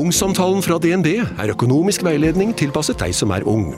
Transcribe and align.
Ungsamtalen 0.00 0.62
fra 0.64 0.78
DNB 0.80 1.08
er 1.20 1.50
økonomisk 1.52 2.00
veiledning 2.06 2.54
tilpasset 2.56 2.96
deg 3.02 3.12
som 3.12 3.34
er 3.36 3.44
ung. 3.44 3.74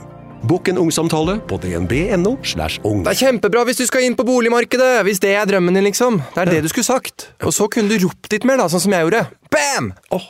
Bokk 0.47 0.69
en 0.71 0.77
ungsamtale 0.79 1.35
på 1.49 1.57
dnb.no. 1.59 2.37
slash 2.47 2.79
ung. 2.87 3.01
Det 3.03 3.11
er 3.11 3.19
kjempebra 3.25 3.65
hvis 3.67 3.81
du 3.81 3.83
skal 3.89 4.05
inn 4.07 4.15
på 4.15 4.23
boligmarkedet, 4.27 5.01
hvis 5.03 5.19
det 5.23 5.33
er 5.35 5.49
drømmen 5.49 5.75
din, 5.75 5.83
liksom. 5.89 6.21
Det 6.35 6.45
er 6.45 6.51
det 6.53 6.61
du 6.63 6.69
skulle 6.71 6.87
sagt. 6.87 7.27
Og 7.43 7.51
så 7.55 7.67
kunne 7.67 7.91
du 7.91 8.05
ropt 8.05 8.31
litt 8.31 8.47
mer, 8.47 8.61
da, 8.61 8.69
sånn 8.71 8.85
som 8.85 8.95
jeg 8.95 9.03
gjorde. 9.03 9.25
Bam! 9.51 9.91
Oh. 10.15 10.23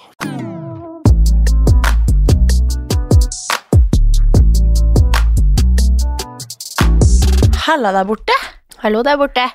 Halla 7.70 7.94
der 8.00 8.10
borte. 8.10 8.42
Hallo 8.82 9.06
der 9.06 9.22
borte. 9.22 9.46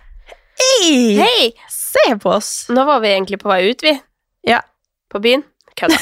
Hei! 0.62 1.18
Hei! 1.18 1.52
Se 1.66 2.12
på 2.22 2.36
oss. 2.38 2.68
Nå 2.70 2.86
var 2.86 3.02
vi 3.02 3.16
egentlig 3.16 3.42
på 3.42 3.50
vei 3.50 3.64
ut, 3.72 3.82
vi. 3.82 3.98
Ja. 4.46 4.62
På 5.10 5.18
byen. 5.24 5.42
Kødda. 5.78 5.98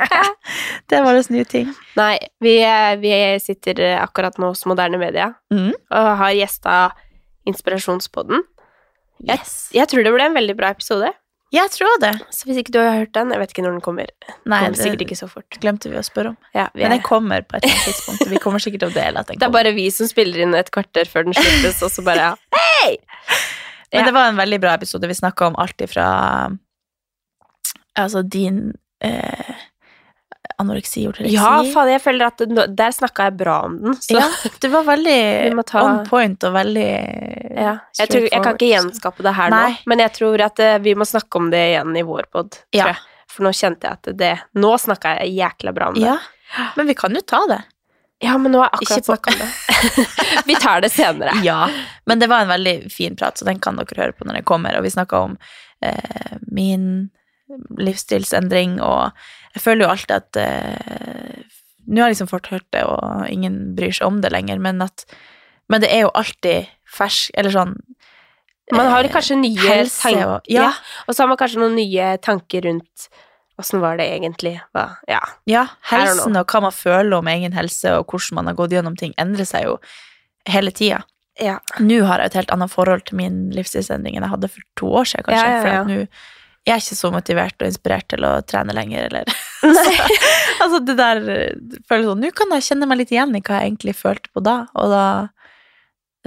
Det 0.90 1.00
var 1.04 1.14
vår 1.14 1.30
nye 1.34 1.44
ting. 1.48 1.68
Nei, 1.98 2.14
vi, 2.42 2.56
eh, 2.64 2.94
vi 3.02 3.12
sitter 3.44 3.80
eh, 3.84 3.96
akkurat 4.02 4.38
nå 4.40 4.50
hos 4.54 4.64
Moderne 4.66 4.98
Media 5.00 5.32
Mm. 5.52 5.72
og 5.90 6.10
har 6.24 6.32
gjesta 6.36 6.76
Inspirasjonspodden. 7.48 8.42
Jeg, 9.20 9.38
Yes. 9.38 9.68
jeg 9.76 9.88
tror 9.90 10.04
det 10.04 10.12
ble 10.14 10.24
en 10.30 10.36
veldig 10.36 10.56
bra 10.56 10.70
episode. 10.72 11.10
Jeg 11.52 11.66
tror 11.74 11.96
det. 12.00 12.12
Så 12.30 12.46
hvis 12.46 12.60
ikke 12.62 12.70
du 12.72 12.78
har 12.78 12.94
hørt 13.00 13.12
den, 13.12 13.32
jeg 13.34 13.40
vet 13.42 13.50
ikke 13.52 13.64
når 13.66 13.72
den 13.74 13.82
kommer. 13.82 14.06
Nei, 14.46 14.60
kommer 14.62 14.78
sikkert 14.78 15.00
ikke 15.02 15.16
så 15.18 15.26
fort. 15.28 15.58
glemte 15.60 15.90
vi 15.90 15.98
å 15.98 16.04
spørre 16.06 16.30
om. 16.32 16.36
Ja, 16.54 16.68
er... 16.68 16.78
Men 16.78 16.94
den 16.94 17.02
kommer 17.02 17.42
på 17.42 17.58
et 17.58 17.66
tidspunkt. 17.66 18.22
Vi 18.30 18.38
kommer 18.38 18.62
sikkert 18.62 18.84
til 18.84 18.92
å 18.92 18.94
dele 18.94 19.18
at 19.18 19.26
den 19.32 19.40
det 19.42 19.48
er 19.48 19.50
bare 19.56 19.72
vi 19.74 19.88
som 19.90 20.06
spiller 20.06 20.44
inn 20.46 20.54
et 20.54 20.70
kvarter 20.70 21.10
før 21.10 21.26
den 21.26 21.34
slippes, 21.34 21.82
og 21.82 21.90
så 21.90 22.04
bare 22.06 22.28
ja. 22.30 22.34
Hei! 22.56 22.96
Men 23.92 24.04
Ja. 24.04 24.06
det 24.06 24.14
var 24.14 24.28
en 24.30 24.38
veldig 24.38 24.60
bra 24.62 24.76
episode. 24.78 25.08
Vi 25.10 25.18
snakka 25.18 25.50
om 25.50 25.58
alt 25.58 25.82
ifra 25.82 26.06
Altså 28.06 28.22
din 28.26 28.72
eh, 29.04 29.54
anoreksi, 30.60 31.06
ortoreksi. 31.08 31.34
Ja, 31.34 31.62
faen, 31.72 31.88
jeg 31.94 32.02
føler 32.04 32.26
at 32.26 32.42
nå- 32.50 32.66
der 32.76 32.92
snakka 32.92 33.28
jeg 33.30 33.36
bra 33.40 33.58
om 33.68 33.78
den. 33.80 33.94
Så 33.96 34.18
Ja, 34.18 34.26
det 34.60 34.70
var 34.72 34.84
veldig 34.84 35.64
ta- 35.70 35.84
on 35.86 36.02
point 36.08 36.44
og 36.44 36.52
veldig 36.58 36.88
Ja, 37.56 37.78
jeg, 37.98 38.08
tror, 38.08 38.26
jeg 38.28 38.42
kan 38.44 38.54
ikke 38.58 38.68
gjenskape 38.74 39.24
det 39.26 39.32
her 39.36 39.50
Nei. 39.50 39.70
nå, 39.72 39.78
men 39.92 40.02
jeg 40.04 40.12
tror 40.18 40.44
at 40.44 40.60
eh, 40.60 40.78
vi 40.84 40.94
må 40.94 41.06
snakke 41.08 41.40
om 41.40 41.48
det 41.52 41.62
igjen 41.72 41.96
i 41.96 42.02
vår 42.06 42.28
pod. 42.32 42.60
Ja. 42.76 42.92
For 43.30 43.46
nå 43.46 43.52
kjente 43.54 43.86
jeg 43.86 43.98
at 44.00 44.16
det 44.18 44.32
Nå 44.58 44.72
snakka 44.82 45.16
jeg 45.20 45.36
jækla 45.38 45.72
bra 45.76 45.88
om 45.92 45.94
det. 45.98 46.02
Ja, 46.08 46.18
men 46.76 46.86
vi 46.90 46.94
kan 46.98 47.14
jo 47.14 47.20
ta 47.22 47.44
det. 47.48 47.60
Ja, 48.20 48.34
men 48.36 48.52
nå 48.52 48.58
har 48.60 48.68
jeg 48.74 48.82
akkurat 48.84 49.06
snakka 49.08 49.32
om 49.32 49.38
det. 49.40 50.06
vi 50.50 50.54
tar 50.60 50.82
det 50.84 50.90
senere. 50.92 51.32
Ja, 51.46 51.70
men 52.10 52.18
det 52.20 52.26
var 52.28 52.42
en 52.44 52.50
veldig 52.52 52.74
fin 52.92 53.14
prat, 53.16 53.38
så 53.40 53.46
den 53.48 53.60
kan 53.64 53.78
dere 53.80 53.96
høre 54.02 54.12
på 54.12 54.26
når 54.28 54.40
den 54.42 54.44
kommer. 54.50 54.76
Og 54.76 54.84
vi 54.84 54.90
snakka 54.92 55.22
om 55.30 55.38
eh, 55.80 56.34
min 56.52 57.08
livsstilsendring, 57.80 58.78
og 58.84 59.10
jeg 59.54 59.62
føler 59.64 59.86
jo 59.86 59.92
alltid 59.94 60.16
at 60.20 60.40
eh, 60.42 61.46
Nå 61.90 62.02
har 62.04 62.10
jeg 62.10 62.14
liksom 62.18 62.28
fått 62.30 62.50
hørt 62.52 62.66
det, 62.76 62.84
og 62.86 63.24
ingen 63.32 63.72
bryr 63.74 63.90
seg 63.96 64.06
om 64.06 64.20
det 64.22 64.30
lenger, 64.30 64.60
men 64.62 64.82
at 64.84 65.04
Men 65.68 65.80
det 65.82 65.88
er 65.90 66.04
jo 66.04 66.10
alltid 66.14 66.68
fersk 66.86 67.30
Eller 67.34 67.50
sånn 67.54 67.72
Man 68.72 68.86
har 68.92 69.02
eh, 69.02 69.10
kanskje 69.10 69.38
nye 69.40 69.58
helse 69.58 70.02
tanker, 70.04 70.26
og- 70.36 70.46
ja. 70.52 70.68
ja. 70.68 70.72
og 71.08 71.14
så 71.16 71.24
har 71.24 71.28
man 71.32 71.40
kanskje 71.40 71.58
noen 71.62 71.74
nye 71.80 72.12
tanker 72.22 72.62
rundt 72.68 73.08
åssen 73.60 73.80
var 73.82 73.98
det 74.00 74.06
egentlig? 74.08 74.54
Hva? 74.72 74.86
Ja. 75.10 75.18
Ja, 75.44 75.66
helsen 75.90 76.36
og 76.40 76.46
hva 76.48 76.62
man 76.64 76.72
føler 76.72 77.18
om 77.18 77.26
egen 77.28 77.52
helse, 77.52 77.90
og 77.98 78.06
hvordan 78.08 78.38
man 78.38 78.46
har 78.48 78.54
gått 78.56 78.72
gjennom 78.72 78.94
ting, 78.96 79.12
endrer 79.20 79.44
seg 79.44 79.66
jo 79.66 79.74
hele 80.48 80.70
tida. 80.72 81.02
ja. 81.36 81.58
Nå 81.78 81.98
har 82.08 82.22
jeg 82.22 82.30
et 82.30 82.38
helt 82.40 82.54
annet 82.56 82.72
forhold 82.72 83.04
til 83.10 83.18
min 83.20 83.50
livsstilsendring 83.52 84.16
enn 84.16 84.24
jeg 84.24 84.32
hadde 84.32 84.48
for 84.54 84.64
to 84.80 84.88
år 85.02 85.10
siden, 85.10 85.26
kanskje. 85.28 85.60
For 85.60 85.68
at 85.76 86.08
nå 86.68 86.74
er 86.74 86.82
ikke 86.82 86.96
så 86.98 87.08
motivert 87.12 87.56
og 87.62 87.66
inspirert 87.70 88.06
til 88.12 88.24
å 88.28 88.34
trene 88.46 88.74
lenger, 88.76 89.08
eller 89.08 89.24
Nei. 89.64 90.16
Altså, 90.60 90.78
det 90.84 90.96
der 90.98 91.20
eh, 91.32 91.78
føles 91.88 92.06
sånn 92.10 92.20
Nå 92.20 92.30
kan 92.36 92.50
jeg 92.52 92.66
kjenne 92.68 92.86
meg 92.90 93.00
litt 93.00 93.12
igjen 93.14 93.32
i 93.36 93.40
hva 93.40 93.60
jeg 93.62 93.70
egentlig 93.72 93.94
følte 93.96 94.28
på 94.36 94.42
da, 94.44 94.58
og 94.76 94.90
da 94.92 95.04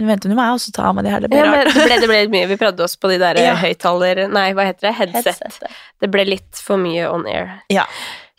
Vent, 0.01 0.25
nå 0.25 0.33
må 0.33 0.41
jeg 0.41 0.55
også 0.57 0.71
ta 0.73 0.87
av 0.89 0.95
meg 0.97 1.05
de 1.05 1.11
her, 1.13 1.21
det 1.21 1.29
ble, 1.29 1.37
Ja, 1.37 1.51
rart. 1.53 1.67
det 1.69 1.83
ble, 1.85 1.97
det 2.01 2.07
ble 2.09 2.21
mye. 2.33 2.47
Vi 2.49 2.55
prøvde 2.57 2.81
oss 2.87 2.95
på 2.97 3.11
de 3.11 3.19
der 3.21 3.37
Ja. 3.37 3.51
høyttaler... 3.61 4.23
Nei, 4.33 4.47
hva 4.57 4.63
heter 4.65 4.87
det? 4.87 4.93
Headset. 4.97 5.27
Headsetet. 5.43 5.75
Det 6.01 6.09
ble 6.15 6.23
litt 6.31 6.61
for 6.65 6.81
mye 6.81 7.05
on 7.13 7.27
air. 7.29 7.51
Ja. 7.69 7.83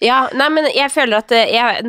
Ja, 0.03 0.25
nei, 0.34 0.49
men 0.50 0.66
jeg 0.75 0.91
føler 0.91 1.21
at 1.22 1.31
eh, 1.31 1.53
jeg, 1.54 1.84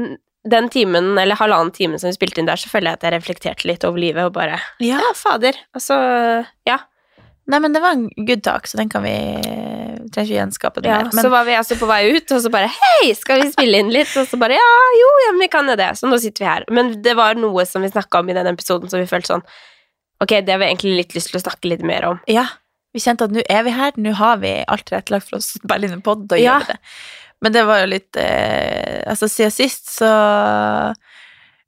den 0.53 0.69
timen, 0.69 1.15
eller 1.17 1.39
halvannen 1.41 1.73
timen 1.73 1.97
som 1.97 2.11
vi 2.11 2.19
spilte 2.19 2.43
inn 2.43 2.51
der, 2.51 2.61
så 2.61 2.69
føler 2.69 2.91
jeg 2.93 2.99
at 3.01 3.07
jeg 3.09 3.15
reflekterte 3.17 3.65
litt 3.71 3.87
over 3.89 3.97
livet 4.05 4.29
og 4.29 4.35
bare 4.37 4.59
Ja. 4.85 4.99
Ja, 5.01 5.15
fader. 5.17 5.57
Altså, 5.73 5.97
ja. 6.69 6.77
Nei, 7.47 7.59
men 7.61 7.73
det 7.75 7.81
var 7.83 7.93
en 7.93 8.07
good 8.25 8.41
talk, 8.45 8.65
så 8.67 8.77
den 8.79 8.89
kan 8.89 9.03
vi 9.05 9.11
Trenger 10.13 10.25
ikke 10.29 10.37
gjenskape 10.39 10.81
det 10.81 10.89
ja. 10.89 10.95
mer. 11.03 11.11
Men 11.13 11.25
Så 11.25 11.29
var 11.33 11.45
vi 11.45 11.53
altså 11.57 11.75
på 11.77 11.85
vei 11.89 11.99
ut, 12.15 12.31
og 12.33 12.41
så 12.41 12.49
bare 12.53 12.69
Hei, 12.73 13.11
skal 13.17 13.41
vi 13.43 13.51
spille 13.51 13.79
inn 13.83 13.91
litt? 13.93 14.11
Og 14.17 14.25
så 14.29 14.39
bare 14.41 14.57
Ja, 14.57 14.71
jo, 14.99 15.11
ja, 15.27 15.31
men 15.35 15.43
vi 15.45 15.49
kan 15.53 15.69
jo 15.69 15.75
det. 15.77 15.91
Så 15.99 16.09
nå 16.09 16.17
sitter 16.21 16.45
vi 16.45 16.49
her. 16.49 16.65
Men 16.73 16.91
det 17.05 17.13
var 17.17 17.37
noe 17.37 17.65
som 17.69 17.85
vi 17.85 17.89
snakka 17.93 18.21
om 18.23 18.29
i 18.29 18.35
den 18.37 18.49
episoden, 18.49 18.89
så 18.89 18.97
vi 19.01 19.07
følte 19.09 19.33
sånn 19.35 19.45
Ok, 20.23 20.31
det 20.45 20.53
har 20.53 20.61
vi 20.61 20.69
egentlig 20.71 20.93
litt 21.01 21.15
lyst 21.17 21.29
til 21.33 21.41
å 21.41 21.43
snakke 21.43 21.67
litt 21.69 21.83
mer 21.85 22.05
om. 22.07 22.19
ja, 22.31 22.45
vi 22.95 23.01
kjente 23.03 23.25
at 23.27 23.33
nå 23.35 23.41
er 23.51 23.63
vi 23.67 23.73
her, 23.75 23.91
nå 23.99 24.13
har 24.15 24.37
vi 24.39 24.53
alt 24.71 24.85
tilrettelagt 24.87 25.27
for 25.27 25.37
å 25.37 25.43
spille 25.43 25.89
inn 25.89 25.97
en 25.97 26.01
pod, 26.05 26.21
og 26.31 26.39
Ja. 26.39 26.59
gjøre 26.61 26.67
det. 26.73 26.77
Men 27.43 27.51
det 27.51 27.65
var 27.67 27.81
jo 27.83 27.89
litt 27.91 28.15
eh, 28.17 29.03
Altså, 29.11 29.27
siden 29.27 29.51
sist, 29.51 29.89
så 29.97 30.07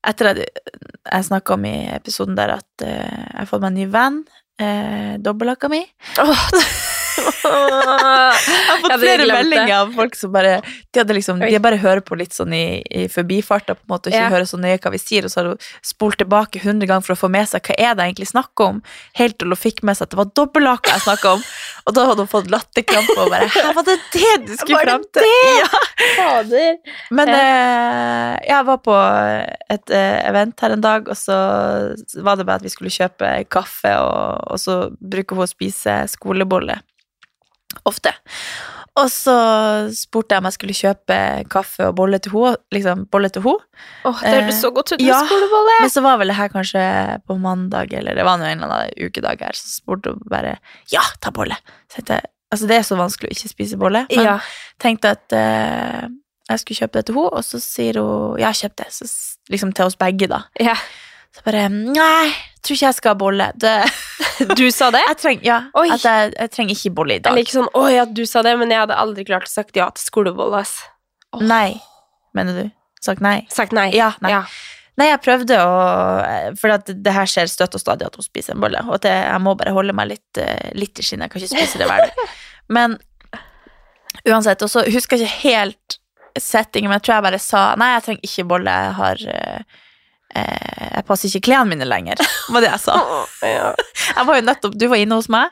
Etter 0.08 0.30
at 0.32 0.38
jeg 0.48 1.26
snakka 1.28 1.58
om 1.58 1.66
i 1.68 1.76
episoden 1.92 2.38
der 2.38 2.54
at 2.62 2.86
eh, 2.86 2.96
jeg 3.28 3.40
har 3.42 3.50
fått 3.50 3.64
meg 3.66 3.74
en 3.74 3.80
ny 3.82 3.88
venn, 3.92 4.22
eh, 4.60 5.18
dobbeltlakka 5.20 5.70
mi 5.70 5.86
Jeg 7.18 8.68
har 8.68 8.82
fått 8.82 8.92
hadde 8.92 9.00
flere 9.02 9.26
meldinger 9.30 9.76
av 9.82 9.94
folk 9.96 10.16
som 10.18 10.32
bare 10.34 10.58
De 10.94 11.04
liksom, 11.18 11.40
de 11.42 11.60
bare 11.64 11.80
hører 11.82 12.02
på 12.06 12.18
litt 12.20 12.34
sånn 12.36 12.54
i, 12.56 12.82
i 12.90 13.06
forbifarta, 13.12 13.76
på 13.78 13.86
en 13.86 13.94
måte, 13.94 14.10
og 14.10 14.14
ikke 14.16 14.24
Ja. 14.24 14.30
hører 14.34 14.48
så 14.50 14.58
nøye 14.60 14.80
hva 14.82 14.92
vi 14.94 15.00
sier, 15.02 15.26
og 15.28 15.32
så 15.34 15.42
har 15.42 15.50
hun 15.52 15.68
spolt 15.86 16.18
tilbake 16.22 16.62
hundre 16.64 16.88
ganger 16.90 17.06
for 17.06 17.14
å 17.16 17.20
få 17.22 17.30
med 17.32 17.48
seg 17.50 17.62
hva 17.68 17.76
er 17.78 17.94
det 17.98 18.08
jeg 18.08 18.14
egentlig 18.16 18.30
snakk 18.32 18.64
om, 18.66 18.82
helt 19.20 19.38
til 19.40 19.54
hun 19.54 19.60
fikk 19.62 19.84
med 19.88 19.98
seg 20.00 20.08
at 20.08 20.16
det 20.16 20.20
var 20.22 20.32
dobbeltlaka 20.42 20.96
jeg 20.98 21.06
snakka 21.06 21.34
om, 21.38 21.46
og 21.88 21.96
da 21.98 22.06
hadde 22.10 22.26
hun 22.26 22.32
fått 22.32 22.50
latterkrampe 22.54 23.18
og 23.18 23.32
bare 23.34 23.48
Hæ, 23.54 23.66
var 23.78 23.88
det 23.88 23.98
det 24.14 24.34
du 24.48 24.54
skulle 24.58 24.82
fram 24.84 25.06
til? 25.16 25.30
Ja. 25.62 25.70
Men 27.14 27.30
eh, 27.34 28.34
jeg 28.50 28.66
var 28.68 28.78
på 28.86 28.96
et 29.74 29.94
eh, 29.96 30.18
event 30.30 30.60
her 30.66 30.76
en 30.76 30.84
dag, 30.84 31.08
og 31.10 31.18
så 31.18 31.38
var 32.26 32.38
det 32.40 32.46
bare 32.48 32.60
at 32.62 32.66
vi 32.68 32.74
skulle 32.74 32.92
kjøpe 32.94 33.32
kaffe, 33.54 33.94
og, 34.02 34.52
og 34.54 34.60
så 34.62 34.78
bruker 35.00 35.38
hun 35.38 35.46
å 35.48 35.50
spise 35.50 36.00
skolebolle. 36.12 36.80
Ofte. 37.86 38.14
Og 38.98 39.12
så 39.14 39.34
spurte 39.94 40.34
jeg 40.34 40.42
om 40.42 40.48
jeg 40.50 40.56
skulle 40.56 40.76
kjøpe 40.78 41.18
kaffe 41.54 41.86
og 41.90 41.98
bolle 42.00 42.18
til 42.24 42.34
henne. 42.34 42.58
Liksom, 42.74 43.04
bolle 43.14 43.30
til 43.34 43.44
henne. 43.46 43.84
Åh, 44.10 44.24
det 44.24 44.34
hørtes 44.40 44.62
så 44.64 44.72
godt 44.74 44.94
ut 44.96 45.02
med 45.02 45.10
ja. 45.12 45.20
skolebolle. 45.28 45.76
Men 45.84 45.94
så 45.94 46.04
var 46.06 46.18
vel 46.22 46.34
det 46.34 46.38
her 46.40 46.50
kanskje 46.54 46.86
på 47.30 47.38
mandag, 47.42 47.94
eller 47.94 48.18
det 48.18 48.26
var 48.26 48.42
nå 48.42 48.48
en 48.50 48.64
eller 48.64 48.74
annen 48.74 49.10
ukedag 49.10 49.44
her, 49.46 49.58
så 49.58 49.70
spurte 49.70 50.16
hun 50.16 50.24
bare 50.32 50.58
ja, 50.94 51.04
ta 51.22 51.34
bolle. 51.36 51.60
Så 51.94 52.02
jeg, 52.02 52.26
altså 52.54 52.70
det 52.72 52.80
er 52.80 52.88
så 52.90 52.98
vanskelig 52.98 53.30
å 53.30 53.38
ikke 53.38 53.54
spise 53.54 53.82
bolle, 53.82 54.06
men 54.10 54.26
Ja. 54.32 54.40
tenkte 54.82 55.14
at 55.14 55.36
uh, 55.36 56.08
jeg 56.48 56.64
skulle 56.64 56.82
kjøpe 56.82 56.98
det 56.98 57.10
til 57.10 57.20
henne, 57.20 57.38
og 57.38 57.46
så 57.46 57.62
sier 57.62 58.02
hun 58.02 58.40
ja, 58.42 58.54
kjøp 58.56 58.80
det. 58.82 58.90
Så, 58.98 59.10
liksom 59.54 59.76
til 59.78 59.92
oss 59.92 60.00
begge, 60.00 60.32
da. 60.32 60.48
ja. 60.60 60.78
Så 61.38 61.44
bare 61.46 61.68
nei, 61.70 62.30
tror 62.66 62.78
ikke 62.78 62.88
jeg 62.88 62.98
skal 62.98 63.14
ha 63.14 63.20
bolle. 63.20 63.50
Det, 63.62 63.74
Du 64.60 64.66
sa 64.74 64.90
det? 64.94 65.04
jeg 65.12 65.20
treng, 65.22 65.44
ja, 65.46 65.60
Oi. 65.78 65.88
at 65.94 66.06
jeg, 66.06 66.32
jeg 66.34 66.54
trenger 66.54 66.78
ikke 66.78 66.94
bolle 66.98 67.18
i 67.18 67.22
dag. 67.22 67.34
Eller 67.34 67.46
ikke 67.46 67.58
sånn 67.60 67.70
'Å 67.74 67.84
ja, 67.94 68.08
du 68.10 68.24
sa 68.30 68.44
det', 68.46 68.58
men 68.60 68.74
jeg 68.74 68.84
hadde 68.86 68.98
aldri 68.98 69.28
klart 69.28 69.50
å 69.50 69.54
sagt 69.54 69.78
ja 69.78 69.90
til 69.94 70.10
skolebolle, 70.10 70.64
ass. 70.66 70.80
Oh. 71.36 71.44
Nei, 71.44 71.78
mener 72.38 72.58
du? 72.58 72.66
Sagt 73.04 73.22
nei? 73.22 73.40
Sagt 73.54 73.76
nei. 73.78 73.92
Ja, 73.96 74.16
nei. 74.26 74.34
Ja. 74.34 74.42
Nei, 74.98 75.12
jeg 75.12 75.22
prøvde 75.22 75.60
å 75.62 75.74
For 76.58 76.74
at 76.74 76.88
det 76.90 77.14
her 77.14 77.30
skjer 77.30 77.50
støtt 77.52 77.76
og 77.78 77.84
stadig 77.84 78.08
at 78.08 78.16
hun 78.18 78.26
spiser 78.26 78.56
en 78.56 78.64
bolle. 78.64 78.82
Og 78.90 78.96
at 78.98 79.06
jeg, 79.06 79.42
må 79.46 79.54
bare 79.60 79.76
holde 79.76 79.94
meg 79.94 80.10
litt, 80.16 80.40
eh, 80.42 80.72
litt 80.74 80.98
i 80.98 81.06
skinnet. 81.06 81.28
Jeg 81.28 81.36
kan 81.36 81.44
ikke 81.44 81.54
spise 81.54 81.82
det 81.82 81.90
hver 81.92 82.08
dag. 82.08 82.34
Men 82.78 82.98
uansett. 84.26 84.64
Og 84.66 84.72
så 84.74 84.82
husker 84.90 85.22
jeg 85.22 85.30
ikke 85.30 85.52
helt 85.52 86.00
settingen, 86.38 86.92
men 86.92 87.00
jeg 87.00 87.08
tror 87.08 87.16
jeg 87.16 87.26
bare 87.26 87.38
sa 87.42 87.62
nei, 87.82 87.88
jeg 87.96 88.04
trenger 88.06 88.28
ikke 88.28 88.44
bolle. 88.50 88.74
Jeg 88.86 88.96
har 88.98 89.22
eh, 89.34 89.54
eh, 89.62 89.86
Jeg 90.38 91.04
passer 91.08 91.30
ikke 91.32 91.48
klærne 91.50 91.72
mine 91.72 91.88
lenger, 91.88 92.22
var 92.54 92.64
det 92.64 92.72
jeg 92.72 92.84
sa. 92.84 92.96
Jeg 94.18 94.26
var 94.26 94.40
jo 94.40 94.46
nettopp, 94.48 94.78
Du 94.80 94.88
var 94.90 95.02
inne 95.02 95.18
hos 95.20 95.28
meg, 95.30 95.52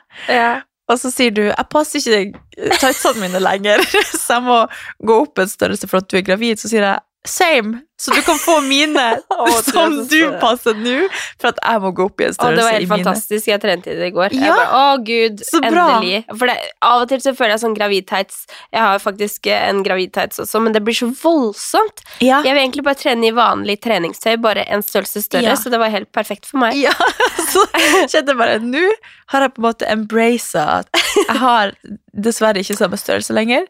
Og 0.88 0.98
så 1.02 1.10
sier 1.10 1.32
du 1.34 1.42
'jeg 1.48 1.66
passer 1.70 1.98
ikke 1.98 2.38
tightsene 2.78 3.20
mine 3.20 3.40
lenger', 3.42 3.82
så 4.24 4.38
jeg 4.38 4.42
må 4.46 4.58
gå 5.02 5.16
opp 5.24 5.38
en 5.42 5.48
størrelse 5.50 5.88
for 5.90 5.98
at 5.98 6.08
du 6.10 6.16
er 6.16 6.22
gravid. 6.22 6.60
Så 6.62 6.70
sier 6.70 6.84
jeg 6.86 7.00
'same', 7.26 7.82
så 7.96 8.12
du 8.12 8.20
kan 8.22 8.36
få 8.38 8.60
mine 8.60 9.02
oh, 9.30 9.60
som 9.72 9.94
du 10.08 10.32
passer 10.40 10.74
nå, 10.76 11.08
for 11.40 11.48
at 11.48 11.58
jeg 11.64 11.80
må 11.80 11.90
gå 11.96 12.04
opp 12.10 12.20
i 12.20 12.26
en 12.28 12.34
størrelse 12.34 12.52
i 12.52 12.52
mine. 12.52 12.56
det 12.60 12.64
var 12.66 12.76
helt 12.76 12.92
fantastisk. 12.92 13.48
Jeg 13.48 13.60
trente 13.62 13.90
i 13.92 13.96
det 13.96 14.08
i 14.10 14.14
går. 14.14 14.34
Ja. 14.36 14.52
bare, 14.52 14.66
å 14.76 14.98
gud, 15.04 15.40
Så 15.48 15.60
bra. 15.64 15.86
endelig. 15.96 16.24
For 16.38 16.46
det, 16.50 16.56
av 16.84 17.02
og 17.06 17.08
til 17.08 17.20
så 17.24 17.32
føler 17.38 17.54
jeg 17.56 17.62
sånn 17.64 17.76
gravidtights 17.78 18.36
Jeg 18.72 18.80
har 18.84 18.98
faktisk 19.00 19.46
eh, 19.46 19.68
en 19.70 19.82
gravidtights 19.86 20.38
også, 20.44 20.60
men 20.60 20.72
det 20.76 20.82
blir 20.84 20.94
så 20.98 21.08
voldsomt. 21.22 22.04
Ja. 22.20 22.42
Jeg 22.44 22.52
vil 22.52 22.62
egentlig 22.66 22.84
bare 22.84 23.00
trene 23.00 23.30
i 23.30 23.34
vanlig 23.36 23.78
treningstøy, 23.80 24.36
bare 24.44 24.66
en 24.68 24.82
størrelse 24.84 25.22
større, 25.24 25.42
Ja. 25.52 25.56
så 25.56 25.70
det 25.72 25.78
var 25.80 25.88
helt 25.88 26.12
perfekt 26.12 26.46
for 26.46 26.58
meg. 26.62 26.76
Ja, 26.76 26.92
så 27.52 27.64
kjente 28.10 28.32
jeg 28.34 28.36
bare 28.38 28.58
Nå 28.60 28.84
har 29.32 29.40
jeg 29.46 29.54
på 29.56 29.62
en 29.62 29.66
måte 29.70 29.88
embracet 29.90 30.60
at 30.60 30.88
jeg 31.16 31.38
har 31.40 31.72
dessverre 32.12 32.60
ikke 32.62 32.76
samme 32.76 32.96
størrelse 33.00 33.32
lenger. 33.34 33.64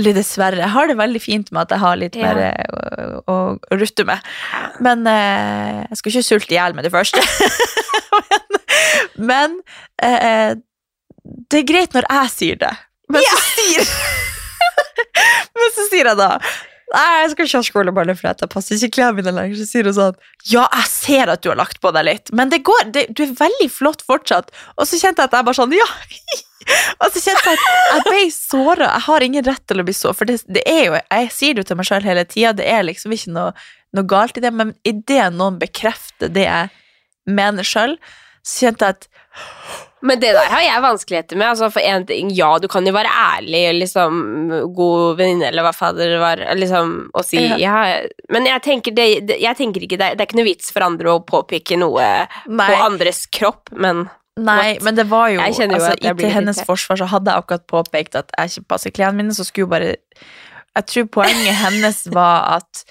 Eller 0.00 0.16
dessverre. 0.16 0.62
Jeg 0.64 0.72
har 0.72 0.88
det 0.90 0.96
veldig 0.98 1.20
fint 1.22 1.50
med 1.52 1.66
at 1.66 1.74
jeg 1.76 1.82
har 1.84 1.98
litt 2.00 2.16
Ja. 2.16 2.30
mer 2.32 2.42
eh, 2.48 3.12
å, 3.20 3.20
å, 3.28 3.36
å 3.60 3.78
rutte 3.80 4.06
med. 4.08 4.24
Men 4.80 5.04
eh, 5.10 5.82
jeg 5.90 6.00
skal 6.00 6.14
ikke 6.14 6.26
sulte 6.30 6.56
i 6.56 6.58
hjel 6.58 6.76
med 6.78 6.88
det 6.88 6.92
første. 6.94 7.20
men 9.20 9.60
men 9.60 9.60
eh, 10.02 10.56
det 11.52 11.60
er 11.60 11.68
greit 11.68 11.94
når 11.94 12.06
jeg 12.08 12.32
sier 12.32 12.58
det. 12.62 12.72
Men 13.12 13.24
så 13.26 13.38
sier 13.44 13.88
Men 15.60 15.72
så 15.76 15.84
sier 15.90 16.08
jeg 16.12 16.18
da 16.20 16.28
Nei, 16.90 17.02
jeg 17.22 17.30
skal 17.32 17.46
ikke 17.46 17.58
ha 17.60 17.66
skoleballer 17.68 18.16
for 18.18 18.26
jeg 18.32 18.48
passer 18.50 18.74
ikke 18.80 18.96
klærne 18.96 19.20
mine 19.20 19.32
lenger. 19.36 19.58
Så 19.60 19.66
sier 19.68 19.86
hun 19.86 19.94
sånn 19.94 20.16
Ja, 20.50 20.64
jeg 20.74 20.88
ser 20.90 21.30
at 21.30 21.42
du 21.44 21.52
har 21.52 21.58
lagt 21.60 21.78
på 21.82 21.92
deg 21.94 22.06
litt, 22.08 22.32
men 22.34 22.50
det 22.50 22.64
går. 22.66 22.88
Det, 22.94 23.04
du 23.14 23.22
er 23.28 23.34
veldig 23.38 23.68
flott 23.70 24.02
fortsatt. 24.06 24.50
Og 24.74 24.88
så 24.90 24.98
kjente 24.98 25.22
jeg 25.22 25.30
at 25.30 25.36
jeg 25.38 25.46
bare 25.46 25.60
sånn 25.60 25.76
Ja! 25.76 25.86
Og 27.00 27.08
så 27.14 27.22
kjente 27.24 27.52
jeg 27.54 27.58
at 27.58 27.94
jeg 27.94 28.06
ble 28.08 28.22
såra. 28.34 28.88
Jeg 28.92 29.04
har 29.08 29.26
ingen 29.26 29.46
rett 29.46 29.66
til 29.70 29.80
å 29.82 29.86
bli 29.86 29.96
så, 29.96 30.14
for 30.16 30.28
det, 30.28 30.40
det 30.50 30.64
er 30.68 30.82
jo 30.84 30.96
Jeg 30.98 31.30
sier 31.34 31.56
det 31.56 31.64
jo 31.64 31.70
til 31.70 31.80
meg 31.80 31.88
sjøl 31.88 32.06
hele 32.06 32.26
tida, 32.28 32.54
det 32.56 32.66
er 32.68 32.86
liksom 32.86 33.14
ikke 33.16 33.34
noe, 33.36 33.52
noe 33.96 34.10
galt 34.10 34.38
i 34.38 34.44
det, 34.44 34.52
men 34.54 34.74
idet 34.86 35.30
noen 35.34 35.60
bekrefter 35.60 36.32
det 36.32 36.46
jeg 36.48 36.74
mener 37.30 37.66
sjøl, 37.66 37.96
så 38.46 38.66
kjente 38.66 38.86
jeg 38.86 38.98
at 38.98 39.08
Men 40.00 40.20
det 40.20 40.30
der 40.32 40.48
har 40.48 40.62
jeg 40.64 40.80
vanskeligheter 40.80 41.36
med. 41.36 41.50
Altså 41.50 41.68
for 41.72 41.84
en 41.84 42.06
ting, 42.08 42.30
Ja, 42.32 42.54
du 42.58 42.68
kan 42.72 42.86
jo 42.88 42.94
være 42.96 43.10
ærlig, 43.12 43.64
liksom 43.82 44.22
god 44.76 45.18
venninne, 45.18 45.50
eller 45.50 45.66
hva 45.66 45.74
fader 45.76 46.14
det 46.14 46.20
var, 46.22 46.44
liksom, 46.56 46.94
og 47.12 47.26
si 47.28 47.42
Ja. 47.42 47.58
ja. 47.60 47.82
Men 48.32 48.48
jeg 48.48 48.64
tenker, 48.64 48.96
det, 48.96 49.10
det, 49.28 49.40
jeg 49.42 49.58
tenker 49.60 49.84
ikke 49.84 50.00
det, 50.00 50.14
det 50.16 50.24
er 50.24 50.30
ikke 50.30 50.40
noe 50.40 50.48
vits 50.48 50.72
for 50.72 50.86
andre 50.86 51.12
å 51.16 51.20
påpeke 51.24 51.76
noe 51.80 52.06
Nei. 52.48 52.70
på 52.70 52.80
andres 52.86 53.26
kropp, 53.32 53.68
men 53.76 54.08
Nei, 54.46 54.78
men 54.82 54.94
det 54.96 55.04
var 55.10 55.28
jo 55.28 55.40
jo 55.40 55.44
altså, 55.46 55.92
i- 56.00 56.14
Til 56.20 56.30
hennes 56.34 56.60
forsvar 56.66 56.96
så 57.00 57.06
hadde 57.12 57.30
jeg 57.32 57.42
akkurat 57.44 57.66
påpekt 57.70 58.14
at 58.16 58.30
jeg 58.38 58.50
ikke 58.54 58.68
passer 58.74 58.90
klærne 58.96 59.16
mine, 59.20 59.34
så 59.36 59.44
skulle 59.44 59.66
jo 59.68 59.72
bare 59.74 59.96
Jeg 60.76 60.86
tror 60.86 61.08
poenget 61.20 61.54
hennes 61.64 62.06
var 62.14 62.56
at 62.60 62.84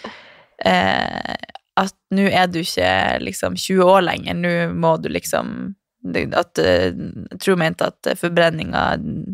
eh, 0.65 1.35
At 1.79 1.93
nå 2.11 2.25
er 2.29 2.47
du 2.51 2.59
ikke 2.59 3.19
liksom 3.23 3.55
20 3.55 3.83
år 3.87 4.01
lenger, 4.09 4.33
nå 4.35 4.55
må 4.75 4.97
du 5.01 5.09
liksom 5.09 5.75
at, 6.05 6.57
eh, 6.63 6.93
Jeg 6.95 7.39
tror 7.43 7.55
hun 7.57 7.59
mente 7.59 7.85
at 7.91 8.07
forbrenninga 8.17 8.83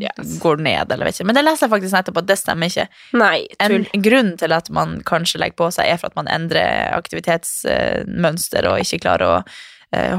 Yes. 0.02 0.40
går 0.42 0.58
ned, 0.66 0.92
eller 0.92 1.06
vet 1.06 1.14
ikke. 1.20 1.26
Men 1.30 1.36
det 1.38 1.44
leser 1.46 1.68
jeg 1.68 1.72
faktisk 1.76 1.94
nettopp 1.94 2.18
at 2.18 2.26
det 2.32 2.38
stemmer 2.42 2.66
ikke. 2.72 2.88
nei, 3.14 3.46
En 3.62 3.86
grunn 4.02 4.32
til 4.38 4.52
at 4.52 4.70
man 4.74 4.96
kanskje 5.06 5.40
legger 5.40 5.56
på 5.62 5.68
seg, 5.72 5.86
er 5.94 5.98
for 6.02 6.08
at 6.10 6.16
man 6.18 6.28
endrer 6.28 6.90
aktivitetsmønster 6.98 8.68
og 8.70 8.80
ikke 8.82 9.00
klarer 9.06 9.28
å 9.30 9.38
eh, 9.44 9.52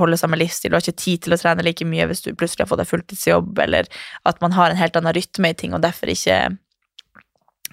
holde 0.00 0.19
samme 0.20 0.38
livsstil. 0.40 0.73
Du 0.73 0.78
har 0.78 0.84
ikke 0.84 1.05
tid 1.05 1.25
til 1.25 1.37
å 1.37 1.40
trene 1.40 1.64
like 1.67 1.87
mye 1.88 2.06
hvis 2.11 2.25
du 2.25 2.31
plutselig 2.34 2.64
har 2.64 2.70
fått 2.73 2.82
deg 2.82 2.90
fulltidsjobb, 2.90 3.58
eller 3.67 3.90
at 4.28 4.40
man 4.44 4.55
har 4.56 4.73
en 4.73 4.81
helt 4.81 4.96
annen 4.99 5.17
rytme 5.17 5.52
i 5.52 5.58
ting 5.58 5.76
og 5.76 5.84
derfor 5.84 6.12
ikke 6.12 6.40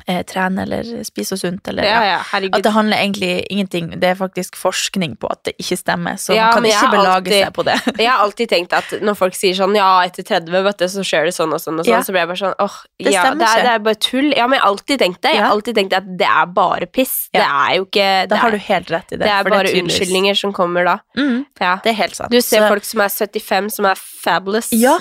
eh, 0.07 0.21
trene 0.23 0.61
eller 0.63 1.03
spise 1.03 1.37
sunt. 1.37 1.67
Eller, 1.67 1.83
Ja, 1.83 2.03
ja. 2.03 2.19
At 2.53 2.63
det 2.63 2.71
handler 2.73 2.97
egentlig 2.97 3.45
ingenting 3.49 3.89
Det 3.99 4.03
er 4.03 4.15
faktisk 4.15 4.55
forskning 4.55 5.15
på 5.17 5.29
at 5.31 5.43
det 5.45 5.53
ikke 5.59 5.77
stemmer, 5.77 6.15
så 6.17 6.33
Ja, 6.35 6.51
man 6.51 6.63
kan 6.63 6.65
ikke 6.71 6.91
belage 6.91 7.15
alltid- 7.15 7.43
seg 7.45 7.53
på 7.53 7.63
det. 7.65 7.77
Jeg 8.03 8.09
har 8.11 8.19
alltid 8.23 8.49
tenkt 8.49 8.73
at 8.73 9.01
når 9.01 9.15
folk 9.15 9.33
sier 9.35 9.53
sånn 9.55 9.75
Ja, 9.75 10.01
etter 10.03 10.23
30, 10.23 10.63
vet 10.63 10.77
du, 10.77 10.85
så 10.85 11.03
skjer 11.03 11.25
det 11.25 11.33
sånn 11.35 11.53
og 11.53 11.59
sånn 11.61 11.79
og 11.79 11.85
sånn, 11.85 12.03
så 12.03 12.11
blir 12.11 12.21
jeg 12.23 12.27
bare 12.33 12.41
sånn 12.43 12.55
åh, 12.59 12.77
Det 12.99 13.11
ja, 13.13 13.23
det 13.33 13.47
er, 13.47 13.61
det 13.63 13.71
er 13.73 13.79
bare 13.79 13.95
tull. 13.95 14.31
Ja, 14.35 14.47
men 14.47 14.57
jeg 14.57 14.61
har 14.63 14.69
alltid 14.73 14.99
tenkt 14.99 15.21
det. 15.21 15.33
Jeg 15.33 15.43
har 15.43 15.51
alltid 15.51 15.75
tenkt 15.75 15.93
at 15.93 16.05
det 16.17 16.27
er 16.27 16.45
bare 16.45 16.85
piss. 16.87 17.29
Det 17.33 17.41
er 17.41 17.75
jo 17.77 17.85
ikke 17.85 18.27
Da 18.29 18.35
har 18.37 18.51
du 18.51 18.57
helt 18.57 18.89
rett 18.91 19.11
i 19.13 19.15
det. 19.17 19.23
det 19.25 19.31
er 19.31 19.43
bare 19.43 19.67
tydeligvis- 19.67 19.83
unnskyldninger 19.83 20.35
som 20.37 20.53
kommer 20.53 20.83
da. 20.85 20.97
Mm, 21.17 21.45
Ja. 21.61 21.75
det 21.83 21.91
er 21.91 21.97
helt 22.01 22.15
sant. 22.15 22.31
Du 22.31 22.41
ser 22.41 22.61
Så- 22.61 22.69
folk 22.69 22.83
som 22.83 23.01
er 23.01 23.09
75, 23.09 23.69
som 23.71 23.85
er 23.85 23.95
fabulous. 23.95 24.69
Ja, 24.71 24.97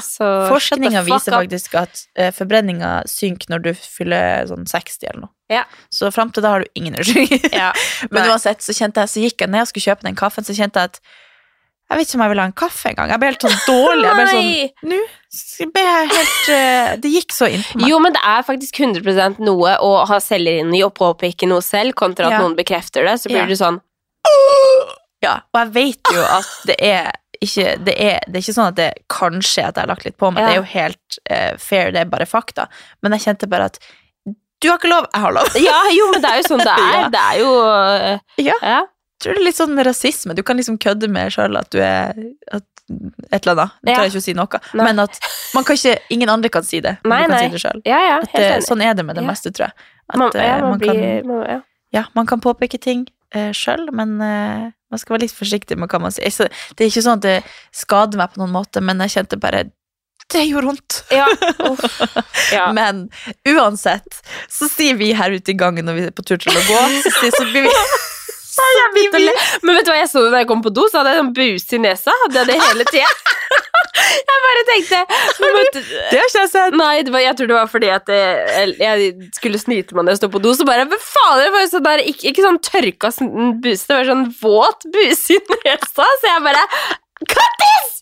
Forskninga 0.51 1.03
viser 1.07 1.33
faktisk 1.33 1.75
at 1.79 2.07
uh, 2.19 2.31
forbrenninga 2.35 3.03
synker 3.07 3.49
når 3.53 3.63
du 3.63 3.73
fyller 3.75 4.47
sånn 4.51 4.65
60 4.69 4.82
eller 5.09 5.21
noe. 5.27 5.33
Ja. 5.53 5.65
Så 5.91 6.11
fram 6.15 6.31
til 6.33 6.43
da 6.43 6.51
har 6.51 6.61
du 6.61 6.67
ingen 6.75 6.95
unnskyldning. 6.95 7.51
Ja. 7.63 7.73
Men 8.11 8.31
uansett, 8.31 8.63
så 8.63 8.73
kjente 8.73 9.01
jeg, 9.01 9.09
så 9.09 9.21
gikk 9.21 9.41
jeg 9.41 9.51
ned 9.53 9.61
og 9.63 9.69
skulle 9.69 9.89
kjøpe 9.91 10.03
den 10.09 10.19
kaffen, 10.19 10.45
så 10.45 10.57
kjente 10.57 10.81
jeg 10.81 10.93
at 10.95 11.01
jeg 11.93 11.99
vet 11.99 12.09
ikke 12.09 12.17
om 12.17 12.23
jeg 12.25 12.33
vil 12.33 12.41
ha 12.41 12.45
en 12.49 12.55
kaffe 12.57 12.89
engang. 12.89 13.11
Jeg 13.13 13.21
ble 13.21 13.29
helt 13.29 13.45
sånn 13.45 13.59
dårlig. 13.67 14.05
Jeg 14.07 14.17
ble 14.17 14.27
sånn, 14.31 14.79
Nå 14.93 15.71
ble 15.75 15.83
jeg 15.85 16.09
helt 16.13 16.51
eh, 16.53 16.93
Det 17.03 17.11
gikk 17.13 17.35
så 17.37 17.49
inn 17.53 17.65
på 17.67 17.81
meg. 17.81 17.89
Jo, 17.91 17.99
men 18.01 18.15
det 18.17 18.23
er 18.25 18.47
faktisk 18.47 18.81
100% 18.81 19.43
noe 19.45 19.75
å 19.85 19.91
ha 20.09 20.19
selvinnøye 20.25 20.87
og 20.87 20.95
påpeke 20.97 21.49
noe 21.51 21.61
selv, 21.65 21.93
kontra 21.99 22.31
at 22.31 22.37
Ja. 22.39 22.41
noen 22.41 22.57
bekrefter 22.57 23.05
det. 23.05 23.19
Så 23.21 23.29
blir 23.29 23.43
Ja. 23.45 23.47
du 23.51 23.57
sånn 23.61 23.81
Ja, 25.23 25.35
og 25.53 25.59
jeg 25.61 25.73
vet 25.77 26.15
jo 26.15 26.23
at 26.25 26.49
det 26.67 26.77
er 26.81 27.13
ikke, 27.43 27.77
det, 27.85 27.95
er, 27.99 28.21
det 28.27 28.39
er 28.39 28.43
ikke 28.43 28.55
sånn 28.57 28.71
at 28.71 28.79
det 28.79 28.91
kanskje 29.13 29.65
at 29.67 29.77
jeg 29.77 29.83
har 29.83 29.91
lagt 29.91 30.05
litt 30.07 30.17
på 30.19 30.31
meg. 30.33 30.43
Ja. 30.43 30.47
Det 30.47 30.53
er 30.55 30.61
jo 30.61 30.69
helt 30.73 31.19
uh, 31.31 31.59
fair, 31.59 31.93
det 31.95 32.01
er 32.01 32.11
bare 32.11 32.27
fakta. 32.27 32.69
Men 33.03 33.13
jeg 33.17 33.27
kjente 33.27 33.49
bare 33.51 33.69
at 33.71 33.79
du 34.63 34.69
har 34.71 34.79
ikke 34.81 34.91
lov, 34.93 35.07
jeg 35.13 35.21
har 35.27 35.33
lov. 35.37 35.55
Ja, 35.69 35.79
jo, 35.93 36.09
men 36.15 36.23
det 36.25 36.31
er 36.33 36.41
jo 36.43 36.49
sånn 36.49 36.63
det 36.65 36.75
er. 36.89 36.99
Ja. 37.03 37.09
Det 37.13 37.23
er 37.29 37.39
jo 37.43 37.53
øh, 37.69 38.19
Ja. 38.47 38.59
ja. 38.63 38.81
Jeg 38.83 39.25
tror 39.27 39.37
det 39.37 39.41
er 39.43 39.47
litt 39.47 39.59
sånn 39.61 39.79
rasisme. 39.87 40.35
Du 40.35 40.43
kan 40.43 40.59
liksom 40.59 40.79
kødde 40.83 41.07
med 41.13 41.31
sjøl 41.31 41.55
at 41.61 41.69
du 41.71 41.79
er 41.79 42.11
at, 42.51 42.65
et 43.31 43.45
eller 43.47 43.53
annet. 43.55 43.77
Du 43.87 43.91
Ja. 43.93 43.97
tør 44.01 44.09
ikke 44.11 44.19
å 44.19 44.25
si 44.25 44.33
noe. 44.35 44.61
Nei. 44.75 44.87
Men 44.89 44.99
at 45.05 45.19
man 45.55 45.65
kan 45.69 45.79
ikke, 45.79 45.93
ingen 46.11 46.29
andre 46.33 46.51
kan 46.51 46.65
si 46.67 46.81
det. 46.83 46.97
men 47.05 47.13
Nei, 47.15 47.21
du 47.23 47.29
kan 47.31 47.37
nei. 47.37 47.43
si 47.45 47.53
det 47.55 47.61
selv. 47.63 47.83
Ja, 47.87 48.01
ja, 48.35 48.57
sånn 48.67 48.83
er 48.83 48.95
det 48.99 49.05
med 49.07 49.15
det 49.21 49.23
meste, 49.27 49.53
tror 49.55 49.69
jeg. 49.69 49.91
At 50.11 50.19
Man, 50.19 50.31
eh, 50.35 50.57
man 50.61 50.71
man, 50.75 50.79
blir 50.83 51.23
kan, 51.23 51.63
ja, 51.95 52.05
man 52.19 52.27
kan 52.27 52.41
påpeke 52.43 52.81
ting 52.83 53.07
uh, 53.37 53.53
sjøl, 53.55 53.87
men 53.95 54.17
eh, 54.21 54.65
man 54.91 54.99
skal 55.01 55.15
være 55.15 55.29
litt 55.29 55.37
forsiktig 55.39 55.79
med 55.79 55.89
hva 55.89 56.01
man 56.03 56.11
sier. 56.13 56.29
Så 56.35 56.49
det 56.77 56.83
er 56.85 56.91
ikke 56.91 57.05
sånn 57.07 57.21
at 57.23 57.25
det 57.29 57.37
skader 57.71 58.19
meg 58.19 58.35
på 58.35 58.43
noen 58.43 58.53
måte, 58.59 58.83
men 58.83 58.99
jeg 59.07 59.15
kjente 59.21 59.39
bare 59.41 59.69
det 60.33 60.47
gjorde 60.49 60.73
vondt. 60.73 61.03
Ja, 61.13 61.27
ja. 62.53 62.69
Men 62.73 63.05
uansett 63.49 64.23
så 64.51 64.69
sier 64.71 64.97
vi 65.01 65.13
her 65.17 65.35
ute 65.35 65.53
i 65.53 65.59
gangen 65.59 65.87
når 65.89 65.99
vi 65.99 66.07
er 66.09 66.15
på 66.17 66.25
tur 66.27 66.41
til 66.41 66.57
å 66.57 66.65
gå, 66.67 66.81
så, 67.05 67.13
sier, 67.21 67.35
så 67.37 67.45
blir 67.51 67.67
vi 67.67 67.75
så 68.57 68.89
blir 68.95 69.13
vi 69.15 69.29
Men 69.63 69.77
vet 69.79 69.87
du 69.87 69.93
hva 69.93 70.01
jeg 70.01 70.11
så 70.13 70.25
da 70.33 70.43
jeg 70.43 70.49
kom 70.51 70.65
på 70.65 70.73
do? 70.75 70.87
Så 70.91 71.01
hadde 71.01 71.15
jeg 71.15 71.23
sånn 71.23 71.35
buse 71.37 71.77
i 71.77 71.83
nesa. 71.83 72.15
Hadde 72.25 72.43
jeg 72.43 72.51
det 72.51 72.59
hele 72.61 72.87
tida. 72.91 73.13
jeg 74.31 74.43
bare 74.47 74.65
tenkte 74.69 75.01
måtte, 75.43 75.83
Det 75.83 76.19
har 76.19 76.29
ikke 76.29 76.43
jeg 76.43 76.51
sett. 76.53 76.77
Nei, 76.81 76.95
det 77.07 77.15
var, 77.15 77.25
jeg 77.25 77.39
tror 77.39 77.51
det 77.53 77.59
var 77.59 77.71
fordi 77.73 77.93
at 77.93 78.13
jeg, 78.13 78.75
jeg 78.81 79.31
skulle 79.37 79.61
snyte 79.61 79.97
meg 79.97 80.07
når 80.07 80.17
jeg 80.17 80.23
sto 80.23 80.33
på 80.33 80.43
do. 80.45 80.55
Så 80.57 80.69
bare 80.69 80.89
Hva 80.91 81.01
faen? 81.05 81.43
Det 81.43 81.53
var 81.57 81.71
sånn 81.73 81.87
der, 81.89 82.05
ikke, 82.13 82.33
ikke 82.33 82.47
sånn 82.47 82.61
tørka 82.65 83.13
buse, 83.65 83.87
det 83.89 83.99
var 83.99 84.11
sånn 84.13 84.29
våt 84.43 84.89
buse 84.97 85.39
i 85.39 85.43
nesa. 85.65 86.09
Så 86.21 86.31
jeg 86.33 86.45
bare 86.49 86.67
Kattis! 87.23 87.99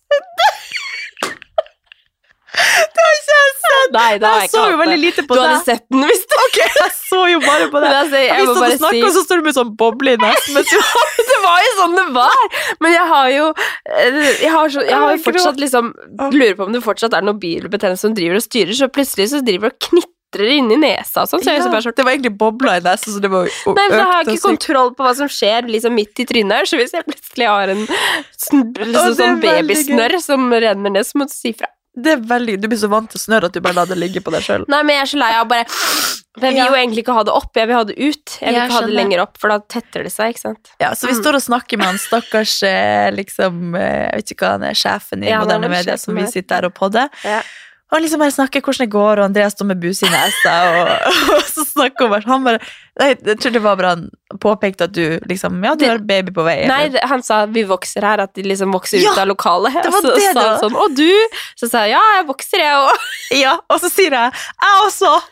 Det 2.51 3.03
har 3.05 3.13
ikke 3.17 3.35
jeg 3.37 3.53
sett. 3.65 3.93
Nei, 3.95 4.19
det 4.19 4.27
har 4.27 4.41
Jeg 4.41 4.49
jeg 4.49 4.51
så 4.53 4.63
jo 4.73 4.79
veldig 4.81 4.99
lite 5.01 5.23
på 5.29 5.37
Du 5.37 5.41
hadde 5.41 5.61
sett 5.65 5.85
den 5.93 6.03
hvis 6.09 6.25
du 6.31 6.35
Ok, 6.41 6.57
jeg 6.61 6.91
så 6.99 7.21
jo 7.31 7.39
bare 7.45 7.69
på 7.71 7.81
det. 7.83 7.91
Altså, 8.01 8.19
jeg 8.19 8.29
Jeg 8.33 8.47
må 8.49 8.55
bare 8.59 8.71
du 8.75 8.81
snakket, 8.81 9.01
si- 9.01 9.07
og 9.07 9.15
så 9.17 9.23
står 9.27 9.41
du 9.43 9.47
med 9.49 9.57
sånn 9.59 9.73
boble 9.79 10.15
i 10.17 10.21
nesen. 10.21 10.61
Det 11.31 11.39
var 11.47 11.63
jo 11.65 11.73
sånn 11.79 11.97
det 12.01 12.07
var! 12.17 12.45
Men 12.83 12.95
jeg 12.97 13.07
har 13.15 13.29
jo 13.37 13.49
eh, 13.55 14.21
Jeg 14.43 14.51
har, 14.55 14.71
så, 14.75 14.85
jeg 14.87 14.99
har 15.05 15.15
jo 15.17 15.23
fortsatt 15.25 15.61
liksom 15.63 15.93
Lurer 16.35 16.57
på 16.59 16.67
om 16.67 16.75
det 16.75 16.83
fortsatt 16.85 17.15
er 17.17 17.27
noe 17.27 17.39
bilbetennelse 17.41 18.09
som 18.09 18.17
driver 18.19 18.41
og 18.41 18.45
styrer, 18.45 18.75
så 18.77 18.91
plutselig 18.93 19.31
så 19.33 19.41
driver 19.47 19.71
det 19.71 19.77
og 19.79 19.89
knitrer 19.89 20.53
inni 20.59 20.77
nesa 20.79 21.25
sånn. 21.27 21.43
Så 21.43 21.51
jeg 21.55 21.59
er 21.63 21.65
så 21.67 21.73
sånn 21.87 21.97
det 21.97 22.05
var 22.07 22.15
egentlig 22.15 22.35
bobla 22.39 22.77
i 22.79 22.85
nesa, 22.85 23.11
så 23.15 23.23
det 23.23 23.31
var 23.33 23.49
økt 23.49 23.67
Nei, 23.75 23.87
men 23.91 23.97
Da 23.99 24.05
har 24.11 24.21
jeg 24.23 24.37
ikke 24.37 24.47
kontroll 24.51 24.93
på 24.99 25.07
hva 25.07 25.15
som 25.19 25.31
skjer 25.33 25.67
liksom 25.71 25.97
midt 25.97 26.23
i 26.23 26.27
trynet 26.29 26.61
her, 26.61 26.71
så 26.71 26.79
hvis 26.81 26.95
jeg 26.95 27.07
plutselig 27.09 27.49
har 27.51 27.73
en 27.75 27.83
liksom, 27.89 28.65
det 28.77 28.89
er 28.95 29.19
sånn 29.19 29.41
babysnørr 29.43 30.19
som 30.23 30.47
renner 30.55 30.95
ned, 30.99 31.07
så 31.09 31.19
må 31.23 31.27
du 31.31 31.35
si 31.35 31.55
fra. 31.57 31.71
Det 32.03 32.13
er 32.17 32.21
veldig, 32.31 32.55
Du 32.61 32.67
blir 32.69 32.79
så 32.81 32.89
vant 32.93 33.11
til 33.11 33.21
snørr 33.21 33.47
at 33.49 33.53
du 33.57 33.61
bare 33.65 33.75
lar 33.81 33.87
det 33.91 33.99
ligge 33.99 34.21
på 34.25 34.33
deg 34.35 34.43
sjøl. 34.47 34.65
Nei, 34.69 34.83
men 34.83 34.97
jeg 34.97 35.03
er 35.07 35.11
så 35.13 35.21
lei 35.23 35.31
av 35.39 35.49
bare 35.51 35.65
For 35.71 36.47
jeg 36.47 36.55
vil 36.55 36.67
jo 36.71 36.77
egentlig 36.79 37.03
ikke 37.05 37.15
ha 37.17 37.23
det 37.27 37.33
opp, 37.35 37.51
jeg 37.59 37.67
vil 37.69 37.75
ha 37.77 37.85
det 37.85 37.97
ut. 37.99 38.37
Jeg 38.41 38.53
vil 38.55 38.61
ikke 38.63 38.77
ha 38.79 38.83
det 38.87 38.95
lenger 38.97 39.23
opp, 39.25 39.39
for 39.43 39.49
da 39.51 39.59
tetter 39.75 40.05
det 40.07 40.13
seg, 40.15 40.31
ikke 40.35 40.45
sant. 40.45 40.71
Ja, 40.81 40.93
så 40.95 41.09
vi 41.09 41.15
Mm. 41.17 41.23
står 41.25 41.35
og 41.41 41.43
snakker 41.43 41.77
med 41.81 41.87
han 41.91 41.99
stakkars 41.99 42.63
eh, 42.63 43.11
liksom, 43.11 43.75
eh, 43.75 44.07
Jeg 44.11 44.15
vet 44.23 44.31
ikke 44.37 44.47
hva 44.47 44.53
han 44.55 44.63
er, 44.71 44.75
sjefen 44.79 45.25
i 45.25 45.29
Ja, 45.29 45.41
er 45.41 45.45
moderne 45.45 45.69
media, 45.73 45.97
som 45.99 46.15
vi 46.15 46.27
sitter 46.31 46.55
her 46.61 46.65
og 46.71 46.75
podder. 46.79 47.11
Ja. 47.25 47.43
Og 47.91 48.01
liksom 48.05 48.21
bare 48.23 48.31
snakker 48.31 48.63
hvordan 48.63 48.85
det 48.85 48.93
går, 48.93 49.19
og 49.19 49.25
Andreas 49.25 49.53
står 49.57 49.67
med 49.67 49.81
buse 49.83 50.07
i 50.07 50.11
nesa, 50.13 50.53
og, 50.79 50.91
og 51.37 51.43
så 51.51 51.65
snakker 51.67 52.07
hun 52.07 52.13
bare 52.15 52.29
Han 52.31 52.45
bare 52.47 52.61
Nei, 53.01 53.09
Jeg 53.27 53.39
tror 53.43 53.55
det 53.57 53.63
var 53.65 53.77
bare 53.81 53.91
han 53.97 54.05
påpekte 54.43 54.87
at 54.87 54.93
du 54.95 55.19
liksom 55.31 55.59
Ja, 55.65 55.73
du 55.75 55.83
Det- 55.85 55.89
har 55.91 55.99
baby 55.99 56.31
på 56.37 56.45
vei. 56.47 56.57
Nei, 56.71 56.81
eller- 56.87 57.01
det- 57.01 57.09
han 57.11 57.23
sa 57.27 57.41
vi 57.47 57.65
vokser 57.65 58.07
her, 58.07 58.21
at 58.21 58.35
de 58.35 58.43
liksom 58.47 58.73
vokser 58.73 59.03
Ja, 59.03 59.11
ut 59.13 59.19
av 59.25 59.27
lokalet. 59.33 59.75
det 59.83 59.91
var 59.91 59.99
Og 59.99 60.07
så 60.07 60.15
det 60.15 60.31
sa 60.33 60.47
han 60.49 60.61
sånn, 60.63 60.77
og 60.85 60.95
du? 60.95 61.11
Så 61.59 61.69
sa 61.73 61.85
jeg 61.89 61.97
ja, 61.97 62.03
jeg 62.21 62.27
vokser, 62.31 62.59
jeg 62.63 62.75
òg. 62.87 63.11
Ja, 63.45 63.57
og 63.69 63.81
så 63.83 63.91
sier 63.91 64.11
jeg 64.11 64.33
'jeg 64.33 64.87
også', 64.87 65.23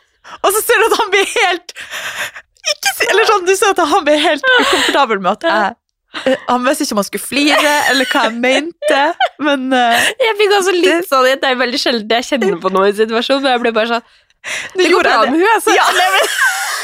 og 0.42 0.50
så 0.52 0.60
ser 0.66 0.76
du 0.82 0.84
at 0.92 0.98
han 0.98 1.10
blir 1.10 1.26
helt 1.38 1.72
ikke 2.68 3.10
Eller 3.10 3.24
sånn, 3.24 3.46
du 3.46 3.54
ser 3.56 3.70
at 3.70 3.78
han 3.88 4.04
blir 4.04 4.18
helt 4.18 4.42
ukomfortabel 4.60 5.20
med 5.20 5.32
at 5.32 5.42
jeg 5.48 5.76
Han 6.48 6.64
visste 6.64 6.86
ikke 6.86 6.96
om 6.96 7.02
han 7.02 7.06
skulle 7.06 7.24
flire, 7.24 7.72
eller 7.90 8.08
hva 8.08 8.22
jeg 8.28 8.38
mente, 8.40 9.02
men 9.44 9.66
uh, 9.74 10.06
Jeg 10.24 10.38
fikk 10.38 10.54
også 10.56 10.72
litt 10.76 11.10
sånn, 11.10 11.28
Det 11.36 11.50
er 11.50 11.58
veldig 11.60 11.80
sjelden 11.82 12.16
jeg 12.16 12.28
kjenner 12.30 12.56
på 12.62 12.72
noe 12.72 12.88
i 12.88 12.96
situasjonen, 12.96 13.44
men 13.44 13.54
jeg 13.56 13.64
ble 13.66 13.74
bare 13.76 13.92
sånn 13.92 14.08
Det 14.78 14.88
går 14.88 15.04
bra 15.04 15.18
med 15.26 15.36
henne, 15.36 15.52
altså. 15.58 15.76
Ja, 15.76 15.84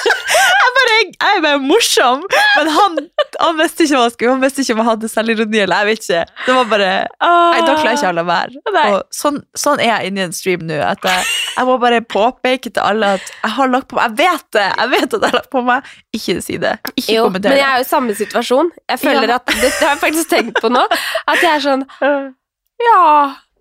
jeg, 0.04 0.70
bare, 0.76 0.94
jeg 1.04 1.38
er 1.38 1.42
bare 1.44 1.60
morsom, 1.62 2.22
men 2.58 2.70
han, 2.74 2.98
han 3.40 3.56
visste 3.60 3.84
ikke 3.86 3.96
hva 3.96 4.02
han 4.04 4.12
skulle 4.14 4.32
Han 4.34 4.42
visste 4.44 4.62
ikke 4.64 4.74
om 4.76 4.80
jeg 4.82 4.88
hadde 4.88 5.10
selvironi, 5.12 5.60
eller 5.64 5.82
jeg 5.82 5.88
vet 5.90 6.04
ikke. 6.04 6.22
Det 6.46 6.56
var 6.58 6.68
bare 6.72 6.90
Nei, 7.24 7.60
da 7.64 7.74
klarer 7.78 7.90
jeg 7.92 8.00
ikke 8.00 8.10
å 8.12 8.16
la 8.18 8.24
være. 8.28 8.62
Og 8.84 8.98
sånn, 9.14 9.38
sånn 9.58 9.80
er 9.84 9.90
jeg 9.92 10.10
inni 10.12 10.24
en 10.26 10.34
stream 10.36 10.64
nå. 10.68 10.78
At 10.84 11.04
jeg, 11.08 11.26
jeg 11.56 11.68
må 11.70 11.76
bare 11.82 12.00
påpeke 12.16 12.72
til 12.74 12.82
alle 12.84 13.14
at 13.18 13.32
jeg 13.32 13.54
har 13.56 13.72
lagt 13.72 13.88
på 13.92 13.98
meg 14.00 14.04
Jeg 14.10 14.16
vet 14.24 14.46
det! 14.58 14.66
Jeg 14.74 14.92
vet 14.94 15.06
at 15.08 15.18
jeg 15.20 15.24
har 15.30 15.38
lagt 15.40 15.50
på 15.54 15.64
meg. 15.66 15.92
Ikke 16.18 16.36
si 16.44 16.58
det. 16.62 16.74
Ikke 16.94 17.16
Jo, 17.18 17.26
kommenter 17.28 17.54
men 17.54 17.60
jeg 17.62 17.68
er 17.70 17.80
jo 17.80 17.86
i 17.86 17.90
samme 17.90 18.16
situasjon. 18.18 18.72
Jeg 18.94 19.02
føler 19.04 19.28
Ja. 19.34 19.40
at 19.40 19.54
Det 19.60 19.72
har 19.80 19.94
jeg 19.94 20.02
faktisk 20.04 20.32
tenkt 20.34 20.60
på 20.64 20.70
nå. 20.72 20.84
At 21.26 21.40
jeg 21.42 21.50
er 21.54 21.64
sånn 21.64 21.86
Ja 22.88 23.02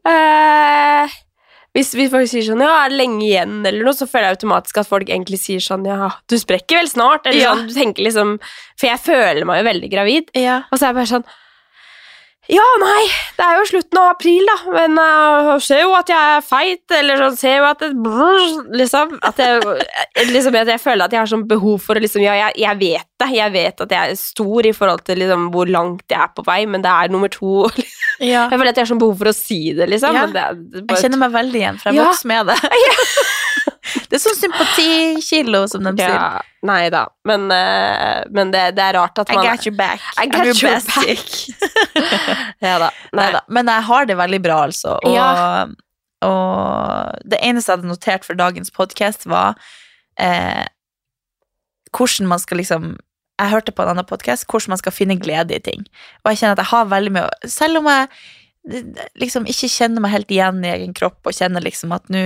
eh, 0.10 1.14
Hvis 1.74 1.94
hvis 1.98 2.12
folk 2.14 2.28
sier 2.30 2.46
sånn 2.46 2.62
Ja, 2.62 2.72
er 2.86 2.90
det 2.94 3.00
lenge 3.00 3.24
igjen, 3.26 3.56
eller 3.66 3.84
noe, 3.88 3.96
så 3.98 4.06
føler 4.10 4.30
jeg 4.30 4.38
automatisk 4.38 4.78
at 4.84 4.90
folk 4.92 5.10
egentlig 5.10 5.40
sier 5.42 5.64
sånn 5.64 5.86
Ja, 5.90 6.12
du 6.30 6.36
sprekker 6.38 6.78
vel 6.84 6.92
snart? 6.92 7.26
Eller 7.26 7.42
Ja. 7.42 7.56
sånn. 7.56 7.68
Du 7.68 7.74
tenker 7.74 8.04
liksom 8.06 8.36
For 8.78 8.88
jeg 8.92 9.00
føler 9.02 9.46
meg 9.50 9.64
jo 9.64 9.70
veldig 9.72 9.90
gravid. 9.92 10.30
Ja. 10.38 10.62
Og 10.72 10.78
så 10.78 10.86
er 10.86 10.94
jeg 10.94 11.00
bare 11.02 11.14
sånn 11.16 11.26
Ja, 12.52 12.64
nei, 12.82 13.06
det 13.38 13.44
er 13.48 13.54
jo 13.56 13.68
slutten 13.70 13.98
av 14.02 14.10
april, 14.18 14.44
da, 14.50 14.56
men 14.76 14.98
uh, 15.00 15.54
ser 15.64 15.80
jo 15.86 15.94
at 15.96 16.10
jeg 16.12 16.34
er 16.34 16.42
feit, 16.44 16.84
eller 16.92 17.22
sånn, 17.22 17.38
ser 17.40 17.54
jo 17.62 17.68
at 17.70 17.80
det 17.80 17.94
brrr, 17.96 18.58
Liksom. 18.82 19.14
At 19.24 19.38
jeg, 19.40 19.62
liksom 20.36 20.58
at 20.60 20.68
jeg 20.68 20.82
føler 20.84 21.06
at 21.06 21.16
jeg 21.16 21.22
har 21.24 21.32
sånn 21.32 21.48
behov 21.48 21.80
for 21.86 21.96
å 21.96 22.04
liksom 22.04 22.22
Ja, 22.26 22.34
jeg, 22.42 22.58
jeg 22.66 22.80
vet 22.82 23.08
det. 23.24 23.30
Jeg 23.38 23.54
vet 23.56 23.80
at 23.86 23.96
jeg 23.96 24.12
er 24.12 24.20
stor 24.20 24.68
i 24.68 24.74
forhold 24.76 25.06
til 25.08 25.22
liksom 25.24 25.48
hvor 25.56 25.72
langt 25.72 26.04
jeg 26.12 26.20
er 26.20 26.34
på 26.36 26.44
vei, 26.44 26.66
men 26.68 26.84
det 26.84 26.92
er 26.92 27.08
nummer 27.16 27.32
to. 27.32 27.64
Ja. 28.20 28.46
Jeg 28.52 28.58
føler 28.60 28.70
at 28.70 28.78
jeg 28.78 28.86
har 28.86 28.92
sånn 28.92 29.02
behov 29.02 29.18
for 29.22 29.32
å 29.32 29.36
si 29.36 29.62
det, 29.74 29.88
liksom. 29.90 30.14
Ja. 30.16 30.28
Men 30.28 30.36
det, 30.36 30.44
det 30.74 30.84
er 30.84 30.96
Jeg 30.96 31.08
kjenner 31.08 31.22
meg 31.26 31.34
veldig 31.34 31.62
igjen, 31.62 31.80
for 31.82 31.90
jeg 31.90 32.02
Ja. 32.02 32.10
vokser 32.12 32.32
med 32.34 32.52
det. 32.52 32.58
Det 34.10 34.18
er 34.18 34.22
sånn 34.22 34.38
sympatikilo, 34.38 35.64
som 35.70 35.86
de 35.86 35.94
sier. 36.00 36.42
Nei 36.66 36.82
da. 36.94 37.04
Men, 37.28 37.46
uh, 37.52 38.24
men 38.34 38.54
det, 38.54 38.64
det 38.78 38.86
er 38.86 38.98
rart 38.98 39.20
at 39.22 39.32
man 39.34 39.44
I 39.44 39.50
got 39.52 39.68
your 39.68 39.76
back. 39.78 40.04
I 40.18 40.28
got 40.32 40.48
your 40.48 40.56
your 40.56 40.78
bestie. 40.80 41.56
Ja 42.64 42.78
da. 42.82 42.90
Nei 43.12 43.28
Neida. 43.28 43.44
Men 43.54 43.72
jeg 43.72 43.88
har 43.90 44.10
det 44.10 44.18
veldig 44.20 44.42
bra, 44.46 44.60
altså. 44.70 44.96
Og, 45.04 45.74
og 46.28 47.26
det 47.28 47.42
eneste 47.44 47.72
jeg 47.72 47.80
hadde 47.82 47.92
notert 47.92 48.28
for 48.28 48.40
dagens 48.40 48.72
podkast, 48.74 49.28
var 49.30 49.60
eh, 50.22 50.64
hvordan 51.94 52.32
man 52.32 52.42
skal 52.42 52.62
liksom 52.64 52.94
Jeg 53.44 53.52
hørte 53.52 53.74
på 53.76 53.84
en 53.84 53.92
annen 53.92 54.08
podkast 54.08 54.48
hvordan 54.48 54.74
man 54.74 54.80
skal 54.80 54.96
finne 54.96 55.20
glede 55.20 55.58
i 55.58 55.64
ting. 55.64 55.84
Og 56.24 56.32
jeg 56.32 56.42
kjenner 56.42 56.56
at 56.56 56.64
jeg 56.64 56.72
har 56.72 56.94
veldig 56.94 57.12
mye 57.16 57.28
å- 57.28 57.50
Selv 57.52 57.82
om 57.82 57.92
jeg 57.92 58.08
liksom 59.20 59.44
ikke 59.50 59.68
kjenner 59.68 60.00
meg 60.04 60.14
helt 60.14 60.30
igjen 60.32 60.62
i 60.64 60.72
egen 60.72 60.94
kropp 60.96 61.28
og 61.28 61.36
kjenner 61.36 61.64
liksom 61.66 61.92
at 61.92 62.08
nå 62.14 62.22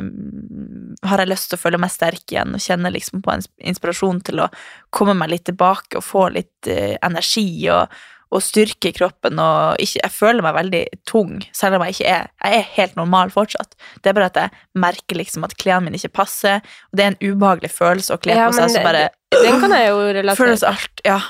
mm, 0.00 0.94
har 1.04 1.20
jeg 1.20 1.28
lyst 1.28 1.50
til 1.50 1.58
å 1.58 1.60
føle 1.60 1.80
meg 1.82 1.92
sterk 1.92 2.32
igjen 2.32 2.56
og 2.56 2.64
kjenner 2.64 2.94
liksom 2.94 3.20
på 3.24 3.34
en 3.34 3.44
inspirasjon 3.72 4.22
til 4.24 4.40
å 4.40 4.48
komme 4.94 5.12
meg 5.18 5.34
litt 5.34 5.44
tilbake 5.50 6.00
og 6.00 6.06
få 6.06 6.30
litt 6.32 6.70
uh, 6.72 6.96
energi 7.04 7.68
og, 7.68 7.92
og 8.32 8.40
styrke 8.40 8.88
i 8.88 8.96
kroppen 8.96 9.36
og 9.42 9.84
ikke, 9.84 10.00
jeg 10.00 10.16
føler 10.16 10.46
meg 10.46 10.56
veldig 10.62 10.84
tung, 11.04 11.34
selv 11.52 11.76
om 11.76 11.84
jeg 11.84 11.98
ikke 11.98 12.08
er 12.14 12.30
Jeg 12.40 12.62
er 12.62 12.70
helt 12.78 12.96
normal 12.96 13.34
fortsatt. 13.34 13.76
Det 14.00 14.08
er 14.08 14.16
bare 14.16 14.32
at 14.32 14.40
jeg 14.40 14.80
merker 14.80 15.20
liksom 15.20 15.44
at 15.44 15.58
klærne 15.60 15.90
mine 15.90 16.00
ikke 16.00 16.16
passer, 16.24 16.64
og 16.88 16.96
det 16.96 17.04
er 17.04 17.12
en 17.12 17.20
ubehagelig 17.20 17.74
følelse 17.76 18.16
å 18.16 18.22
kle 18.22 18.38
på 18.38 18.46
ja, 18.48 18.54
seg, 18.56 18.78
så 18.78 18.86
bare 18.86 19.10
Den 19.32 19.62
kan 19.62 19.72
jeg 19.76 19.88
jo 19.88 20.02
relatere 20.18 20.36
føles 20.38 20.60
til. 20.60 20.68
alt, 20.68 21.06
ja. 21.08 21.20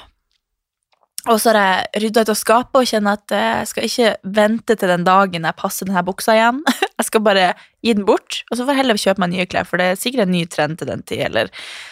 Og 1.30 1.38
så 1.38 1.52
har 1.52 1.58
jeg 1.60 2.02
rydda 2.02 2.24
ut 2.24 2.30
av 2.32 2.38
skapet 2.38 2.78
og 2.80 2.88
kjenner 2.90 3.18
at 3.18 3.34
jeg 3.36 3.66
skal 3.70 3.84
ikke 3.86 4.08
vente 4.38 4.74
til 4.74 4.90
den 4.90 5.04
dagen 5.06 5.44
jeg 5.46 5.58
passer 5.58 5.86
denne 5.86 6.02
buksa 6.06 6.34
igjen. 6.34 6.58
Jeg 7.02 7.08
skal 7.08 7.22
bare 7.24 7.46
gi 7.82 7.94
den 7.96 8.04
bort, 8.06 8.36
og 8.46 8.54
så 8.54 8.62
får 8.62 8.76
jeg 8.76 8.78
heller 8.78 8.98
kjøpe 9.00 9.22
meg 9.24 9.30
nye 9.32 9.46
klær, 9.50 9.66
for 9.66 9.80
det 9.80 9.86
er 9.90 9.96
sikkert 9.98 10.22
en 10.22 10.30
ny 10.30 10.42
trend 10.46 10.76
til 10.78 10.86
den 10.86 11.00
tid. 11.02 11.24
Eller. 11.24 11.48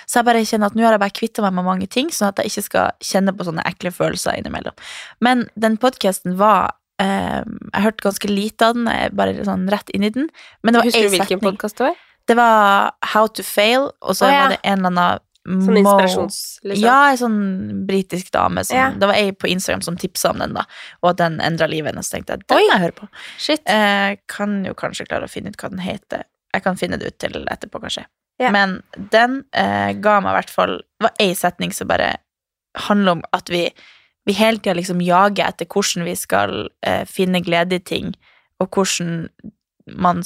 Så 0.06 0.20
jeg 0.20 0.26
bare 0.28 0.44
kjenner 0.46 0.70
at 0.70 0.76
nå 0.78 0.84
har 0.86 0.94
jeg 0.94 1.02
bare 1.02 1.14
kvitta 1.16 1.42
meg 1.42 1.56
med 1.56 1.66
mange 1.66 1.88
ting, 1.90 2.12
sånn 2.14 2.28
at 2.28 2.38
jeg 2.38 2.52
ikke 2.52 2.62
skal 2.68 3.08
kjenne 3.08 3.34
på 3.34 3.46
sånne 3.48 3.64
ekle 3.66 3.90
følelser 3.90 4.38
innimellom. 4.38 4.76
Men 5.26 5.42
den 5.58 5.80
podkasten 5.82 6.36
var 6.38 6.76
eh, 7.02 7.40
Jeg 7.42 7.84
hørte 7.88 8.06
ganske 8.06 8.30
lite 8.30 8.68
av 8.68 8.78
den, 8.78 8.86
jeg 8.86 9.16
bare 9.18 9.48
sånn 9.48 9.66
rett 9.74 9.90
inn 9.96 10.06
i 10.06 10.12
den. 10.14 10.30
Men 10.62 10.76
det 10.76 10.84
var 10.84 10.90
Husker 10.92 11.08
du 11.08 11.16
hvilken 11.16 11.42
podkast 11.42 11.80
det 11.80 11.88
var? 11.88 11.98
Det 12.30 12.38
var 12.38 12.94
How 13.16 13.26
to 13.34 13.42
fail, 13.42 13.90
og 13.98 14.14
så 14.14 14.28
oh, 14.28 14.30
ja. 14.30 14.44
var 14.44 14.54
det 14.54 14.62
en 14.62 14.78
eller 14.78 14.92
annen 14.92 15.26
Sånn 15.48 15.78
inspirasjons... 15.80 16.38
Liksom. 16.68 16.84
ja, 16.84 16.96
ei 17.08 17.16
sånn 17.16 17.38
britisk 17.88 18.28
dame 18.34 18.64
som 18.66 18.76
Ja. 18.76 18.90
Det 18.92 19.08
var 19.08 19.16
ei 19.16 19.30
på 19.32 19.48
Instagram 19.48 19.82
som 19.86 19.96
tipsa 19.96 20.34
om 20.34 20.42
den, 20.42 20.52
da, 20.56 20.66
og 21.00 21.14
at 21.14 21.20
den 21.22 21.38
endra 21.40 21.68
livet 21.70 21.94
hennes. 21.94 22.10
Tenkte 22.12 22.36
jeg 22.36 22.44
den 22.44 22.60
må 22.60 22.74
jeg 22.74 22.82
høre 22.84 22.96
på. 22.98 23.08
Shit. 23.40 23.62
Eh, 23.64 24.18
kan 24.28 24.58
jo 24.68 24.76
kanskje 24.76 25.08
klare 25.08 25.28
å 25.28 25.32
finne 25.32 25.52
ut 25.52 25.60
hva 25.60 25.72
den 25.72 25.80
heter. 25.84 26.26
Jeg 26.52 26.66
kan 26.66 26.76
finne 26.76 26.98
det 27.00 27.14
ut 27.14 27.18
til 27.22 27.40
etterpå, 27.48 27.80
kanskje. 27.80 28.04
Ja. 28.40 28.50
Men 28.52 28.80
den 29.12 29.42
eh, 29.56 29.92
ga 30.00 30.18
meg 30.24 30.32
i 30.32 30.36
hvert 30.38 30.52
fall 30.52 30.78
Det 30.80 31.04
var 31.04 31.18
ei 31.20 31.34
setning 31.36 31.74
som 31.76 31.90
bare 31.90 32.14
handler 32.88 33.18
om 33.18 33.24
at 33.36 33.50
vi, 33.52 33.66
vi 34.24 34.36
hele 34.38 34.60
tida 34.60 34.76
liksom 34.78 35.02
jager 35.04 35.48
etter 35.48 35.68
hvordan 35.68 36.06
vi 36.06 36.14
skal 36.16 36.54
eh, 36.86 37.02
finne 37.08 37.42
glede 37.44 37.80
i 37.80 37.84
ting, 37.84 38.12
og 38.62 38.70
hvordan 38.70 39.26
man 39.98 40.22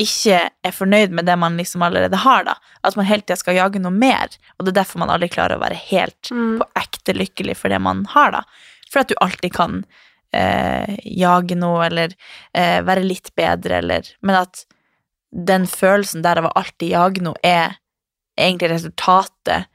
ikke 0.00 0.38
er 0.64 0.72
fornøyd 0.74 1.12
med 1.16 1.26
det 1.28 1.36
man 1.38 1.56
liksom 1.60 1.82
allerede 1.86 2.16
har, 2.24 2.44
da. 2.48 2.54
At 2.86 2.96
man 2.96 3.06
hele 3.08 3.22
tida 3.22 3.36
skal 3.40 3.58
jage 3.58 3.80
noe 3.82 3.92
mer, 3.94 4.32
og 4.58 4.64
det 4.66 4.72
er 4.74 4.80
derfor 4.82 5.02
man 5.02 5.12
aldri 5.12 5.28
klarer 5.32 5.58
å 5.58 5.62
være 5.64 5.78
helt 5.90 6.30
Mm. 6.32 6.58
på 6.60 6.66
ekte 6.80 7.14
lykkelig 7.16 7.56
for 7.56 7.68
det 7.72 7.80
man 7.80 8.04
har, 8.14 8.30
da. 8.32 8.42
For 8.90 9.00
at 9.02 9.08
du 9.12 9.14
alltid 9.20 9.52
kan 9.54 9.84
eh, 10.32 10.96
jage 11.04 11.56
noe, 11.58 11.84
eller 11.86 12.12
eh, 12.54 12.80
være 12.86 13.02
litt 13.02 13.32
bedre, 13.34 13.78
eller 13.82 14.02
Men 14.22 14.36
at 14.44 14.64
den 15.32 15.66
følelsen 15.66 16.22
der 16.22 16.38
av 16.38 16.48
å 16.48 16.52
alltid 16.58 16.90
jage 16.90 17.22
noe, 17.22 17.34
er 17.42 17.76
egentlig 18.38 18.70
resultatet 18.70 19.66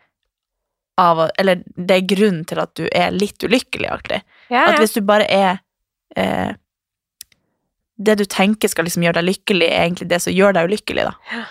av 0.97 1.29
Eller 1.37 1.59
det 1.75 1.95
er 1.97 2.05
grunnen 2.07 2.45
til 2.47 2.59
at 2.63 2.71
du 2.79 2.85
er 2.87 3.11
litt 3.11 3.43
ulykkelig, 3.43 3.89
egentlig. 3.89 4.21
Ja, 4.49 4.61
At 4.71 4.79
hvis 4.79 4.93
du 4.95 5.01
bare 5.01 5.25
er 5.27 5.57
eh, 6.15 6.53
Det 7.97 8.17
du 8.19 8.25
tenker 8.27 8.67
skal 8.67 8.83
liksom 8.87 9.03
gjøre 9.05 9.21
deg 9.21 9.29
lykkelig, 9.29 9.67
er 9.71 9.85
egentlig 9.85 10.09
det 10.11 10.21
som 10.21 10.33
gjør 10.35 10.53
deg 10.57 10.67
ulykkelig, 10.71 11.05
da. 11.07 11.43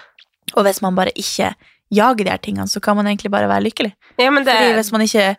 Og 0.54 0.66
hvis 0.66 0.82
man 0.84 0.94
bare 0.98 1.12
ikke 1.16 1.54
jager 1.94 2.24
de 2.26 2.30
her 2.30 2.40
tingene, 2.42 2.68
så 2.68 2.80
kan 2.84 2.96
man 2.98 3.06
egentlig 3.08 3.30
bare 3.32 3.48
være 3.48 3.64
lykkelig. 3.64 3.92
ja, 4.20 4.30
men 4.30 4.44
det, 4.44 4.52
Fordi 4.54 4.74
hvis 4.76 4.92
man 4.92 5.00
ikke 5.06 5.36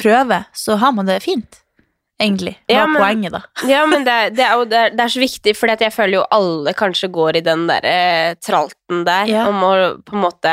prøver, 0.00 0.44
så 0.52 0.76
har 0.76 0.92
man 0.92 1.06
det 1.06 1.22
fint. 1.22 1.60
Egentlig. 2.20 2.54
Hva 2.68 2.74
Ja, 2.74 2.82
er 2.84 2.88
men- 2.88 3.02
poenget, 3.02 3.32
da? 3.32 3.40
ja, 3.72 3.86
men 3.86 4.04
det, 4.04 4.36
det, 4.36 4.44
er 4.44 4.64
det, 4.70 4.78
er, 4.78 4.98
er 5.02 5.08
så 5.08 5.20
viktig, 5.22 5.56
for 5.56 5.66
jeg 5.72 5.92
føler 5.92 6.18
jo 6.20 6.26
alle 6.30 6.74
kanskje 6.74 7.10
går 7.10 7.36
i 7.40 7.40
den 7.46 7.66
der 7.66 7.84
eh, 7.88 8.34
tralten 8.38 9.04
der 9.06 9.26
Ja. 9.26 9.48
om 9.48 9.62
å 9.64 9.72
på 10.04 10.14
en 10.14 10.22
måte 10.22 10.52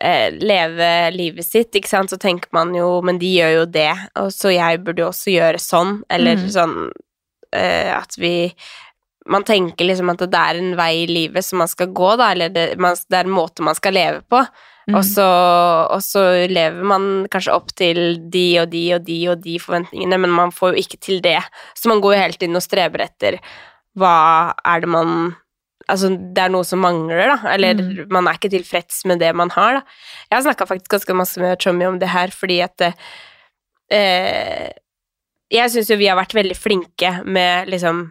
eh, 0.00 0.30
leve 0.38 1.10
livet 1.16 1.44
sitt, 1.44 1.74
ikke 1.74 1.88
sant, 1.90 2.10
så 2.10 2.16
tenker 2.20 2.48
man 2.52 2.74
jo, 2.74 3.00
men 3.02 3.18
de 3.18 3.32
gjør 3.34 3.52
jo 3.60 3.64
det, 3.66 3.90
og 4.16 4.30
så 4.32 4.52
jeg 4.54 4.84
burde 4.84 5.02
jo 5.02 5.08
også 5.10 5.34
gjøre 5.34 5.58
sånn, 5.58 6.02
eller 6.08 6.36
mm. 6.38 6.48
sånn 6.54 6.76
eh, 7.52 7.90
at 7.96 8.14
vi 8.18 8.52
man 9.28 9.44
tenker 9.44 9.84
liksom 9.84 10.10
at 10.12 10.22
det 10.32 10.38
er 10.40 10.58
en 10.58 10.74
vei 10.78 11.02
i 11.02 11.06
livet 11.10 11.44
som 11.44 11.60
man 11.60 11.68
skal 11.68 11.90
gå, 11.92 12.16
da, 12.16 12.30
eller 12.32 12.48
det, 12.54 12.78
man, 12.80 12.96
det 13.08 13.18
er 13.18 13.28
en 13.28 13.34
måte 13.36 13.62
man 13.62 13.76
skal 13.76 13.92
leve 13.94 14.22
på. 14.32 14.40
Mm. 14.88 14.94
Og, 14.96 15.04
så, 15.06 15.26
og 15.92 16.00
så 16.02 16.22
lever 16.50 16.82
man 16.88 17.04
kanskje 17.30 17.52
opp 17.54 17.68
til 17.78 18.16
de 18.32 18.46
og 18.62 18.70
de 18.72 18.80
og 18.96 19.04
de 19.06 19.18
og 19.30 19.42
de 19.44 19.58
forventningene, 19.62 20.18
men 20.24 20.32
man 20.34 20.50
får 20.56 20.72
jo 20.72 20.82
ikke 20.82 20.98
til 21.04 21.20
det. 21.22 21.36
Så 21.78 21.92
man 21.92 22.00
går 22.02 22.16
jo 22.16 22.22
hele 22.24 22.40
tiden 22.40 22.56
og 22.58 22.64
streber 22.64 23.04
etter 23.04 23.36
hva 23.98 24.16
er 24.64 24.80
det 24.86 24.90
man 24.90 25.14
Altså, 25.90 26.06
det 26.14 26.38
er 26.38 26.50
noe 26.52 26.62
som 26.62 26.78
mangler, 26.84 27.32
da, 27.32 27.36
eller 27.50 27.74
Mm. 27.80 28.04
man 28.14 28.28
er 28.28 28.36
ikke 28.38 28.50
tilfreds 28.52 29.00
med 29.10 29.18
det 29.18 29.32
man 29.34 29.50
har, 29.50 29.80
da. 29.80 29.80
Jeg 30.30 30.36
har 30.36 30.42
snakka 30.44 30.66
faktisk 30.68 30.92
ganske 30.92 31.16
masse 31.18 31.40
med 31.42 31.58
Chommy 31.58 31.86
om 31.88 31.98
det 31.98 32.08
her, 32.12 32.30
fordi 32.30 32.60
at 32.62 32.84
eh, 33.90 34.70
Jeg 35.50 35.70
syns 35.72 35.90
jo 35.90 35.96
vi 35.98 36.06
har 36.06 36.18
vært 36.20 36.36
veldig 36.36 36.54
flinke 36.54 37.10
med 37.26 37.72
liksom 37.72 38.04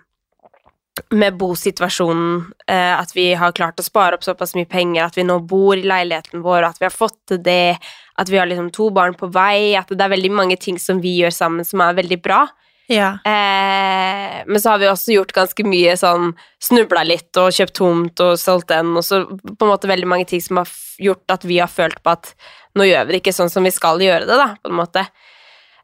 med 1.09 1.37
bosituasjonen, 1.39 2.51
eh, 2.67 2.93
at 2.99 3.11
vi 3.15 3.33
har 3.37 3.55
klart 3.55 3.79
å 3.79 3.85
spare 3.85 4.17
opp 4.17 4.23
såpass 4.25 4.55
mye 4.57 4.69
penger, 4.69 5.05
at 5.05 5.17
vi 5.17 5.25
nå 5.27 5.39
bor 5.47 5.77
i 5.77 5.85
leiligheten 5.85 6.43
vår, 6.45 6.67
at 6.67 6.79
vi 6.81 6.87
har 6.87 6.95
fått 6.95 7.17
til 7.31 7.41
det, 7.45 7.77
at 8.19 8.29
vi 8.29 8.39
har 8.39 8.49
liksom 8.49 8.71
to 8.75 8.89
barn 8.95 9.15
på 9.17 9.31
vei, 9.33 9.75
at 9.79 9.91
det 9.91 10.01
er 10.05 10.15
veldig 10.15 10.31
mange 10.35 10.57
ting 10.59 10.79
som 10.81 11.01
vi 11.03 11.17
gjør 11.21 11.35
sammen 11.35 11.67
som 11.67 11.81
er 11.85 11.97
veldig 11.99 12.19
bra. 12.23 12.45
Ja. 12.89 13.09
Eh, 13.23 14.39
men 14.45 14.61
så 14.61 14.73
har 14.73 14.79
vi 14.81 14.87
også 14.89 15.13
gjort 15.13 15.35
ganske 15.35 15.63
mye 15.67 15.93
sånn 15.99 16.31
Snubla 16.63 17.03
litt 17.05 17.37
og 17.37 17.51
kjøpt 17.53 17.75
tomt 17.77 18.23
og 18.25 18.33
solgt 18.41 18.71
den, 18.73 18.95
og 18.97 19.05
så 19.05 19.21
på 19.29 19.65
en 19.65 19.69
måte 19.69 19.91
veldig 19.91 20.09
mange 20.09 20.25
ting 20.31 20.41
som 20.41 20.63
har 20.63 20.71
gjort 20.97 21.37
at 21.37 21.45
vi 21.45 21.59
har 21.61 21.69
følt 21.69 22.01
på 22.01 22.15
at 22.15 22.33
nå 22.77 22.87
gjør 22.89 23.05
vi 23.05 23.13
det 23.13 23.21
ikke 23.21 23.35
sånn 23.37 23.51
som 23.53 23.67
vi 23.67 23.73
skal 23.75 24.01
gjøre 24.01 24.25
det, 24.25 24.39
da, 24.41 24.55
på 24.57 24.73
en 24.73 24.79
måte. 24.79 25.05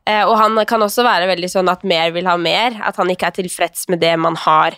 Eh, 0.09 0.23
og 0.25 0.33
han 0.41 0.57
kan 0.69 0.81
også 0.85 1.05
være 1.05 1.29
veldig 1.29 1.51
sånn 1.53 1.69
at 1.69 1.85
mer 1.85 2.09
vil 2.15 2.29
ha 2.29 2.35
mer, 2.41 2.77
at 2.81 2.97
han 3.01 3.09
ikke 3.13 3.29
er 3.29 3.37
tilfreds 3.37 3.87
med 3.93 4.01
det 4.01 4.13
man 4.21 4.37
har, 4.41 4.77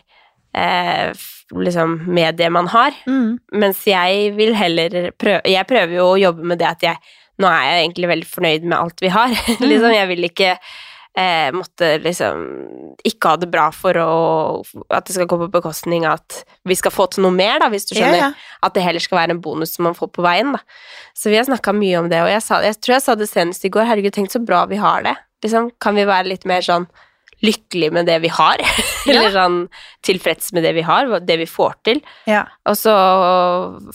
eh, 0.56 1.13
liksom 1.56 2.00
med 2.13 2.38
det 2.39 2.50
man 2.54 2.68
har. 2.68 2.96
Mm. 3.08 3.38
Mens 3.51 3.86
jeg 3.88 4.34
vil 4.38 4.56
heller 4.58 5.12
prøve 5.20 5.42
Jeg 5.48 5.68
prøver 5.70 5.96
jo 6.00 6.10
å 6.12 6.20
jobbe 6.20 6.44
med 6.44 6.62
det 6.62 6.70
at 6.74 6.92
jeg 6.92 7.16
Nå 7.38 7.46
er 7.46 7.66
jeg 7.68 7.82
egentlig 7.84 8.08
veldig 8.10 8.25
fornøyd 8.25 8.63
med 8.66 8.77
alt 8.80 9.01
vi 9.04 9.10
har. 9.13 9.34
liksom, 9.62 9.92
jeg 9.94 10.08
vil 10.10 10.25
ikke 10.25 10.56
eh, 11.18 11.50
måtte 11.54 11.92
liksom 12.01 12.39
ikke 13.06 13.34
ha 13.34 13.38
det 13.38 13.50
bra 13.54 13.68
for 13.75 14.00
å 14.01 14.13
At 14.89 15.06
det 15.06 15.13
skal 15.13 15.30
gå 15.30 15.38
på 15.44 15.51
bekostning 15.54 16.08
av 16.08 16.18
at 16.18 16.39
vi 16.68 16.77
skal 16.77 16.94
få 16.94 17.06
til 17.13 17.27
noe 17.27 17.36
mer, 17.36 17.60
da, 17.62 17.70
hvis 17.70 17.86
du 17.89 17.94
skjønner. 17.94 18.18
Ja, 18.18 18.32
ja. 18.32 18.58
At 18.66 18.74
det 18.74 18.84
heller 18.86 19.04
skal 19.04 19.22
være 19.22 19.38
en 19.38 19.44
bonus 19.44 19.75
som 19.77 19.86
man 19.88 19.98
får 19.98 20.10
på 20.18 20.25
veien, 20.25 20.56
da. 20.58 20.63
Så 21.13 21.30
vi 21.30 21.38
har 21.39 21.46
snakka 21.48 21.75
mye 21.77 22.01
om 22.01 22.10
det, 22.12 22.20
og 22.25 22.32
jeg, 22.32 22.44
sa, 22.44 22.60
jeg 22.66 22.80
tror 22.82 22.98
jeg 22.98 23.06
sa 23.06 23.16
det 23.20 23.30
senest 23.30 23.70
i 23.70 23.72
går. 23.74 23.88
Herregud, 23.88 24.16
tenk 24.18 24.34
så 24.34 24.42
bra 24.44 24.66
vi 24.70 24.82
har 24.82 25.06
det. 25.06 25.13
Liksom, 25.46 25.72
kan 25.84 25.98
vi 25.98 26.08
være 26.10 26.34
litt 26.34 26.50
mer 26.50 26.66
sånn 26.66 26.89
lykkelig 27.46 27.91
med 27.94 28.08
det 28.10 28.17
vi 28.24 28.32
har? 28.34 28.62
Eller 29.10 29.29
sånn 29.36 29.58
tilfreds 30.06 30.51
med 30.56 30.65
det 30.65 30.74
vi 30.77 30.86
har, 30.88 31.10
det 31.22 31.38
vi 31.41 31.46
får 31.50 31.75
til? 31.88 32.01
Ja. 32.29 32.46
Og 32.67 32.77
så 32.79 32.94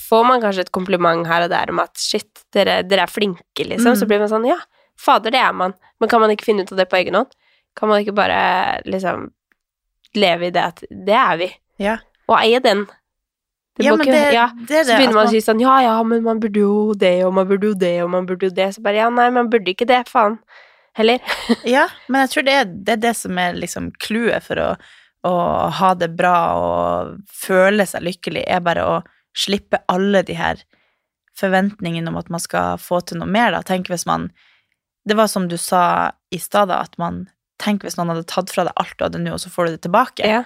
får 0.00 0.24
man 0.28 0.42
kanskje 0.44 0.66
et 0.66 0.74
kompliment 0.74 1.26
her 1.26 1.46
og 1.46 1.52
der 1.52 1.72
om 1.72 1.82
at 1.82 1.96
shit, 1.98 2.44
dere, 2.54 2.80
dere 2.86 3.06
er 3.06 3.12
flinke, 3.12 3.66
liksom. 3.66 3.94
Mm. 3.94 4.00
Så 4.00 4.08
blir 4.10 4.22
man 4.22 4.30
sånn 4.32 4.48
ja, 4.48 4.58
fader, 5.00 5.34
det 5.34 5.42
er 5.42 5.52
man. 5.56 5.76
Men 6.00 6.12
kan 6.12 6.22
man 6.22 6.32
ikke 6.34 6.48
finne 6.50 6.64
ut 6.66 6.72
av 6.74 6.80
det 6.82 6.88
på 6.90 7.00
egen 7.02 7.18
hånd? 7.18 7.34
Kan 7.78 7.88
man 7.90 8.02
ikke 8.02 8.14
bare 8.16 8.82
liksom 8.86 9.30
leve 10.18 10.50
i 10.50 10.54
det 10.54 10.64
at 10.72 10.82
det 10.90 11.14
er 11.16 11.38
vi? 11.40 11.52
Ja. 11.80 11.98
Og 12.28 12.36
eie 12.42 12.60
den. 12.62 12.84
Det 13.72 13.86
Ja, 13.86 13.94
men 13.96 14.04
ikke, 14.06 14.12
det- 14.12 14.34
ja. 14.34 14.48
det 14.68 14.76
er 14.76 14.84
Så 14.84 14.96
begynner 14.98 15.14
man 15.16 15.26
å 15.26 15.30
si 15.32 15.40
sånn 15.40 15.60
ja, 15.62 15.78
ja, 15.80 16.02
men 16.04 16.22
man 16.22 16.40
burde 16.40 16.60
jo 16.60 16.92
det, 16.92 17.24
og 17.24 17.32
man 17.32 17.48
burde 17.48 17.70
jo 17.70 17.74
det, 17.74 18.02
og 18.04 18.10
man 18.10 18.26
burde 18.28 18.50
jo 18.50 18.52
det. 18.52 18.74
Så 18.74 18.82
bare 18.84 19.00
ja, 19.00 19.08
nei, 19.08 19.30
man 19.30 19.48
burde 19.48 19.72
ikke 19.72 19.86
det, 19.88 20.02
faen. 20.12 20.38
Heller. 20.98 21.22
Ja, 21.64 21.86
men 22.08 22.24
jeg 22.24 22.32
tror 22.34 22.46
det 22.46 22.56
er 22.58 22.68
det, 22.68 22.96
er 22.96 23.02
det 23.06 23.14
som 23.18 23.38
er 23.40 23.56
liksom 23.56 23.90
clouet 24.02 24.44
for 24.44 24.60
å, 24.60 24.68
å 25.28 25.34
ha 25.80 25.92
det 25.98 26.12
bra 26.18 26.36
og 26.58 27.18
føle 27.32 27.86
seg 27.88 28.04
lykkelig, 28.06 28.44
er 28.46 28.64
bare 28.64 28.86
å 28.86 28.96
slippe 29.38 29.80
alle 29.92 30.22
de 30.28 30.36
her 30.36 30.60
forventningene 31.38 32.10
om 32.12 32.18
at 32.20 32.28
man 32.32 32.42
skal 32.42 32.80
få 32.80 33.00
til 33.08 33.22
noe 33.22 33.30
mer, 33.30 33.54
da. 33.54 33.62
Tenk 33.64 33.88
hvis 33.88 34.06
man 34.08 34.30
Det 35.02 35.16
var 35.18 35.26
som 35.26 35.48
du 35.48 35.56
sa 35.58 36.12
i 36.30 36.38
stad, 36.38 36.68
da, 36.68 36.82
at 36.84 36.98
man 36.98 37.24
Tenk 37.62 37.84
hvis 37.84 37.96
noen 37.96 38.12
hadde 38.12 38.26
tatt 38.30 38.50
fra 38.50 38.64
deg 38.66 38.76
alt 38.76 38.94
du 38.98 39.04
hadde 39.04 39.22
nå, 39.22 39.32
og 39.36 39.40
så 39.40 39.50
får 39.52 39.66
du 39.66 39.70
det 39.74 39.82
tilbake. 39.84 40.26
Ja. 40.26 40.42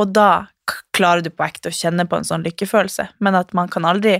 Og 0.00 0.12
da 0.16 0.48
klarer 0.96 1.20
du 1.20 1.28
på 1.28 1.44
ekte 1.44 1.68
å 1.68 1.74
kjenne 1.74 2.06
på 2.08 2.16
en 2.16 2.24
sånn 2.24 2.46
lykkefølelse, 2.46 3.10
men 3.20 3.36
at 3.36 3.52
man 3.56 3.68
kan 3.72 3.84
aldri 3.84 4.18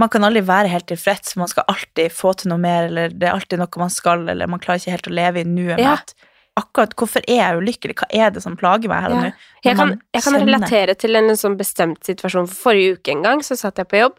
man 0.00 0.10
kan 0.12 0.24
aldri 0.26 0.42
være 0.46 0.70
helt 0.72 0.88
tilfreds, 0.90 1.34
for 1.34 1.42
man 1.44 1.50
skal 1.52 1.66
alltid 1.70 2.12
få 2.14 2.32
til 2.40 2.50
noe 2.52 2.60
mer, 2.62 2.88
eller 2.88 3.12
det 3.12 3.28
er 3.28 3.36
alltid 3.36 3.60
noe 3.60 3.82
man 3.82 3.92
skal, 3.92 4.26
eller 4.32 4.50
man 4.50 4.62
klarer 4.62 4.80
ikke 4.82 4.96
helt 4.96 5.10
å 5.10 5.16
leve 5.20 5.42
i 5.42 5.48
nuet 5.48 5.78
Ja. 5.82 5.94
at 5.98 6.14
akkurat 6.60 6.94
hvorfor 6.98 7.22
er 7.28 7.38
jeg 7.40 7.60
ulykkelig, 7.60 7.94
hva 8.00 8.08
er 8.12 8.30
det 8.34 8.42
som 8.44 8.56
plager 8.58 8.88
meg 8.90 9.04
her 9.04 9.12
og 9.14 9.16
Ja. 9.16 9.22
nå? 9.28 9.32
Jeg 9.64 9.76
kan, 9.76 9.94
jeg 10.14 10.22
kan 10.26 10.34
relatere 10.40 10.94
til 10.98 11.16
en 11.16 11.30
sånn 11.36 11.56
bestemt 11.56 12.02
situasjon. 12.04 12.48
For 12.50 12.70
forrige 12.70 12.98
uke 12.98 13.12
en 13.14 13.22
gang 13.22 13.40
så 13.46 13.56
satt 13.56 13.76
jeg 13.80 13.88
på 13.88 14.00
jobb, 14.00 14.18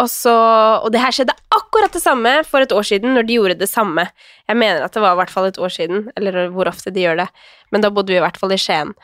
og 0.00 0.08
så 0.08 0.34
Og 0.82 0.90
det 0.92 1.00
her 1.00 1.12
skjedde 1.12 1.36
akkurat 1.52 1.92
det 1.92 2.02
samme 2.02 2.44
for 2.46 2.60
et 2.60 2.72
år 2.72 2.82
siden, 2.88 3.14
når 3.14 3.26
de 3.26 3.34
gjorde 3.36 3.58
det 3.58 3.68
samme. 3.68 4.08
Jeg 4.48 4.56
mener 4.56 4.82
at 4.82 4.92
det 4.92 5.02
var 5.02 5.12
i 5.12 5.20
hvert 5.20 5.30
fall 5.30 5.44
et 5.46 5.58
år 5.58 5.68
siden, 5.68 6.10
eller 6.16 6.48
hvor 6.48 6.66
ofte 6.66 6.90
de 6.92 7.00
gjør 7.04 7.16
det. 7.18 7.28
Men 7.70 7.80
da 7.82 7.90
bodde 7.90 8.08
vi 8.08 8.16
i 8.16 8.24
hvert 8.24 8.38
fall 8.40 8.52
i 8.52 8.56
Skien. 8.56 8.94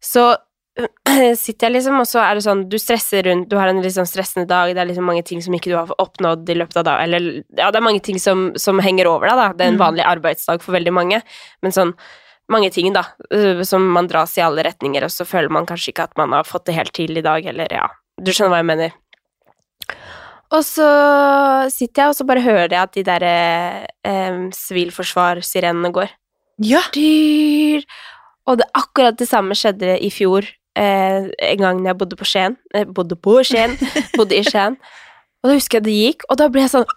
Så 0.00 0.36
sitter 1.42 1.66
jeg 1.66 1.72
liksom, 1.74 1.96
og 1.98 2.06
så 2.06 2.20
er 2.22 2.38
det 2.38 2.44
sånn 2.44 2.60
Du 2.70 2.76
stresser 2.78 3.24
rundt, 3.26 3.48
du 3.50 3.56
har 3.58 3.66
en 3.70 3.80
litt 3.82 3.96
sånn 3.96 4.06
stressende 4.06 4.46
dag, 4.46 4.70
det 4.76 4.82
er 4.82 4.86
liksom 4.90 5.08
mange 5.10 5.24
ting 5.26 5.40
som 5.42 5.54
ikke 5.56 5.72
du 5.72 5.76
har 5.78 5.90
oppnådd 5.98 6.48
i 6.52 6.56
løpet 6.60 6.76
av 6.78 6.86
dagen, 6.86 7.08
eller 7.08 7.42
ja, 7.58 7.70
det 7.74 7.80
er 7.80 7.86
mange 7.88 8.02
ting 8.06 8.20
som, 8.22 8.52
som 8.60 8.78
henger 8.84 9.10
over 9.10 9.26
deg, 9.30 9.40
da. 9.40 9.48
Det 9.58 9.64
er 9.66 9.72
en 9.72 9.78
Mm. 9.78 9.84
vanlig 9.86 10.04
arbeidsdag 10.06 10.62
for 10.62 10.76
veldig 10.76 10.92
mange, 10.94 11.22
men 11.62 11.74
sånn 11.74 11.94
mange 12.48 12.70
ting, 12.72 12.92
da, 12.94 13.02
øh, 13.34 13.64
som 13.66 13.82
man 13.92 14.06
dras 14.08 14.36
i 14.38 14.40
alle 14.40 14.62
retninger, 14.64 15.04
og 15.04 15.10
så 15.12 15.26
føler 15.28 15.50
man 15.52 15.66
kanskje 15.66 15.90
ikke 15.92 16.06
at 16.08 16.16
man 16.16 16.32
har 16.32 16.44
fått 16.48 16.64
det 16.66 16.74
helt 16.78 16.92
til 16.96 17.18
i 17.18 17.24
dag, 17.26 17.44
eller 17.44 17.68
ja, 17.74 17.88
du 18.20 18.30
skjønner 18.32 18.54
hva 18.54 18.62
jeg 18.62 18.70
mener. 18.70 18.94
Og 20.50 20.62
så 20.64 20.86
sitter 21.68 22.02
jeg, 22.06 22.08
og 22.08 22.16
så 22.16 22.24
bare 22.24 22.40
hører 22.40 22.72
jeg 22.72 22.80
at 22.80 22.94
de 22.94 23.02
der 23.04 23.26
eh, 23.28 24.38
sivilforsvarssirenene 24.56 25.90
går. 25.92 26.08
Ja! 26.64 26.80
Dyr! 26.94 27.84
Og 28.48 28.56
det, 28.62 28.66
akkurat 28.72 29.18
det 29.20 29.28
samme 29.28 29.52
skjedde 29.58 29.98
i 30.00 30.08
fjor, 30.10 30.46
eh, 30.78 31.28
en 31.50 31.64
gang 31.64 31.84
jeg 31.86 31.98
bodde 31.98 32.18
på 32.18 32.28
Skien. 32.28 32.56
Eh, 32.74 32.86
bodde 32.86 33.18
på 33.18 33.40
Skien, 33.46 33.76
bodde 34.18 34.38
i 34.38 34.46
Skien. 34.46 34.78
Og 35.38 35.52
da 35.52 35.54
husker 35.54 35.78
jeg 35.78 35.86
det 35.86 35.94
gikk, 35.94 36.24
og 36.26 36.38
da 36.40 36.48
ble 36.50 36.64
jeg 36.64 36.72
sånn 36.72 36.88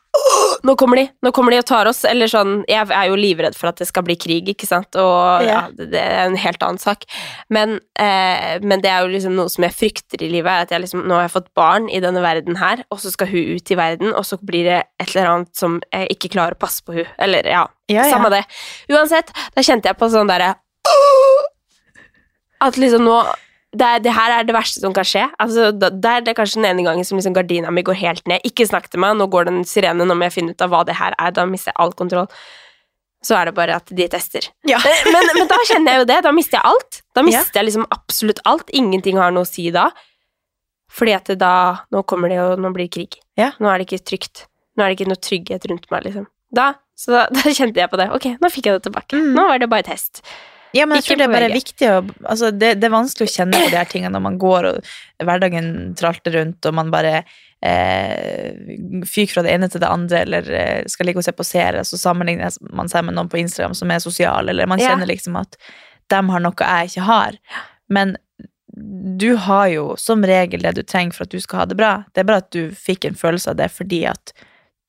Nå 0.65 0.74
kommer 0.78 0.98
de! 1.00 1.04
Nå 1.24 1.32
kommer 1.34 1.54
de 1.54 1.60
og 1.62 1.65
tar 1.70 1.88
oss! 1.89 2.02
Eller 2.10 2.30
sånn 2.30 2.63
Jeg 2.70 2.89
er 2.89 3.08
jo 3.10 3.17
livredd 3.17 3.56
for 3.58 3.70
at 3.70 3.78
det 3.82 3.86
skal 3.89 4.04
bli 4.06 4.15
krig, 4.20 4.50
ikke 4.50 4.67
sant, 4.67 4.98
og 5.00 5.46
ja, 5.46 5.62
det, 5.78 5.98
er 5.98 6.26
en 6.26 6.38
helt 6.41 6.62
annen 6.65 6.82
sak. 6.82 7.06
Men, 7.54 7.78
eh, 8.02 8.58
men 8.65 8.82
det 8.82 8.89
er 8.91 9.06
jo 9.06 9.12
liksom 9.13 9.36
noe 9.38 9.52
som 9.54 9.65
jeg 9.65 9.78
frykter 9.78 10.26
i 10.26 10.32
livet, 10.34 10.65
at 10.65 10.74
jeg 10.74 10.84
liksom 10.84 11.06
Nå 11.06 11.17
har 11.17 11.28
jeg 11.28 11.36
fått 11.36 11.52
barn 11.58 11.88
i 11.89 12.02
denne 12.04 12.24
verden 12.26 12.58
her, 12.62 12.82
og 12.89 13.02
så 13.04 13.13
skal 13.13 13.30
hun 13.30 13.54
ut 13.58 13.74
i 13.74 13.78
verden, 13.78 14.12
og 14.17 14.26
så 14.28 14.39
blir 14.41 14.67
det 14.70 14.80
et 15.02 15.13
eller 15.13 15.32
annet 15.36 15.54
som 15.58 15.78
jeg 15.94 16.10
ikke 16.17 16.34
klarer 16.34 16.58
å 16.58 16.62
passe 16.62 16.82
på 16.86 16.98
hun 16.98 17.13
Eller 17.22 17.48
ja, 17.50 17.67
Ja, 17.91 18.04
ja. 18.04 18.10
samme 18.10 18.34
det. 18.34 18.41
Uansett, 18.89 19.32
da 19.54 19.65
kjente 19.65 19.89
jeg 19.89 20.02
på 20.02 20.10
sånn 20.13 20.30
derre 20.30 20.56
At 22.62 22.78
liksom 22.78 23.06
nå 23.06 23.22
det, 23.72 23.88
er, 23.88 24.00
det 24.04 24.12
her 24.16 24.34
er 24.40 24.44
det 24.48 24.54
verste 24.56 24.82
som 24.84 24.94
kan 24.96 25.06
skje. 25.08 25.26
Altså, 25.40 25.70
da, 25.72 25.90
der 25.90 26.18
er 26.20 26.26
det 26.26 26.36
kanskje 26.36 26.60
den 26.60 26.68
ene 26.74 26.84
gangen 26.88 27.06
som 27.08 27.18
liksom 27.20 27.34
gardina 27.38 27.72
mi 27.72 27.84
går 27.88 27.96
helt 28.02 28.28
ned. 28.28 28.44
Ikke 28.48 28.66
snakk 28.68 28.90
til 28.92 29.00
meg, 29.04 29.16
nå 29.20 29.30
går 29.32 29.48
den 29.48 29.62
sirenen, 29.64 30.02
sirene, 30.02 30.10
nå 30.10 30.18
må 30.20 30.28
jeg 30.28 30.36
finne 30.40 30.52
ut 30.56 30.62
av 30.66 30.74
hva 30.74 30.82
det 30.90 30.98
her 31.00 31.16
er. 31.18 31.32
Da 31.38 31.46
mister 31.48 31.72
jeg 31.72 31.80
all 31.86 31.94
kontroll. 31.96 32.28
Så 33.24 33.36
er 33.38 33.46
det 33.52 33.54
bare 33.56 33.76
at 33.78 33.92
de 33.94 34.08
tester. 34.10 34.48
Ja. 34.66 34.80
Eh, 34.82 35.04
Men, 35.14 35.28
men 35.38 35.48
da 35.48 35.58
kjenner 35.70 35.94
jeg 35.94 36.02
jo 36.02 36.08
det. 36.10 36.20
Da 36.26 36.32
mister 36.34 36.58
jeg 36.58 36.66
alt. 36.74 37.02
Da 37.16 37.22
Ja. 37.22 37.28
mister 37.30 37.60
jeg 37.62 37.68
liksom 37.70 37.86
absolutt 37.94 38.40
alt. 38.50 38.70
Ingenting 38.74 39.20
har 39.22 39.32
noe 39.32 39.46
å 39.46 39.50
si 39.50 39.70
da. 39.72 39.92
Fordi 40.92 41.14
at 41.16 41.30
da 41.40 41.52
Nå 41.94 42.02
kommer 42.04 42.28
det 42.34 42.36
jo 42.42 42.48
Nå 42.60 42.72
blir 42.76 42.90
det 42.90 42.96
krig. 42.98 43.20
Ja. 43.40 43.52
Nå 43.62 43.70
er 43.72 43.78
det 43.80 43.88
ikke 43.88 44.04
trygt. 44.12 44.48
Nå 44.76 44.84
er 44.84 44.90
det 44.92 45.00
ikke 45.00 45.12
noe 45.14 45.22
trygghet 45.22 45.70
rundt 45.70 45.86
meg, 45.94 46.04
liksom. 46.10 46.26
Da, 46.52 46.74
så 46.98 47.14
da, 47.14 47.22
da 47.36 47.54
kjente 47.54 47.80
jeg 47.80 47.92
på 47.94 48.00
det. 48.02 48.10
Ok, 48.18 48.26
nå 48.42 48.50
fikk 48.52 48.68
jeg 48.68 48.80
det 48.82 48.84
tilbake. 48.90 49.16
Mm. 49.22 49.32
Nå 49.38 49.46
var 49.48 49.62
det 49.62 49.70
bare 49.72 49.86
test. 49.88 50.24
Ja, 50.74 50.86
men 50.86 50.96
jeg 50.98 51.04
Ikke 51.04 51.10
tror 51.12 51.18
det 51.20 51.26
er 51.28 51.34
bare 51.36 51.50
VG. 51.52 51.56
viktig 51.60 51.88
å 51.92 51.96
altså 52.32 52.52
det, 52.56 52.70
det 52.80 52.88
er 52.88 52.94
vanskelig 52.94 53.28
å 53.28 53.34
kjenne 53.34 53.60
på 53.60 53.70
de 53.74 53.76
her 53.82 53.90
tingene 53.92 54.14
når 54.16 54.24
man 54.24 54.38
går 54.40 54.68
og 54.70 54.92
hverdagen 55.28 55.72
tralter 56.00 56.32
rundt, 56.38 56.66
og 56.70 56.74
man 56.78 56.92
bare 56.94 57.24
eh, 57.64 59.04
fyker 59.08 59.34
fra 59.36 59.44
det 59.46 59.54
ene 59.56 59.70
til 59.72 59.84
det 59.84 59.90
andre, 59.92 60.22
eller 60.26 60.50
eh, 60.56 60.82
skal 60.92 61.10
ligge 61.10 61.22
og 61.22 61.28
se 61.28 61.34
på 61.36 61.46
serier, 61.48 61.84
så 61.88 62.00
sammenligner 62.00 62.54
man 62.72 62.90
seg 62.92 63.06
med 63.08 63.18
noen 63.18 63.30
på 63.32 63.42
Instagram 63.42 63.76
som 63.78 63.92
er 63.94 64.00
sosial, 64.04 64.50
eller 64.52 64.70
man 64.72 64.80
Ja. 64.82 64.94
kjenner 64.94 65.10
liksom 65.12 65.36
at 65.42 65.58
de 66.12 66.22
har 66.32 66.40
noe 66.44 66.54
jeg 66.60 66.92
ikke 66.92 67.08
har. 67.08 67.38
Men 67.92 68.16
du 69.20 69.36
har 69.36 69.68
jo 69.68 69.96
som 70.00 70.24
regel 70.24 70.62
det 70.64 70.76
du 70.78 70.84
trenger 70.88 71.12
for 71.16 71.28
at 71.28 71.34
du 71.36 71.40
skal 71.44 71.60
ha 71.60 71.66
det 71.68 71.76
bra. 71.80 71.92
Det 72.16 72.22
er 72.24 72.28
bare 72.30 72.44
at 72.46 72.52
du 72.56 72.70
fikk 72.72 73.06
en 73.10 73.16
følelse 73.20 73.52
av 73.52 73.58
det 73.60 73.68
fordi 73.76 74.06
at 74.08 74.32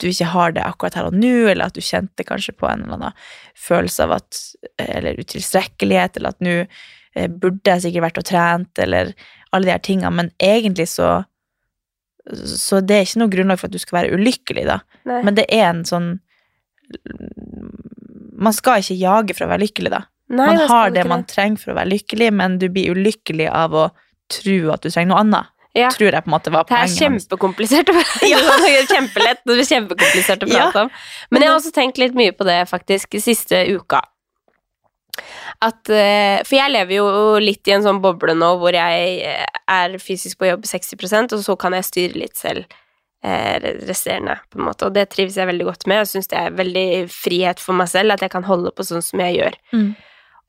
du 0.03 0.09
ikke 0.11 0.31
har 0.33 0.55
det 0.57 0.65
akkurat 0.67 0.97
her 0.99 1.09
og 1.09 1.17
nå, 1.17 1.35
eller 1.53 1.71
at 1.71 1.77
du 1.77 1.85
kjente 1.85 2.27
kanskje 2.27 2.55
på 2.59 2.69
en 2.69 2.85
eller 2.85 2.99
annen 2.99 3.21
følelse 3.59 4.09
av 4.09 4.17
at 4.19 4.41
Eller 4.83 5.19
utilstrekkelighet, 5.21 6.17
eller 6.19 6.35
at 6.35 6.43
nå 6.45 6.57
eh, 6.63 7.29
burde 7.29 7.75
jeg 7.75 7.87
sikkert 7.87 8.09
vært 8.09 8.21
og 8.23 8.29
trent, 8.29 8.83
eller 8.83 9.13
alle 9.53 9.69
de 9.69 9.75
her 9.75 9.85
tingene, 9.85 10.15
men 10.17 10.33
egentlig 10.43 10.89
så 10.93 11.25
Så 12.23 12.81
det 12.81 12.97
er 12.97 13.07
ikke 13.07 13.19
noe 13.19 13.33
grunnlag 13.33 13.59
for 13.59 13.67
at 13.67 13.75
du 13.75 13.83
skal 13.83 13.99
være 14.03 14.15
ulykkelig, 14.15 14.67
da. 14.69 14.79
Nei. 15.11 15.23
Men 15.27 15.35
det 15.35 15.49
er 15.51 15.67
en 15.73 15.85
sånn 15.89 16.13
Man 18.39 18.55
skal 18.55 18.83
ikke 18.83 19.01
jage 19.01 19.35
for 19.35 19.47
å 19.47 19.51
være 19.51 19.65
lykkelig, 19.65 19.91
da. 19.91 20.05
Nei, 20.33 20.47
man 20.47 20.69
har 20.71 20.93
det 20.95 21.05
man 21.09 21.25
trenger 21.29 21.61
for 21.61 21.73
å 21.73 21.77
være 21.81 21.93
lykkelig, 21.93 22.31
men 22.33 22.57
du 22.61 22.69
blir 22.73 22.95
ulykkelig 22.95 23.49
av 23.53 23.75
å 23.77 23.89
tro 24.33 24.73
at 24.73 24.85
du 24.85 24.89
trenger 24.89 25.11
noe 25.11 25.25
annet. 25.25 25.51
Ja. 25.75 25.89
Tror 25.95 26.13
jeg 26.13 26.25
på 26.25 26.29
en 26.29 26.35
måte 26.35 26.53
var 26.53 26.67
Det 26.69 26.77
er 26.77 26.91
kjempekomplisert 26.93 27.89
å 27.89 27.95
prate 27.97 28.29
om. 28.29 28.65
Kjempelett, 28.93 29.41
det 29.49 29.55
er 29.63 29.69
kjempekomplisert 29.71 30.43
å 30.45 30.49
Ja. 30.51 30.67
prate 30.67 30.83
om. 30.87 30.91
Men 31.31 31.43
jeg 31.43 31.49
har 31.53 31.57
også 31.61 31.73
tenkt 31.73 32.01
litt 32.03 32.15
mye 32.19 32.35
på 32.37 32.45
det 32.45 32.59
faktisk 32.69 33.17
siste 33.25 33.63
uka. 33.73 34.03
At, 35.63 35.89
eh, 35.89 36.43
for 36.45 36.57
jeg 36.59 36.73
lever 36.75 36.97
jo 36.97 37.09
litt 37.41 37.69
i 37.69 37.75
en 37.77 37.85
sånn 37.85 38.01
boble 38.03 38.35
nå 38.35 38.53
hvor 38.61 38.75
jeg 38.75 39.19
eh, 39.29 39.45
er 39.71 39.97
fysisk 40.03 40.41
på 40.41 40.49
jobb 40.49 40.65
60% 40.67 41.37
og 41.37 41.45
så 41.45 41.57
kan 41.61 41.77
jeg 41.77 41.87
styre 41.89 42.19
litt 42.19 42.37
selv 42.41 42.65
eh, 43.25 43.59
resterende, 43.87 44.39
på 44.51 44.59
en 44.59 44.67
måte. 44.67 44.89
Og 44.89 44.97
det 44.97 45.07
trives 45.13 45.37
jeg 45.39 45.47
veldig 45.49 45.69
godt 45.69 45.87
med. 45.87 46.03
Jeg 46.03 46.11
syns 46.17 46.33
det 46.33 46.41
er 46.41 46.57
veldig 46.59 46.87
frihet 47.13 47.63
for 47.63 47.79
meg 47.79 47.89
selv 47.93 48.17
at 48.17 48.25
jeg 48.25 48.33
kan 48.35 48.45
holde 48.49 48.73
på 48.75 48.85
sånn 48.89 49.05
som 49.05 49.23
jeg 49.23 49.39
gjør. 49.39 49.61
Mm. 49.73 49.93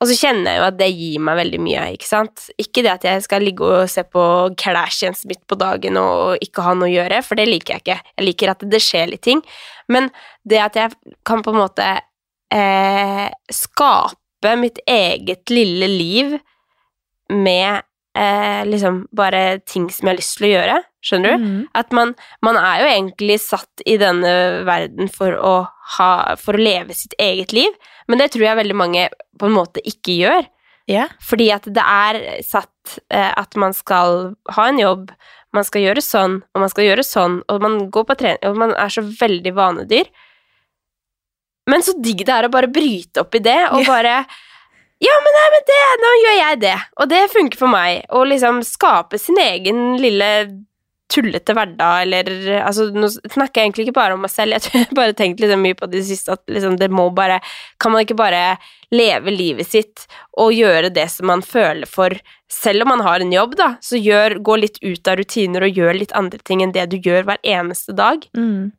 Og 0.04 0.10
så 0.10 0.18
kjenner 0.18 0.52
jeg 0.52 0.60
jo 0.60 0.64
at 0.66 0.76
det 0.76 0.90
gir 0.92 1.20
meg 1.24 1.38
veldig 1.38 1.58
mye, 1.64 1.84
ikke 1.96 2.04
sant. 2.04 2.42
Ikke 2.60 2.82
det 2.84 2.90
at 2.92 3.04
jeg 3.08 3.22
skal 3.24 3.40
ligge 3.40 3.64
og 3.64 3.88
se 3.88 4.02
på 4.04 4.24
Kardashians 4.60 5.22
midt 5.30 5.40
på 5.48 5.56
dagen 5.56 5.96
og 5.96 6.42
ikke 6.44 6.64
ha 6.66 6.74
noe 6.76 6.90
å 6.90 6.92
gjøre, 6.92 7.22
for 7.24 7.40
det 7.40 7.46
liker 7.48 7.78
jeg 7.78 7.84
ikke. 7.86 7.96
Jeg 8.12 8.26
liker 8.26 8.52
at 8.52 8.66
det 8.74 8.82
skjer 8.84 9.08
litt 9.14 9.24
ting. 9.24 9.40
Men 9.88 10.10
det 10.44 10.60
at 10.60 10.76
jeg 10.76 11.14
kan 11.24 11.40
på 11.40 11.54
en 11.54 11.62
måte 11.62 11.88
eh, 12.52 13.24
skape 13.48 14.52
mitt 14.60 14.82
eget 14.84 15.48
lille 15.48 15.88
liv 15.88 16.36
med 17.32 17.88
eh, 18.16 18.62
liksom 18.66 19.04
bare 19.12 19.58
ting 19.66 19.88
som 19.90 20.06
jeg 20.06 20.14
har 20.14 20.20
lyst 20.20 20.38
til 20.38 20.48
å 20.48 20.52
gjøre. 20.54 20.80
Skjønner 21.04 21.34
du? 21.34 21.44
Mm. 21.44 21.60
At 21.76 21.92
man, 21.96 22.14
man 22.44 22.58
er 22.60 22.80
jo 22.80 22.88
egentlig 22.88 23.38
satt 23.42 23.84
i 23.84 23.98
denne 24.00 24.32
verden 24.64 25.10
for 25.12 25.36
å, 25.36 25.54
ha, 25.98 26.10
for 26.40 26.56
å 26.56 26.64
leve 26.64 26.96
sitt 26.96 27.16
eget 27.20 27.52
liv, 27.56 27.74
men 28.08 28.20
det 28.20 28.30
tror 28.32 28.46
jeg 28.48 28.60
veldig 28.62 28.76
mange 28.78 29.08
på 29.40 29.48
en 29.48 29.56
måte 29.56 29.84
ikke 29.84 30.16
gjør. 30.22 30.48
Yeah. 30.90 31.12
Fordi 31.24 31.48
at 31.52 31.64
det 31.72 31.80
er 31.80 32.18
satt 32.44 32.98
eh, 33.08 33.32
at 33.32 33.56
man 33.60 33.72
skal 33.76 34.34
ha 34.56 34.66
en 34.68 34.80
jobb, 34.80 35.12
man 35.56 35.64
skal 35.64 35.84
gjøre 35.84 36.02
sånn, 36.04 36.40
og 36.52 36.64
man 36.64 36.72
skal 36.72 36.88
gjøre 36.88 37.04
sånn, 37.06 37.38
og 37.48 37.62
man 37.64 37.78
går 37.92 38.08
på 38.08 38.16
trening, 38.20 38.42
og 38.48 38.58
man 38.60 38.74
er 38.76 38.92
så 38.92 39.04
veldig 39.04 39.54
vanedyr. 39.56 40.10
Men 41.70 41.84
så 41.84 41.94
digg 41.96 42.26
det 42.26 42.34
er 42.34 42.48
å 42.48 42.52
bare 42.52 42.68
bryte 42.68 43.24
opp 43.24 43.36
i 43.38 43.44
det, 43.44 43.60
og 43.70 43.80
yeah. 43.80 43.88
bare 43.88 44.16
Ja, 45.02 45.14
men, 45.24 45.34
nei, 45.36 45.48
men 45.52 45.64
det, 45.68 45.80
nå 46.00 46.12
gjør 46.20 46.36
jeg 46.38 46.60
det, 46.62 46.76
og 47.02 47.08
det 47.10 47.24
funker 47.32 47.60
for 47.60 47.72
meg. 47.72 48.04
Å 48.14 48.22
liksom 48.28 48.62
skape 48.66 49.18
sin 49.20 49.40
egen 49.42 49.98
lille 50.00 50.30
tullete 51.12 51.54
hverdag, 51.54 52.02
eller 52.06 52.30
altså, 52.64 52.86
Nå 52.94 53.10
snakker 53.12 53.60
jeg 53.60 53.68
egentlig 53.68 53.86
ikke 53.88 53.98
bare 53.98 54.16
om 54.16 54.22
meg 54.24 54.32
selv, 54.32 54.56
jeg 54.56 54.86
har 54.86 54.94
bare 54.96 55.16
tenkt 55.16 55.42
liksom 55.42 55.60
mye 55.62 55.76
på 55.78 55.88
det 55.92 56.04
siste, 56.08 56.36
at 56.36 56.42
liksom 56.50 56.78
det 56.80 56.88
må 56.92 57.08
bare 57.14 57.40
Kan 57.82 57.92
man 57.94 58.06
ikke 58.06 58.16
bare 58.18 58.56
leve 58.94 59.34
livet 59.34 59.68
sitt 59.68 60.06
og 60.40 60.54
gjøre 60.54 60.92
det 60.94 61.08
som 61.10 61.28
man 61.28 61.42
føler 61.44 61.88
for, 61.90 62.14
selv 62.50 62.84
om 62.84 62.92
man 62.94 63.02
har 63.02 63.22
en 63.22 63.32
jobb, 63.34 63.56
da, 63.58 63.72
så 63.82 63.98
gjør, 63.98 64.38
gå 64.46 64.56
litt 64.62 64.78
ut 64.84 65.10
av 65.10 65.18
rutiner 65.18 65.66
og 65.66 65.80
gjør 65.80 65.98
litt 65.98 66.14
andre 66.14 66.38
ting 66.46 66.62
enn 66.62 66.74
det 66.74 66.86
du 66.92 67.00
gjør 67.02 67.26
hver 67.26 67.40
eneste 67.42 67.94
dag. 67.96 68.22
Mm. 68.38 68.70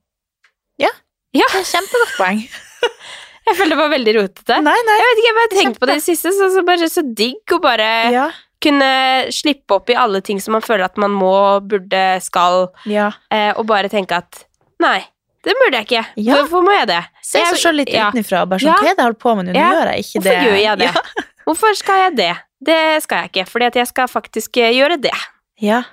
Ja. 0.79 0.91
Ja. 1.35 1.49
Det 1.51 1.65
er 1.65 1.69
Kjempegodt 1.73 2.15
poeng. 2.15 2.41
Jeg 3.45 3.55
føler 3.59 3.75
det 3.75 3.77
var 3.81 3.89
veldig 3.93 4.13
rotete. 4.17 4.57
Nei, 4.65 4.75
nei. 4.87 4.95
Jeg 4.99 5.07
vet 5.09 5.19
ikke, 5.21 5.27
jeg 5.29 5.37
bare 5.39 5.51
tenkte 5.59 5.79
på 5.83 5.89
det 5.91 5.97
siste, 6.03 6.31
så, 6.33 6.47
så 6.55 6.63
bare 6.65 6.87
så 6.89 7.03
digg 7.15 7.53
å 7.53 7.59
bare 7.61 7.89
Ja. 8.13 8.27
kunne 8.65 8.87
slippe 9.35 9.75
opp 9.77 9.89
i 9.93 9.97
alle 10.01 10.21
ting 10.25 10.39
som 10.41 10.55
man 10.57 10.63
føler 10.65 10.85
at 10.87 10.97
man 10.97 11.11
må, 11.13 11.33
burde, 11.61 12.03
skal, 12.25 12.71
ja. 12.89 13.11
eh, 13.29 13.51
og 13.53 13.67
bare 13.69 13.91
tenke 13.91 14.17
at 14.17 14.45
nei, 14.81 15.03
det 15.45 15.53
burde 15.59 15.77
jeg 15.83 15.85
ikke. 15.85 16.05
Ja. 16.25 16.39
Hvorfor 16.41 16.63
må 16.65 16.73
jeg 16.73 16.87
det? 16.89 17.03
Se 17.21 17.37
Jeg- 17.37 17.53
så, 17.53 17.59
sjøl 17.67 17.77
litt 17.83 17.93
ja. 17.93 18.07
utenfra 18.09 18.41
og 18.41 18.49
bare 18.55 18.59
sånn. 18.65 18.73
Hva 18.73 18.79
er 18.81 18.95
det 18.95 18.97
jeg 18.97 19.05
holder 19.05 19.19
på 19.21 19.35
med 19.37 19.45
nå? 19.45 19.53
Nå 19.53 19.59
gjør 19.69 19.91
jeg 19.93 20.05
ikke 20.07 20.21
Hvorfor 20.23 20.31
det. 20.31 20.47
gjør 20.49 20.61
jeg 20.63 20.77
det? 20.81 20.89
Hvorfor 21.45 21.77
skal 21.77 22.01
jeg 22.07 22.15
det? 22.17 22.31
Det 22.65 22.79
skal 23.05 23.17
jeg 23.21 23.29
ikke, 23.29 23.45
fordi 23.51 23.65
at 23.69 23.75
jeg 23.83 23.87
skal 23.93 24.07
faktisk 24.09 24.57
eh, 24.57 24.71
gjøre 24.79 24.97
det. 25.05 25.13
ja. 25.61 25.83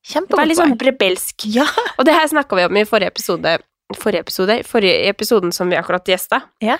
Kjempegodt 0.00 0.38
var 0.40 0.46
litt 0.48 0.56
sånn 0.56 0.70
poeng. 0.72 0.86
rebelsk. 0.88 1.44
Ja. 1.52 1.66
Og 2.00 2.06
det 2.08 2.14
her 2.16 2.24
snakka 2.30 2.56
vi 2.56 2.62
om 2.64 2.76
i 2.80 2.86
forrige 2.88 3.10
episode. 3.12 3.58
Forrige 3.98 4.26
episode? 4.26 4.60
Forrige 4.68 5.08
episoden 5.10 5.52
som 5.52 5.70
vi 5.70 5.78
akkurat 5.78 6.06
gjesta. 6.08 6.42
Ja. 6.62 6.78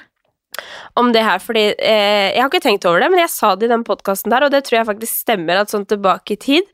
Om 0.99 1.13
det 1.15 1.23
her, 1.23 1.39
fordi 1.39 1.63
eh, 1.79 2.35
Jeg 2.35 2.43
har 2.43 2.51
ikke 2.51 2.63
tenkt 2.63 2.85
over 2.89 3.01
det, 3.01 3.11
men 3.13 3.23
jeg 3.23 3.33
sa 3.33 3.55
det 3.57 3.69
i 3.69 3.73
den 3.73 3.85
podkasten 3.87 4.33
der, 4.33 4.47
og 4.47 4.55
det 4.55 4.65
tror 4.67 4.81
jeg 4.81 4.89
faktisk 4.89 5.23
stemmer, 5.25 5.61
at 5.61 5.73
sånn 5.73 5.87
tilbake 5.89 6.37
i 6.37 6.41
tid 6.41 6.73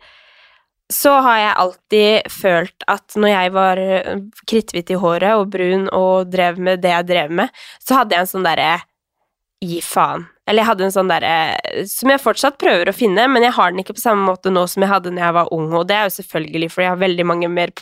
så 0.92 1.16
har 1.18 1.38
jeg 1.40 1.54
alltid 1.62 2.28
følt 2.30 2.84
at 2.86 3.16
når 3.18 3.32
jeg 3.32 3.52
var 3.56 3.80
eh, 3.82 4.20
kritthvit 4.46 4.92
i 4.94 4.98
håret 5.02 5.34
og 5.34 5.50
brun 5.50 5.88
og 5.90 6.30
drev 6.30 6.60
med 6.62 6.84
det 6.84 6.92
jeg 6.92 7.08
drev 7.08 7.34
med, 7.40 7.64
så 7.82 8.00
hadde 8.00 8.14
jeg 8.14 8.26
en 8.26 8.30
sånn 8.30 8.46
derre 8.46 8.76
gi 9.64 9.80
faen. 9.82 10.28
Eller 10.46 10.62
jeg 10.62 10.68
hadde 10.68 10.84
en 10.86 10.92
sånn 10.94 11.08
derre 11.10 11.84
Som 11.90 12.12
jeg 12.12 12.22
fortsatt 12.22 12.58
prøver 12.62 12.86
å 12.90 12.94
finne, 12.94 13.24
men 13.28 13.42
jeg 13.42 13.54
har 13.56 13.72
den 13.72 13.80
ikke 13.82 13.96
på 13.96 14.02
samme 14.04 14.22
måte 14.28 14.52
nå 14.54 14.62
som 14.70 14.84
jeg 14.84 14.92
hadde 14.92 15.10
når 15.10 15.24
jeg 15.24 15.34
var 15.38 15.48
ung, 15.56 15.64
og 15.74 15.86
det 15.90 15.96
er 15.98 16.04
jo 16.06 16.14
selvfølgelig 16.20 16.68
fordi 16.70 16.84
jeg 16.86 16.92
har 16.94 17.00
veldig 17.02 17.26
mange 17.32 17.48
mer, 17.50 17.72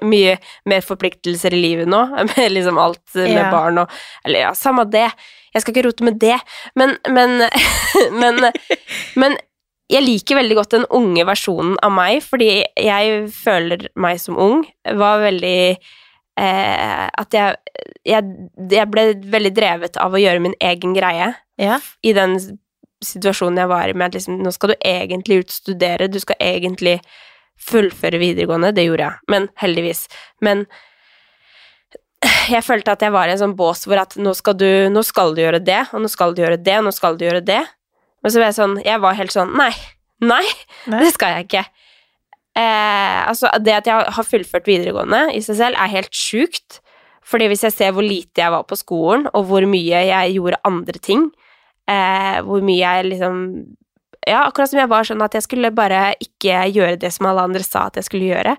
mye 0.00 0.36
mer 0.64 0.80
forpliktelser 0.86 1.52
i 1.56 1.60
livet 1.60 1.90
nå, 1.92 2.00
med 2.32 2.54
liksom 2.54 2.80
alt 2.80 3.02
med 3.18 3.34
Ja. 3.36 3.50
barn 3.52 3.82
og 3.84 3.92
Eller 4.24 4.46
ja, 4.46 4.54
samme 4.56 4.86
det. 4.90 5.10
Jeg 5.54 5.62
skal 5.64 5.74
ikke 5.74 5.86
rote 5.88 6.04
med 6.08 6.18
det, 6.20 6.38
men 6.74 6.96
Men, 7.12 7.36
men, 8.22 8.40
men 9.16 9.36
jeg 9.92 10.02
liker 10.02 10.40
veldig 10.40 10.56
godt 10.58 10.72
den 10.74 10.88
unge 10.90 11.22
versjonen 11.28 11.76
av 11.86 11.92
meg, 11.94 12.18
fordi 12.26 12.64
jeg 12.80 13.28
føler 13.30 13.84
meg 13.94 14.18
som 14.18 14.34
ung. 14.40 14.64
Var 14.82 15.20
veldig 15.22 15.58
eh, 16.40 17.04
At 17.06 17.36
jeg, 17.36 17.54
jeg, 18.08 18.24
jeg 18.72 18.90
ble 18.90 19.04
veldig 19.36 19.52
drevet 19.54 19.96
av 20.02 20.16
å 20.16 20.20
gjøre 20.20 20.42
min 20.42 20.56
egen 20.60 20.96
greie 20.96 21.34
Ja. 21.56 21.78
i 22.04 22.12
den 22.12 22.36
situasjonen 23.04 23.60
jeg 23.62 23.68
var 23.70 23.88
i, 23.88 23.94
med 23.96 24.10
at 24.10 24.16
liksom, 24.18 24.40
nå 24.44 24.50
skal 24.52 24.72
du 24.72 24.76
egentlig 24.84 25.38
ut 25.44 25.54
studere, 25.54 26.08
du 26.08 26.18
skal 26.20 26.36
egentlig 26.42 26.98
fullføre 27.60 28.20
videregående. 28.20 28.74
Det 28.76 28.84
gjorde 28.84 29.06
jeg, 29.06 29.24
men 29.32 29.48
heldigvis. 29.60 30.02
Men 30.44 30.66
jeg 32.52 32.64
følte 32.64 32.92
at 32.96 33.04
jeg 33.04 33.14
var 33.14 33.28
i 33.28 33.34
en 33.36 33.40
sånn 33.40 33.56
bås 33.56 33.84
hvor 33.86 34.00
at 34.02 34.16
nå 34.20 34.32
skal 34.36 34.56
du, 34.58 34.68
nå 34.92 35.02
skal 35.06 35.34
du 35.36 35.42
gjøre 35.44 35.60
det, 35.64 35.82
og 35.92 36.04
nå 36.04 36.10
skal 36.12 36.34
du 36.36 36.42
gjøre 36.44 36.60
det, 36.60 36.78
og 36.80 36.88
nå 36.88 36.94
skal 36.96 37.18
du 37.18 37.26
gjøre 37.28 37.44
det. 37.44 37.62
Men 38.24 38.32
så 38.32 38.40
var 38.40 38.50
jeg 38.50 38.58
sånn, 38.58 38.78
jeg 38.84 39.02
var 39.04 39.18
helt 39.18 39.34
sånn, 39.34 39.52
nei, 39.56 39.72
nei, 40.24 40.44
Nei. 40.90 41.02
det 41.04 41.12
skal 41.14 41.36
jeg 41.36 41.48
ikke. 41.48 41.64
Eh, 42.56 43.20
altså, 43.28 43.50
det 43.60 43.74
at 43.76 43.88
jeg 43.90 44.12
har 44.16 44.26
fullført 44.26 44.68
videregående 44.68 45.26
i 45.36 45.42
seg 45.44 45.58
selv 45.60 45.80
er 45.80 45.92
helt 45.92 46.12
sjukt. 46.16 46.80
Fordi 47.26 47.48
hvis 47.50 47.64
jeg 47.66 47.74
ser 47.74 47.92
hvor 47.92 48.06
lite 48.06 48.38
jeg 48.38 48.52
var 48.54 48.62
på 48.70 48.78
skolen, 48.78 49.26
og 49.34 49.48
hvor 49.48 49.64
mye 49.68 50.04
jeg 50.06 50.36
gjorde 50.36 50.60
andre 50.68 51.00
ting, 51.02 51.26
eh, 51.90 52.38
hvor 52.46 52.64
mye 52.66 52.80
jeg 52.82 53.10
liksom 53.12 53.42
Ja, 54.26 54.42
akkurat 54.42 54.72
som 54.72 54.80
jeg 54.80 54.90
var 54.90 55.06
sånn 55.06 55.22
at 55.22 55.36
jeg 55.38 55.44
skulle 55.44 55.70
bare 55.70 56.16
ikke 56.22 56.64
gjøre 56.74 56.98
det 56.98 57.12
som 57.14 57.28
alle 57.30 57.44
andre 57.46 57.62
sa 57.62 57.86
at 57.86 58.00
jeg 58.00 58.08
skulle 58.08 58.32
gjøre. 58.32 58.56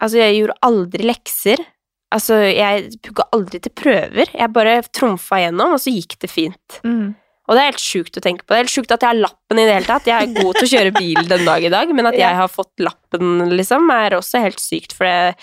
Altså, 0.00 0.16
jeg 0.22 0.38
gjorde 0.38 0.56
aldri 0.64 1.04
lekser. 1.10 1.62
Altså, 2.10 2.38
jeg 2.48 2.94
pugga 3.04 3.26
aldri 3.36 3.60
til 3.60 3.74
prøver. 3.76 4.32
Jeg 4.32 4.54
bare 4.54 4.78
trumfa 4.88 5.42
gjennom, 5.42 5.76
og 5.76 5.82
så 5.84 5.92
gikk 5.92 6.16
det 6.24 6.30
fint. 6.32 6.80
Mm. 6.80 7.12
Og 7.50 7.56
det 7.56 7.62
er 7.62 7.72
helt 7.72 7.82
sjukt 7.82 8.16
å 8.16 8.22
tenke 8.22 8.44
på. 8.44 8.52
Det 8.52 8.56
er 8.56 8.64
helt 8.64 8.72
sjukt 8.72 8.92
at 8.94 9.02
jeg 9.04 9.10
har 9.10 9.18
lappen 9.20 9.58
i 9.58 9.66
det 9.66 9.74
hele 9.74 9.88
tatt. 9.88 10.08
Jeg 10.08 10.16
er 10.16 10.36
god 10.36 10.56
til 10.56 10.66
å 10.66 10.70
kjøre 10.70 10.94
bil 10.94 11.20
den 11.32 11.48
dag 11.48 11.66
i 11.66 11.72
dag, 11.72 11.92
men 11.98 12.08
at 12.08 12.18
jeg 12.24 12.38
har 12.40 12.52
fått 12.52 12.82
lappen, 12.82 13.50
liksom, 13.52 13.90
er 13.90 14.16
også 14.16 14.42
helt 14.44 14.62
sykt, 14.62 14.94
for 14.96 15.08
det, 15.08 15.34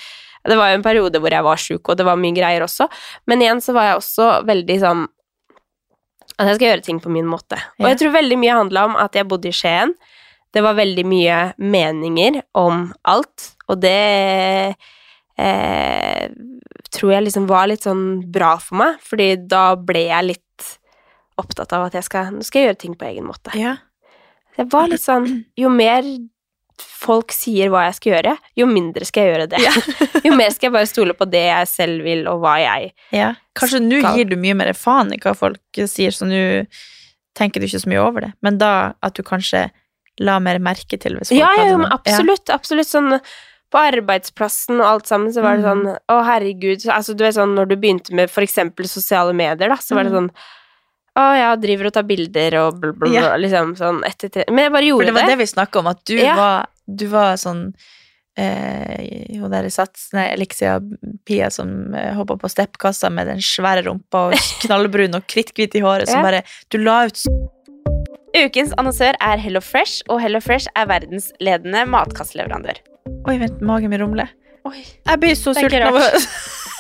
det 0.48 0.56
var 0.56 0.72
jo 0.72 0.80
en 0.80 0.86
periode 0.86 1.20
hvor 1.20 1.36
jeg 1.36 1.46
var 1.46 1.60
sjuk, 1.60 1.84
og 1.84 2.00
det 2.00 2.08
var 2.08 2.20
mye 2.20 2.36
greier 2.36 2.64
også. 2.64 2.88
Men 3.28 3.44
igjen 3.44 3.62
så 3.64 3.76
var 3.76 3.90
jeg 3.90 4.00
også 4.00 4.30
veldig 4.48 4.80
sånn 4.86 5.04
at 6.38 6.52
jeg 6.52 6.60
skal 6.60 6.70
gjøre 6.72 6.86
ting 6.86 7.02
på 7.02 7.12
min 7.14 7.28
måte. 7.30 7.60
Og 7.82 7.90
jeg 7.90 8.00
tror 8.02 8.16
veldig 8.16 8.38
mye 8.40 8.58
handla 8.60 8.86
om 8.90 8.98
at 9.02 9.18
jeg 9.18 9.28
bodde 9.30 9.50
i 9.50 9.56
Skien. 9.56 9.94
Det 10.54 10.64
var 10.64 10.78
veldig 10.78 11.06
mye 11.06 11.40
meninger 11.60 12.42
om 12.58 12.88
alt, 13.10 13.52
og 13.68 13.82
det 13.84 13.98
eh, 15.38 16.26
tror 16.94 17.14
jeg 17.14 17.26
liksom 17.26 17.50
var 17.50 17.68
litt 17.70 17.86
sånn 17.86 18.06
bra 18.34 18.56
for 18.64 18.80
meg, 18.80 19.02
fordi 19.04 19.34
da 19.50 19.72
ble 19.76 20.08
jeg 20.08 20.30
litt 20.32 20.70
opptatt 21.38 21.76
av 21.76 21.90
at 21.90 21.98
jeg 21.98 22.08
skal, 22.08 22.32
nå 22.34 22.46
skal 22.46 22.64
jeg 22.64 22.72
gjøre 22.72 22.82
ting 22.86 22.96
på 22.98 23.10
egen 23.10 23.28
måte. 23.28 23.54
Ja. 23.58 23.76
Det 24.58 24.66
var 24.74 24.88
litt 24.90 25.04
sånn 25.04 25.28
Jo 25.60 25.70
mer 25.70 26.02
folk 26.82 27.32
sier 27.32 27.70
hva 27.74 27.86
jeg 27.88 27.96
skal 27.98 28.12
gjøre, 28.14 28.34
jo 28.60 28.66
mindre 28.70 29.06
skal 29.06 29.24
jeg 29.24 29.34
gjøre 29.34 29.48
det. 29.50 29.62
jo 30.28 30.34
mer 30.36 30.50
skal 30.54 30.68
jeg 30.70 30.74
bare 30.76 30.90
stole 30.90 31.14
på 31.18 31.26
det 31.30 31.44
jeg 31.48 31.68
selv 31.72 32.04
vil, 32.06 32.28
og 32.28 32.42
hva 32.44 32.58
jeg 32.62 32.92
ja. 33.16 33.34
Kanskje 33.58 33.80
nå 33.82 34.02
gir 34.16 34.26
du 34.30 34.36
mye 34.38 34.54
mer 34.60 34.74
faen 34.78 35.14
i 35.14 35.18
hva 35.24 35.34
folk 35.38 35.60
sier, 35.90 36.12
så 36.14 36.28
nå 36.30 36.66
tenker 37.38 37.60
du 37.62 37.68
ikke 37.68 37.82
så 37.84 37.90
mye 37.90 38.02
over 38.02 38.22
det. 38.28 38.32
Men 38.46 38.58
da 38.62 38.94
at 39.06 39.14
du 39.18 39.24
kanskje 39.26 39.68
la 40.20 40.40
mer 40.42 40.58
merke 40.60 40.98
til 41.00 41.18
hvis 41.20 41.30
folk 41.30 41.38
Ja, 41.40 41.52
ja, 41.54 41.64
hadde 41.68 41.78
noe. 41.84 41.92
absolutt. 41.94 42.50
Absolutt 42.50 42.90
sånn 42.90 43.20
på 43.70 43.78
arbeidsplassen 43.84 44.80
og 44.80 44.88
alt 44.88 45.10
sammen, 45.10 45.30
så 45.36 45.42
var 45.44 45.58
det 45.58 45.66
Mm. 45.66 45.70
sånn 45.70 45.98
Å, 46.10 46.24
herregud. 46.26 46.86
Altså, 46.90 47.14
du 47.16 47.24
vet 47.26 47.36
sånn 47.36 47.54
når 47.54 47.68
du 47.70 47.76
begynte 47.76 48.14
med 48.16 48.30
for 48.32 48.42
eksempel 48.42 48.88
sosiale 48.88 49.34
medier, 49.34 49.70
da, 49.70 49.76
så 49.76 49.94
var 49.96 50.04
det 50.06 50.14
Mm. 50.14 50.18
sånn 50.18 50.32
Å, 51.18 51.22
jeg 51.34 51.62
driver 51.64 51.88
og 51.90 51.94
tar 51.96 52.04
bilder 52.06 52.56
og 52.62 52.80
bl, 52.82 52.92
bl, 52.94 53.08
bl, 53.08 53.14
Ja. 53.16 53.36
liksom 53.42 53.76
sånn 53.80 54.04
etter 54.06 54.30
til 54.30 54.44
Men 54.54 54.68
jeg 54.68 54.74
bare 54.76 54.90
gjorde 54.92 55.06
det 55.10 55.14
var 55.16 55.26
det. 55.26 55.30
det 55.34 55.38
vi 55.42 55.48
snakka 55.50 55.80
om, 55.82 55.88
at 55.94 56.04
du 56.06 56.16
Ja. 56.20 56.36
var 56.38 56.68
Du 56.88 57.08
var 57.12 57.34
sånn 57.42 57.74
eh, 58.38 59.34
Hun 59.40 59.50
der 59.52 59.68
sats, 59.74 60.10
nei, 60.14 60.28
Elixia 60.36 60.80
Pia 61.26 61.50
som 61.50 61.94
eh, 61.96 62.14
hoppa 62.14 62.38
på 62.38 62.50
steppkassa 62.52 63.10
med 63.12 63.28
den 63.28 63.42
svære 63.42 63.84
rumpa 63.88 64.28
og 64.30 64.34
knallbrun 64.64 65.16
og 65.18 65.26
kritthvit 65.28 65.76
i 65.76 65.82
håret, 65.82 66.08
som 66.08 66.20
Ja. 66.22 66.24
bare 66.30 66.44
Du 66.70 66.78
la 66.78 67.06
ut 67.10 67.18
Ukens 68.38 68.74
annonsør 68.78 69.16
er 69.24 69.38
Hello 69.42 69.60
Fresh, 69.64 70.04
og 70.10 70.20
Hello 70.22 70.40
Fresh 70.44 70.68
er 70.76 70.86
verdens 70.86 71.32
ledende 71.42 71.88
matkastleverandør. 71.90 72.78
Oi, 73.26 73.38
vent, 73.42 73.62
magen 73.66 73.90
min 73.90 74.02
rumler. 74.04 74.30
Oi. 74.68 74.84
Jeg 75.08 75.20
blir 75.24 75.34
så 75.40 75.56
sulten 75.58 75.82
av 75.88 75.98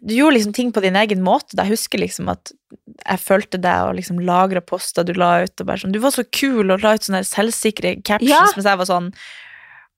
Du 0.00 0.14
gjorde 0.14 0.36
liksom 0.38 0.52
ting 0.56 0.70
på 0.72 0.80
din 0.84 0.96
egen 0.96 1.22
måte. 1.24 1.56
Jeg 1.58 1.72
husker 1.74 2.00
liksom 2.00 2.30
at 2.32 2.52
jeg 3.04 3.20
fulgte 3.22 3.60
deg 3.60 3.88
og 3.88 3.96
liksom 3.98 4.20
lagra 4.24 4.62
poster 4.64 5.04
du 5.04 5.12
la 5.16 5.42
ut. 5.44 5.54
Og 5.60 5.66
bare 5.68 5.82
sånn, 5.82 5.92
du 5.92 6.00
var 6.02 6.14
så 6.14 6.24
kul 6.24 6.70
og 6.70 6.82
la 6.84 6.94
ut 6.96 7.06
sånne 7.06 7.22
selvsikre 7.26 7.96
captions 8.02 8.30
Ja. 8.30 8.46
mens 8.56 8.68
jeg 8.68 8.80
var 8.80 8.88
sånn 8.90 9.12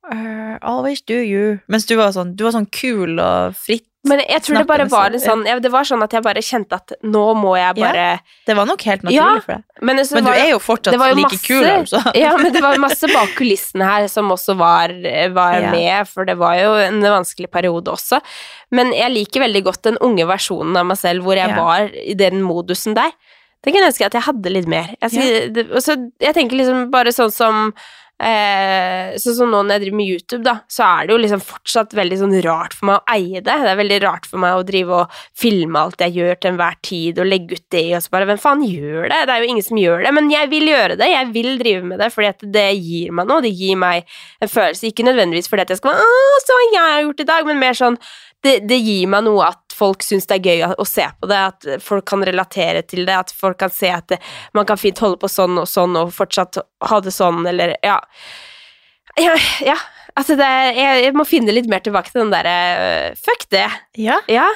«Uh, 0.02 0.58
Always 0.66 1.00
do 1.06 1.14
you. 1.14 1.60
Mens 1.70 1.86
du 1.86 1.94
var 1.94 2.10
sånn, 2.10 2.34
du 2.34 2.42
var 2.44 2.50
sånn 2.56 2.66
kul 2.74 3.20
og 3.22 3.54
fritt. 3.54 3.86
Men 4.04 4.18
jeg 4.26 4.42
tror 4.42 4.56
det 4.58 4.66
bare 4.66 4.84
var 4.90 5.14
en 5.14 5.20
sånn 5.22 5.44
ja, 5.46 5.60
Det 5.62 5.70
var 5.70 5.84
sånn 5.86 6.02
at 6.02 6.10
jeg 6.10 6.24
bare 6.24 6.42
kjente 6.42 6.74
at 6.74 6.90
nå 7.06 7.20
må 7.38 7.52
jeg 7.54 7.76
Ja. 7.78 7.86
bare 7.86 8.06
Det 8.48 8.56
var 8.58 8.66
nok 8.66 8.82
helt 8.82 9.02
naturlig 9.06 9.14
Ja, 9.14 9.40
for 9.44 9.52
deg. 9.54 9.62
Men, 9.80 9.96
Men 9.96 10.24
du 10.24 10.30
var 10.30 10.38
er 10.42 10.48
jo 10.50 10.58
fortsatt 10.58 10.94
jo 10.96 11.14
like 11.14 11.28
masse- 11.28 11.46
kul, 11.46 11.64
altså. 11.64 12.00
Ja, 12.18 12.32
men 12.36 12.52
det 12.52 12.62
var 12.64 12.76
masse 12.82 13.06
bak 13.12 13.28
kulissene 13.38 13.86
her 13.86 14.08
som 14.08 14.28
også 14.34 14.56
var, 14.58 14.88
var 15.32 15.60
Ja. 15.60 15.70
med, 15.70 16.08
for 16.08 16.24
det 16.26 16.36
var 16.36 16.56
jo 16.58 16.72
en 16.82 17.00
vanskelig 17.02 17.50
periode 17.50 17.92
også. 17.94 18.18
Men 18.72 18.90
jeg 18.92 19.12
liker 19.12 19.40
veldig 19.46 19.62
godt 19.70 19.82
den 19.82 19.98
unge 20.02 20.26
versjonen 20.26 20.76
av 20.76 20.86
meg 20.86 20.98
selv, 20.98 21.22
hvor 21.22 21.36
jeg 21.38 21.48
Ja. 21.54 21.56
var 21.62 21.88
i 21.94 22.14
den 22.14 22.42
modusen 22.42 22.94
der. 22.94 23.12
Det 23.62 23.72
kan 23.72 23.82
jeg 23.84 23.92
ønske 23.92 24.06
at 24.06 24.12
jeg 24.18 24.22
hadde 24.26 24.50
litt 24.50 24.66
mer. 24.66 24.88
Jeg, 25.00 25.10
skal, 25.12 25.52
det, 25.54 25.68
også, 25.70 25.94
jeg 26.18 26.34
tenker 26.34 26.56
liksom 26.58 26.90
bare 26.90 27.12
sånn 27.14 27.30
som 27.30 27.72
Eh, 28.22 29.16
sånn 29.18 29.34
som 29.34 29.50
nå 29.50 29.64
når 29.64 29.74
jeg 29.74 29.82
driver 29.82 29.98
med 29.98 30.10
YouTube, 30.12 30.42
da, 30.46 30.54
så 30.70 30.84
er 30.86 31.08
det 31.08 31.14
jo 31.14 31.20
liksom 31.24 31.42
fortsatt 31.42 31.96
veldig 31.98 32.18
sånn 32.20 32.34
rart 32.46 32.76
for 32.76 32.88
meg 32.88 33.00
å 33.00 33.14
eie 33.16 33.40
det. 33.42 33.56
Det 33.64 33.72
er 33.72 33.80
veldig 33.80 33.98
rart 34.04 34.28
for 34.30 34.42
meg 34.44 34.58
å 34.58 34.64
drive 34.66 35.00
og 35.02 35.16
filme 35.42 35.82
alt 35.82 36.04
jeg 36.04 36.14
gjør 36.20 36.38
til 36.38 36.52
enhver 36.52 36.78
tid, 36.86 37.18
og 37.18 37.28
legge 37.28 37.58
ut 37.58 37.66
det, 37.74 37.86
og 37.98 38.04
så 38.04 38.14
bare 38.14 38.30
Hvem 38.32 38.38
faen 38.38 38.62
gjør 38.62 39.08
det? 39.10 39.20
Det 39.26 39.34
er 39.34 39.42
jo 39.42 39.50
ingen 39.50 39.66
som 39.66 39.80
gjør 39.80 40.04
det. 40.06 40.14
Men 40.14 40.30
jeg 40.30 40.50
vil 40.52 40.70
gjøre 40.70 40.96
det. 41.00 41.08
Jeg 41.10 41.30
vil 41.34 41.50
drive 41.58 41.88
med 41.90 41.98
det, 41.98 42.12
fordi 42.14 42.30
at 42.30 42.44
det 42.54 42.66
gir 42.78 43.14
meg 43.18 43.26
noe. 43.28 43.42
Det 43.42 43.50
gir 43.50 43.80
meg 43.82 44.06
en 44.38 44.52
følelse. 44.52 44.92
Ikke 44.92 45.06
nødvendigvis 45.08 45.50
fordi 45.50 45.66
at 45.66 45.74
jeg 45.74 45.82
skal 45.82 45.96
være 45.96 46.12
Å, 46.12 46.42
så 46.46 46.60
jeg 46.68 46.78
har 46.78 47.02
gjort 47.02 47.24
i 47.24 47.28
dag, 47.32 47.48
men 47.50 47.60
mer 47.60 47.76
sånn 47.76 47.98
det, 48.42 48.56
det 48.66 48.78
gir 48.82 49.10
meg 49.10 49.22
noe 49.26 49.46
at 49.46 49.61
folk 49.74 50.04
syns 50.04 50.28
det 50.30 50.38
er 50.38 50.48
gøy 50.48 50.64
å, 50.76 50.86
se 50.88 51.06
på 51.20 51.28
det, 51.30 51.40
at 51.52 51.68
folk 51.84 52.06
kan 52.08 52.24
relatere 52.26 52.84
til 52.86 53.06
det, 53.08 53.16
at 53.24 53.34
folk 53.36 53.58
kan 53.62 53.72
se 53.72 53.90
at 53.92 54.08
det, 54.12 54.18
man 54.56 54.68
kan 54.68 54.80
fint 54.80 55.00
holde 55.02 55.20
på 55.22 55.30
sånn 55.30 55.60
og 55.62 55.68
sånn 55.70 55.96
og 56.00 56.12
fortsatt 56.14 56.60
ha 56.88 57.00
det 57.04 57.14
sånn, 57.14 57.44
eller 57.48 57.76
ja. 57.84 57.98
Ja, 59.20 59.36
ja. 59.64 59.78
Altså 60.18 60.36
det, 60.36 60.48
jeg, 60.76 61.04
jeg 61.06 61.16
må 61.16 61.24
finne 61.28 61.54
litt 61.54 61.70
mer 61.72 61.80
tilbake 61.84 62.12
til 62.12 62.24
den 62.24 62.32
derre 62.34 62.56
øh, 62.76 63.14
Fuck 63.16 63.46
det. 63.52 63.64
Ja. 63.96 64.18
Ja. 64.28 64.50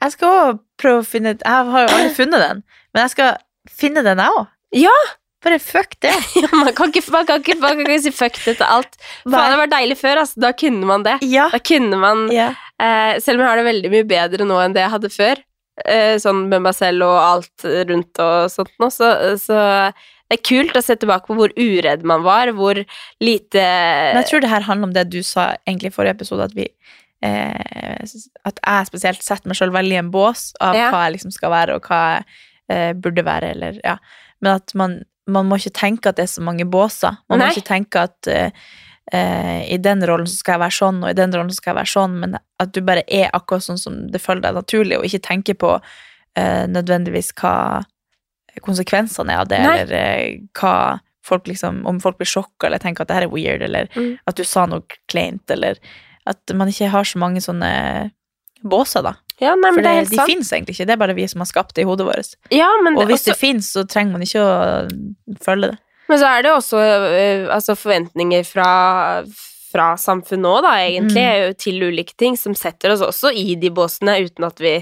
Jeg 0.00 0.14
skal 0.14 0.32
også 0.32 0.56
prøve 0.80 1.02
å 1.02 1.06
finne 1.08 1.34
Jeg 1.36 1.68
har 1.72 1.84
jo 1.84 1.92
aldri 1.92 2.12
funnet 2.16 2.42
den, 2.42 2.64
men 2.92 3.04
jeg 3.04 3.12
skal 3.12 3.38
finne 3.72 4.04
den, 4.06 4.20
jeg 4.20 4.40
òg. 4.40 4.50
Ja. 4.76 4.96
Bare 5.44 5.58
fuck 5.62 5.94
det. 6.00 6.14
Ja, 6.42 6.48
man, 6.52 6.72
kan 6.74 6.90
ikke, 6.90 7.04
man, 7.12 7.26
kan 7.28 7.42
ikke, 7.42 7.56
man 7.60 7.78
kan 7.78 7.86
ikke 7.86 8.04
si 8.08 8.12
fuck 8.14 8.38
det 8.44 8.56
til 8.58 8.66
alt. 8.66 8.96
Faen, 9.24 9.52
det 9.52 9.60
var 9.60 9.72
deilig 9.72 9.98
før, 10.00 10.22
altså. 10.24 10.40
Da 10.42 10.52
kunne 10.56 10.88
man 10.88 11.04
det. 11.06 11.18
Ja. 11.28 11.48
Da 11.52 11.60
kunne 11.62 12.00
man 12.02 12.26
ja. 12.34 12.50
Eh, 12.82 13.16
Selv 13.22 13.38
om 13.38 13.44
jeg 13.44 13.52
har 13.52 13.60
det 13.60 13.68
veldig 13.70 13.92
mye 13.92 14.08
bedre 14.08 14.48
nå 14.48 14.58
enn 14.62 14.76
det 14.76 14.84
jeg 14.84 14.94
hadde 14.96 15.12
før, 15.14 15.40
eh, 15.84 16.16
sånn 16.22 16.46
med 16.50 16.64
meg 16.66 16.76
selv 16.76 17.06
og 17.08 17.16
alt 17.20 17.66
rundt 17.90 18.22
og 18.22 18.50
sånt 18.52 18.74
nå, 18.82 18.90
så, 18.92 19.12
så 19.40 19.62
det 20.26 20.40
er 20.40 20.46
kult 20.48 20.76
å 20.78 20.82
se 20.82 20.96
tilbake 20.98 21.28
på 21.28 21.36
hvor 21.38 21.52
uredd 21.54 22.02
man 22.08 22.24
var, 22.26 22.50
hvor 22.56 22.80
lite 23.22 23.62
Men 23.62 24.22
jeg 24.24 24.30
tror 24.32 24.42
det 24.42 24.50
her 24.50 24.66
handler 24.66 24.90
om 24.90 24.94
det 24.96 25.04
du 25.12 25.20
sa 25.22 25.52
egentlig 25.66 25.92
i 25.92 25.94
forrige 25.94 26.16
episode, 26.18 26.48
at 26.48 26.56
vi 26.56 26.66
eh, 27.22 28.00
At 28.48 28.58
jeg 28.58 28.88
spesielt 28.90 29.22
setter 29.22 29.50
meg 29.50 29.58
sjøl 29.58 29.74
veldig 29.74 29.94
i 29.94 30.00
en 30.02 30.10
bås 30.14 30.48
av 30.60 30.74
Ja. 30.78 30.88
hva 30.90 31.04
jeg 31.06 31.18
liksom 31.18 31.34
skal 31.34 31.54
være, 31.54 31.76
og 31.78 31.86
hva 31.86 32.00
jeg 32.16 32.24
eh, 32.74 32.92
burde 32.98 33.26
være, 33.26 33.52
eller 33.54 33.78
ja. 33.84 33.96
Men 34.42 34.58
at 34.58 34.74
man, 34.74 34.98
man 35.30 35.46
må 35.48 35.60
ikke 35.60 35.76
tenke 35.78 36.10
at 36.10 36.18
det 36.18 36.26
er 36.26 36.34
så 36.34 36.42
mange 36.44 36.66
båser. 36.68 37.16
Man 37.30 37.40
Nei. 37.40 37.46
må 37.46 37.54
ikke 37.54 37.70
tenke 37.70 38.02
at 38.10 38.30
eh, 38.30 38.50
eh, 38.50 38.50
i 39.14 39.76
den 39.78 40.00
rollen 40.06 40.26
så 40.26 40.36
skal 40.40 40.56
jeg 40.56 40.60
være 40.64 40.74
sånn, 40.80 40.96
og 41.04 41.10
i 41.10 41.14
den 41.14 41.32
rollen 41.34 41.50
så 41.52 41.60
skal 41.60 41.70
jeg 41.74 41.78
være 41.78 41.92
sånn, 41.92 42.14
men 42.20 42.38
at 42.58 42.72
du 42.74 42.80
bare 42.82 43.04
er 43.06 43.28
akkurat 43.32 43.62
sånn 43.62 43.78
som 43.78 44.00
det 44.10 44.18
føler 44.20 44.42
deg 44.42 44.54
naturlig, 44.58 44.98
og 44.98 45.04
ikke 45.06 45.22
tenker 45.28 45.54
på 45.54 45.74
eh, 46.36 46.64
nødvendigvis 46.66 47.30
hva 47.38 47.84
konsekvensene 48.64 49.34
er 49.34 49.42
av 49.44 49.48
det, 49.50 49.58
Nei. 49.62 49.76
eller 49.82 49.96
eh, 50.00 50.40
hva 50.58 50.74
folk 51.26 51.48
liksom, 51.50 51.82
om 51.86 51.98
folk 52.00 52.18
blir 52.20 52.28
sjokka 52.30 52.68
eller 52.68 52.78
tenker 52.82 53.02
at 53.04 53.10
det 53.10 53.16
her 53.18 53.26
er 53.28 53.32
weird, 53.34 53.62
eller 53.66 53.88
Mm. 53.94 54.18
at 54.26 54.36
du 54.36 54.44
sa 54.44 54.66
noe 54.66 54.82
kleint, 55.10 55.42
eller 55.50 55.78
at 56.26 56.54
man 56.54 56.68
ikke 56.68 56.88
har 56.90 57.04
så 57.04 57.18
mange 57.18 57.40
sånne 57.42 58.10
båser, 58.66 59.02
da. 59.02 59.14
Ja, 59.38 59.54
nei, 59.54 59.70
For 59.74 59.82
det 59.84 59.90
det, 60.06 60.10
de 60.10 60.16
sant. 60.16 60.30
finnes 60.30 60.50
egentlig 60.52 60.74
ikke, 60.76 60.86
det 60.86 60.94
er 60.94 61.02
bare 61.02 61.14
vi 61.14 61.26
som 61.28 61.40
har 61.44 61.46
skapt 61.50 61.74
det 61.76 61.82
i 61.84 61.86
hodet 61.86 62.06
vårt. 62.08 62.34
Ja, 62.50 62.70
men 62.82 62.96
Og 62.96 63.02
det, 63.04 63.08
hvis 63.12 63.20
også, 63.26 63.32
det 63.34 63.36
fins, 63.38 63.72
så 63.74 63.84
trenger 63.86 64.12
man 64.16 64.22
ikke 64.24 64.40
å 64.40 65.36
følge 65.44 65.72
det. 65.74 65.78
Men 66.08 66.18
så 66.20 66.26
er 66.36 66.42
det 66.46 66.52
også 66.54 66.78
øh, 66.82 67.48
altså 67.54 67.74
forventninger 67.78 68.44
fra 68.46 68.70
fra 69.76 69.90
samfunnet 70.00 70.46
òg, 70.48 70.62
da, 70.64 70.70
egentlig, 70.86 71.24
Mm. 71.26 71.54
til 71.60 71.82
ulike 71.90 72.14
ting, 72.16 72.36
som 72.38 72.54
setter 72.56 72.94
oss 72.94 73.02
også 73.04 73.32
i 73.34 73.56
de 73.60 73.68
båsene, 73.74 74.14
uten 74.24 74.44
at 74.46 74.60
vi 74.62 74.78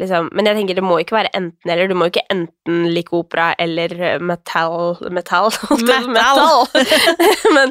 liksom 0.00 0.26
Men 0.34 0.46
jeg 0.48 0.56
tenker 0.56 0.74
det 0.74 0.82
må 0.82 0.96
ikke 0.98 1.14
være 1.14 1.30
enten 1.38 1.70
eller. 1.70 1.86
Du 1.86 1.94
må 1.94 2.08
ikke 2.10 2.24
enten 2.32 2.88
like 2.90 3.12
opera 3.14 3.52
eller 3.62 4.18
metal 4.18 4.96
Metal! 5.14 5.52
si, 5.54 5.84
Metal. 5.86 6.66
Men 7.54 7.70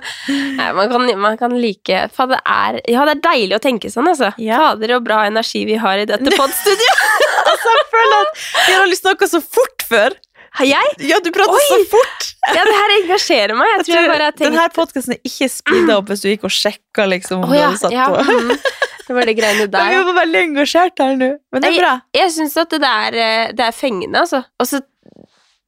nei, 0.55 0.69
man, 0.77 0.87
kan, 0.93 1.09
man 1.19 1.35
kan 1.41 1.57
like 1.59 1.99
for 2.15 2.31
det 2.31 2.39
er 2.47 2.79
Ja, 2.87 3.03
det 3.09 3.17
er 3.17 3.23
deilig 3.27 3.57
å 3.57 3.63
tenke 3.65 3.91
sånn, 3.91 4.07
altså. 4.07 4.31
Ja. 4.39 4.61
Fader, 4.69 4.95
og 4.95 5.03
bra 5.03 5.25
energi 5.27 5.65
vi 5.67 5.75
har 5.83 5.99
i 5.99 6.05
dette 6.07 6.31
podstudioet. 6.39 7.03
altså, 7.43 7.75
jeg 7.75 7.89
føler 7.91 8.21
at 8.21 8.41
vi 8.69 8.77
har 8.77 8.87
lyst 8.87 9.03
til 9.03 9.17
noe 9.19 9.31
så 9.33 9.43
fort 9.43 9.85
før. 9.91 10.15
Har 10.53 10.67
jeg? 10.69 10.95
Ja, 11.09 11.17
du 11.23 11.31
prater 11.33 11.57
Oi! 11.57 11.65
så 11.65 11.79
fort. 11.89 12.29
Ja, 12.53 12.61
det 12.67 12.73
her 12.77 12.93
engasjerer 12.99 13.57
meg. 13.57 13.71
Jeg 13.79 13.87
tror 13.87 13.97
jeg 13.97 14.09
bare 14.11 14.27
har 14.27 14.35
tenkt 14.35 14.45
Denne 14.51 14.69
podkasten 14.75 15.15
er 15.15 15.21
ikke 15.25 15.49
speeda 15.49 15.97
opp 15.97 16.11
hvis 16.11 16.21
du 16.21 16.29
gikk 16.29 16.45
og 16.45 16.53
sjekka 16.53 17.07
liksom, 17.09 17.45
om 17.45 17.53
du 17.53 17.57
ja, 17.57 17.71
hadde 17.71 17.81
satt 17.81 17.95
ja, 17.95 18.07
på. 18.11 18.21
mm. 18.21 18.55
Det 19.03 19.17
var 19.17 19.27
det 19.27 19.35
greiene 19.39 19.67
der. 19.73 19.91
vi 19.91 20.01
var 20.07 20.17
veldig 20.21 20.41
engasjert 20.51 21.01
her 21.03 21.17
nå. 21.19 21.29
Men 21.51 21.63
det 21.63 21.71
er 21.73 21.77
bra. 21.81 21.93
Jeg 22.15 22.33
syns 22.35 22.57
at 22.61 22.75
det 22.75 22.89
er, 22.89 23.17
eh, 23.25 23.53
det 23.57 23.65
er 23.65 23.77
fengende, 23.77 24.25
altså. 24.25 24.43
Og 24.61 24.69
så 24.69 24.83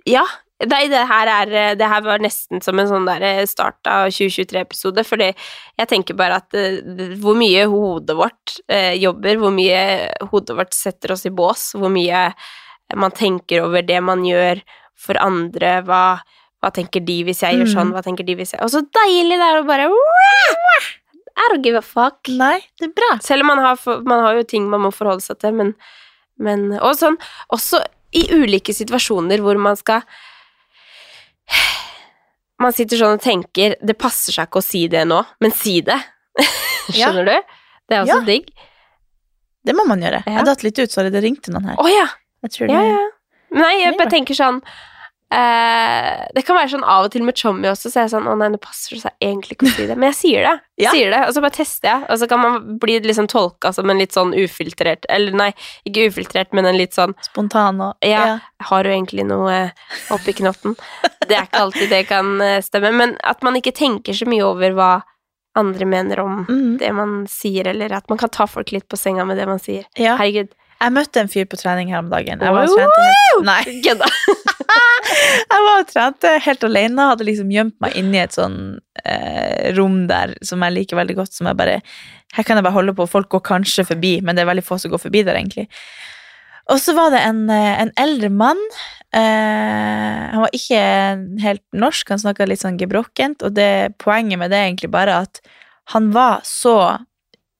Ja. 0.08 0.26
Det, 0.56 0.70
det, 0.88 1.02
her 1.10 1.28
er, 1.28 1.50
eh, 1.52 1.74
det 1.76 1.88
her 1.92 2.04
var 2.06 2.22
nesten 2.24 2.62
som 2.64 2.80
en 2.80 2.88
sånn 2.88 3.08
der 3.10 3.26
start 3.50 3.90
av 3.92 4.06
2023-episode, 4.08 5.04
fordi 5.04 5.28
jeg 5.34 5.90
tenker 5.92 6.16
bare 6.16 6.38
at 6.40 6.56
uh, 6.56 7.18
hvor 7.20 7.36
mye 7.36 7.66
hodet 7.68 8.16
vårt 8.16 8.54
uh, 8.72 8.94
jobber, 8.96 9.36
hvor 9.42 9.52
mye 9.52 9.82
hodet 10.32 10.56
vårt 10.56 10.78
setter 10.78 11.12
oss 11.18 11.26
i 11.28 11.34
bås, 11.36 11.74
hvor 11.76 11.92
mye 11.92 12.30
man 12.96 13.12
tenker 13.16 13.62
over 13.66 13.84
det 13.86 14.02
man 14.04 14.24
gjør 14.28 14.62
for 14.96 15.20
andre, 15.22 15.82
hva, 15.88 16.02
hva 16.64 16.72
tenker 16.74 17.04
de 17.06 17.18
hvis 17.28 17.42
jeg 17.44 17.58
gjør 17.60 17.68
Mm. 17.70 17.74
sånn, 17.76 17.92
hva 17.96 18.02
tenker 18.06 18.26
de 18.26 18.36
hvis 18.40 18.54
jeg 18.56 18.62
Og 18.64 18.70
så 18.72 18.82
deilig 18.96 19.38
det 19.38 19.48
er 19.50 19.60
å 19.62 19.66
bare 19.68 19.90
I 21.36 21.50
don't 21.52 21.62
give 21.66 21.76
a 21.76 21.82
fuck. 21.84 22.30
Nei, 22.32 22.62
det 22.80 22.88
er 22.90 22.94
bra. 22.96 23.18
Selv 23.20 23.42
om 23.44 23.48
man 23.52 23.60
har, 23.60 23.76
man 24.08 24.22
har 24.24 24.38
jo 24.38 24.44
ting 24.48 24.70
man 24.72 24.82
må 24.86 24.92
forholde 24.96 25.22
seg 25.26 25.38
til, 25.44 25.52
men, 25.54 25.74
men 26.40 26.72
Og 26.80 26.96
sånn 26.96 27.18
også 27.52 27.82
i 28.16 28.24
ulike 28.32 28.72
situasjoner 28.74 29.44
hvor 29.44 29.60
man 29.60 29.76
skal 29.76 30.02
Man 32.64 32.72
sitter 32.76 32.98
sånn 33.02 33.18
og 33.18 33.24
tenker 33.24 33.76
Det 33.84 33.98
passer 34.00 34.32
seg 34.36 34.48
ikke 34.48 34.62
å 34.62 34.66
si 34.66 34.86
det 34.92 35.04
nå, 35.10 35.22
men 35.44 35.52
si 35.56 35.82
det. 35.86 36.00
Ja. 36.94 37.10
Skjønner 37.10 37.26
du? 37.26 37.54
Det 37.90 37.96
er 37.98 38.04
også 38.04 38.20
Ja. 38.20 38.26
digg. 38.28 38.50
Det 39.66 39.74
må 39.74 39.88
man 39.90 40.04
gjøre. 40.06 40.20
Ja. 40.28 40.36
Jeg 40.38 40.46
datt 40.46 40.62
litt 40.64 40.78
ut, 40.78 40.92
sorry, 40.94 41.10
det 41.10 41.24
ringte 41.24 41.50
noen 41.50 41.66
her. 41.72 41.80
Oh, 41.82 41.88
ja. 41.90 42.04
Jeg 42.46 42.58
tror 42.58 42.70
det 42.70 42.78
ja, 42.78 42.90
ja. 42.94 43.06
Nei, 43.56 43.72
jeg 43.80 43.96
bare 44.00 44.12
tenker 44.12 44.36
sånn 44.38 44.60
eh, 45.34 46.26
Det 46.36 46.44
kan 46.46 46.58
være 46.58 46.72
sånn 46.74 46.84
av 46.84 47.08
og 47.08 47.14
til 47.14 47.24
med 47.26 47.38
Chommy 47.40 47.70
også, 47.70 47.92
så 47.92 48.02
er 48.02 48.08
jeg 48.08 48.14
sånn 48.16 48.28
Å 48.30 48.36
nei, 48.40 48.50
nå 48.54 48.60
passer 48.62 48.98
det 48.98 49.04
seg 49.06 49.24
egentlig 49.24 49.56
ikke 49.56 49.70
å 49.70 49.74
si 49.76 49.88
det. 49.90 49.96
Men 49.98 50.12
jeg 50.12 50.18
sier 50.20 50.48
det. 50.50 50.56
Ja. 50.76 50.92
Sier 50.92 51.14
det, 51.14 51.22
Og 51.24 51.32
så 51.32 51.40
bare 51.40 51.56
tester 51.56 51.88
jeg. 51.88 52.04
Og 52.12 52.20
så 52.20 52.28
kan 52.28 52.42
man 52.42 52.56
bli 52.82 52.98
liksom 53.00 53.30
tolka 53.32 53.72
som 53.72 53.88
en 53.88 54.02
litt 54.02 54.12
sånn 54.16 54.34
ufiltrert 54.36 55.08
Eller 55.08 55.38
nei, 55.40 55.50
ikke 55.88 56.10
ufiltrert, 56.10 56.52
men 56.58 56.68
en 56.68 56.76
litt 56.76 56.98
sånn 56.98 57.16
Spontan 57.24 57.80
og 57.86 58.06
Ja. 58.06 58.26
Har 58.70 58.84
du 58.84 58.92
egentlig 58.92 59.24
noe 59.30 59.70
oppi 60.12 60.36
knotten? 60.36 60.76
Det 61.26 61.38
er 61.38 61.48
ikke 61.48 61.64
alltid 61.64 61.92
det 61.94 62.04
kan 62.12 62.36
eh, 62.44 62.60
stemme. 62.66 62.92
Men 62.94 63.16
at 63.24 63.44
man 63.46 63.56
ikke 63.58 63.74
tenker 63.76 64.14
så 64.14 64.28
mye 64.30 64.44
over 64.46 64.76
hva 64.76 64.92
andre 65.56 65.88
mener 65.88 66.20
om 66.20 66.42
mm. 66.44 66.78
det 66.82 66.92
man 66.94 67.22
sier, 67.32 67.70
eller 67.72 67.94
at 67.96 68.10
man 68.12 68.20
kan 68.20 68.30
ta 68.30 68.48
folk 68.48 68.74
litt 68.76 68.88
på 68.92 69.00
senga 69.00 69.24
med 69.26 69.40
det 69.40 69.48
man 69.48 69.62
sier. 69.64 69.88
Ja. 69.96 70.18
Herregud. 70.20 70.52
Jeg 70.76 70.92
møtte 70.92 71.22
en 71.24 71.30
fyr 71.32 71.46
på 71.50 71.58
trening 71.60 71.92
her 71.94 72.02
om 72.04 72.10
dagen. 72.12 72.42
Jeg 72.44 72.56
var 72.56 72.68
og 72.68 72.76
trente 72.76 73.06
helt, 73.06 73.46
trente 75.94 76.34
helt 76.46 76.66
alene. 76.68 77.08
Hadde 77.14 77.28
liksom 77.28 77.54
gjemt 77.54 77.78
meg 77.84 77.96
inni 78.00 78.20
et 78.20 78.36
sånn 78.36 78.58
eh, 79.06 79.72
rom 79.78 80.04
der 80.10 80.36
som 80.46 80.66
jeg 80.66 80.76
liker 80.76 81.00
veldig 81.00 81.16
godt. 81.22 81.36
Som 81.38 81.50
jeg 81.50 81.60
bare 81.60 81.80
Her 82.36 82.44
kan 82.44 82.60
jeg 82.60 82.68
bare 82.68 82.76
holde 82.76 82.96
på. 82.98 83.08
Folk 83.08 83.32
går 83.32 83.46
kanskje 83.48 83.88
forbi, 83.88 84.18
men 84.22 84.36
det 84.36 84.44
er 84.44 84.52
veldig 84.52 84.66
få 84.68 84.78
som 84.82 84.92
går 84.92 85.02
forbi 85.06 85.24
der, 85.24 85.40
egentlig. 85.40 85.70
Og 86.74 86.82
så 86.82 86.96
var 86.98 87.14
det 87.14 87.22
en, 87.24 87.46
eh, 87.50 87.82
en 87.82 87.94
eldre 88.02 88.30
mann. 88.34 88.60
Eh, 89.14 90.22
han 90.34 90.42
var 90.44 90.52
ikke 90.52 90.82
helt 91.42 91.64
norsk, 91.72 92.10
han 92.10 92.20
snakka 92.20 92.48
litt 92.50 92.64
sånn 92.64 92.80
gebrokkent. 92.82 93.46
Og 93.46 93.56
det, 93.56 93.96
poenget 94.02 94.42
med 94.42 94.52
det 94.52 94.60
er 94.60 94.68
egentlig 94.70 94.92
bare 94.92 95.22
at 95.24 95.40
han 95.94 96.12
var 96.12 96.42
så 96.44 97.06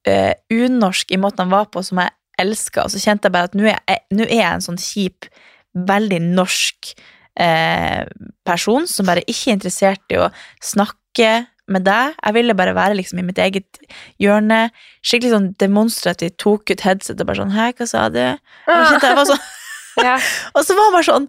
eh, 0.10 0.34
unorsk 0.52 1.12
i 1.14 1.22
måten 1.22 1.46
han 1.46 1.54
var 1.54 1.70
på, 1.72 1.84
som 1.86 2.02
jeg 2.02 2.12
elska. 2.42 2.86
Og 2.86 2.94
så 2.94 3.02
kjente 3.02 3.30
jeg 3.30 3.36
bare 3.36 3.50
at 3.52 3.58
nå 3.58 3.68
er 3.70 3.82
er 3.86 4.32
jeg 4.32 4.52
en 4.52 4.66
sånn 4.66 4.82
kjip, 4.82 5.28
veldig 5.76 6.22
norsk 6.24 6.94
eh, 7.40 8.06
person 8.48 8.88
som 8.88 9.10
bare 9.10 9.26
ikke 9.26 9.52
er 9.52 9.58
interessert 9.58 10.16
i 10.16 10.22
å 10.22 10.30
snakke 10.64 11.34
med 11.72 11.86
deg. 11.88 12.14
Jeg 12.20 12.36
ville 12.38 12.56
bare 12.58 12.76
være 12.78 12.98
liksom 13.00 13.20
i 13.20 13.26
mitt 13.26 13.42
eget 13.42 13.82
hjørne. 14.22 14.70
Skikkelig 15.06 15.34
sånn 15.34 15.50
demonstrativt 15.62 16.38
tok 16.42 16.72
ut 16.72 16.86
headsetet 16.86 17.24
og 17.24 17.30
bare 17.32 17.42
sånn 17.42 17.56
Hei, 17.56 17.72
hva 17.74 17.90
sa 17.90 18.08
du? 18.14 18.22
Og 18.22 18.74
jeg 18.74 19.02
kjente 19.02 19.28
sånn 19.34 19.46
Ja. 20.06 20.18
og 20.56 20.66
så 20.68 20.76
var 20.76 20.90
han 20.90 20.96
bare 20.98 21.08
sånn 21.08 21.28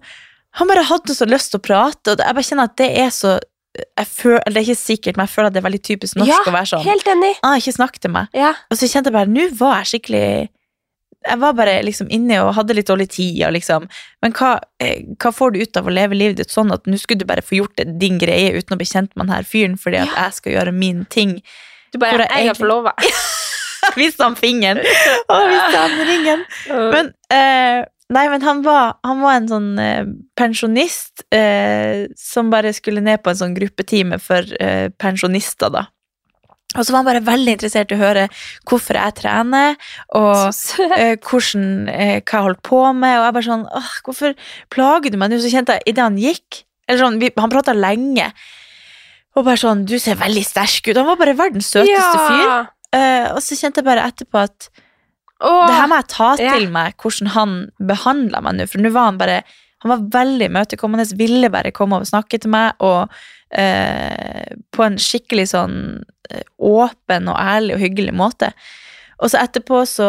Han 0.58 0.70
bare 0.70 0.82
hadde 0.88 1.14
så 1.14 1.28
lyst 1.28 1.52
til 1.52 1.60
å 1.60 1.66
prate, 1.66 2.16
og 2.16 2.18
jeg 2.18 2.34
bare 2.38 2.48
kjenner 2.48 2.70
at 2.70 2.80
det 2.80 2.88
er 2.98 3.12
så 3.14 3.36
jeg 3.76 4.08
føler, 4.08 4.40
eller 4.46 4.54
Det 4.56 4.60
er 4.62 4.68
ikke 4.70 4.80
sikkert, 4.80 5.16
men 5.18 5.26
jeg 5.26 5.32
føler 5.34 5.50
at 5.50 5.54
det 5.54 5.60
er 5.60 5.64
veldig 5.66 5.80
typisk 5.84 6.16
norsk 6.16 6.32
Ja, 6.32 6.38
å 6.48 6.52
være 6.54 6.68
sånn. 6.70 6.84
Helt 6.86 7.08
enig. 7.12 7.32
Ah, 7.44 7.58
ikke 7.60 7.74
snakk 7.76 7.98
til 8.00 8.12
meg. 8.14 8.30
Ja. 8.32 8.54
Og 8.72 8.78
så 8.80 8.88
kjente 8.88 9.10
jeg 9.10 9.16
bare 9.18 9.28
Nå 9.28 9.50
var 9.58 9.82
jeg 9.82 9.90
skikkelig 9.90 10.28
Jeg 11.26 11.40
var 11.42 11.54
bare 11.58 11.76
liksom 11.86 12.10
inne 12.14 12.40
og 12.44 12.54
hadde 12.56 12.76
litt 12.78 12.90
dårlig 12.90 13.08
tid. 13.16 13.40
Og 13.48 13.54
liksom, 13.56 13.88
men 14.22 14.34
hva, 14.36 14.56
eh, 14.82 15.06
hva 15.18 15.32
får 15.34 15.54
du 15.54 15.62
ut 15.62 15.80
av 15.80 15.88
å 15.88 15.94
leve 15.94 16.18
livet 16.18 16.40
ditt 16.40 16.54
sånn 16.54 16.72
at 16.74 16.86
nå 16.86 16.98
skulle 17.02 17.24
du 17.24 17.28
bare 17.28 17.44
få 17.44 17.58
gjort 17.60 17.76
det, 17.80 17.88
din 18.00 18.20
greie 18.22 18.54
uten 18.56 18.76
å 18.76 18.80
bli 18.80 18.88
kjent 18.88 19.12
med 19.14 19.24
denne 19.26 19.40
her 19.40 19.48
fyren 19.48 19.76
fordi 19.80 20.02
at 20.04 20.14
jeg 20.14 20.38
skal 20.40 20.56
gjøre 20.58 20.76
min 20.76 21.04
ting? 21.10 21.40
Du 21.92 21.98
bare 22.02 22.28
jeg 22.28 22.46
Jeg 22.46 22.52
har 22.52 22.60
forlova. 22.60 22.94
Viste 23.94 24.24
han 24.24 24.34
fingeren! 24.38 24.80
Og 25.30 25.44
viste 25.50 25.78
han 25.78 26.00
ringen! 26.08 26.40
Men, 26.66 27.12
eh, 27.30 27.84
nei, 28.12 28.24
men 28.32 28.42
han 28.42 28.62
var, 28.64 28.96
han 29.06 29.20
var 29.22 29.38
en 29.38 29.48
sånn 29.50 29.68
eh, 29.78 30.08
pensjonist 30.38 31.22
eh, 31.34 32.08
som 32.18 32.50
bare 32.50 32.74
skulle 32.74 33.04
ned 33.04 33.22
på 33.22 33.30
en 33.30 33.40
sånn 33.42 33.54
gruppetime 33.54 34.18
for 34.22 34.48
eh, 34.58 34.88
pensjonister, 34.98 35.70
da. 35.74 35.86
Og 36.74 36.82
så 36.82 36.92
var 36.92 37.00
han 37.00 37.08
bare 37.08 37.24
veldig 37.24 37.54
interessert 37.56 37.92
i 37.92 37.96
å 37.96 38.00
høre 38.00 38.26
hvorfor 38.68 38.98
jeg 38.98 39.16
trener, 39.20 39.76
og 40.18 40.34
uh, 40.50 41.14
hvordan, 41.14 41.66
uh, 41.88 42.18
hva 42.20 42.40
jeg 42.40 42.46
holdt 42.48 42.62
på 42.66 42.80
med. 42.92 43.18
Og 43.20 43.26
jeg 43.28 43.36
bare 43.38 43.48
sånn 43.48 43.66
åh, 43.80 43.92
Hvorfor 44.06 44.38
plager 44.74 45.14
du 45.14 45.20
meg 45.20 45.32
nå? 45.32 45.40
Så 45.40 45.52
kjente 45.52 45.78
jeg 45.78 45.94
idet 45.94 46.04
han 46.04 46.20
gikk 46.20 46.62
eller 46.86 47.02
sånn, 47.02 47.20
vi, 47.22 47.32
Han 47.34 47.52
prata 47.52 47.74
lenge. 47.74 48.30
Og 49.36 49.44
bare 49.46 49.60
sånn 49.60 49.84
Du 49.88 49.96
ser 50.02 50.18
veldig 50.20 50.44
sterk 50.46 50.90
ut. 50.90 50.96
Han 50.96 51.08
var 51.08 51.20
bare 51.20 51.36
verdens 51.38 51.70
søteste 51.74 52.26
fyr. 52.26 52.66
Uh, 52.94 53.34
og 53.34 53.40
så 53.44 53.58
kjente 53.58 53.82
jeg 53.82 53.88
bare 53.88 54.06
etterpå 54.08 54.44
at 54.46 54.68
det 55.36 55.74
her 55.76 55.88
må 55.90 55.98
jeg 55.98 56.08
ta 56.08 56.26
ja. 56.40 56.52
til 56.56 56.70
meg, 56.72 56.94
hvordan 56.96 57.28
han 57.34 57.50
behandla 57.90 58.40
meg 58.44 58.54
nå. 58.56 58.66
For 58.72 58.80
nå 58.80 58.92
var 58.94 59.10
han 59.10 59.18
bare 59.20 59.42
Han 59.84 59.90
var 59.92 60.04
veldig 60.14 60.46
imøtekommende, 60.48 61.04
ville 61.20 61.50
bare 61.52 61.70
komme 61.76 61.98
og 62.00 62.08
snakke 62.08 62.38
til 62.40 62.50
meg, 62.50 62.80
og 62.80 63.12
eh, 63.50 64.56
på 64.72 64.86
en 64.86 64.98
skikkelig 65.00 65.50
sånn 65.52 65.78
eh, 66.30 66.46
åpen 66.58 67.30
og 67.32 67.38
ærlig 67.40 67.76
og 67.76 67.84
hyggelig 67.84 68.16
måte. 68.16 68.52
Og 69.22 69.32
så 69.32 69.40
etterpå 69.40 69.84
så 69.88 70.08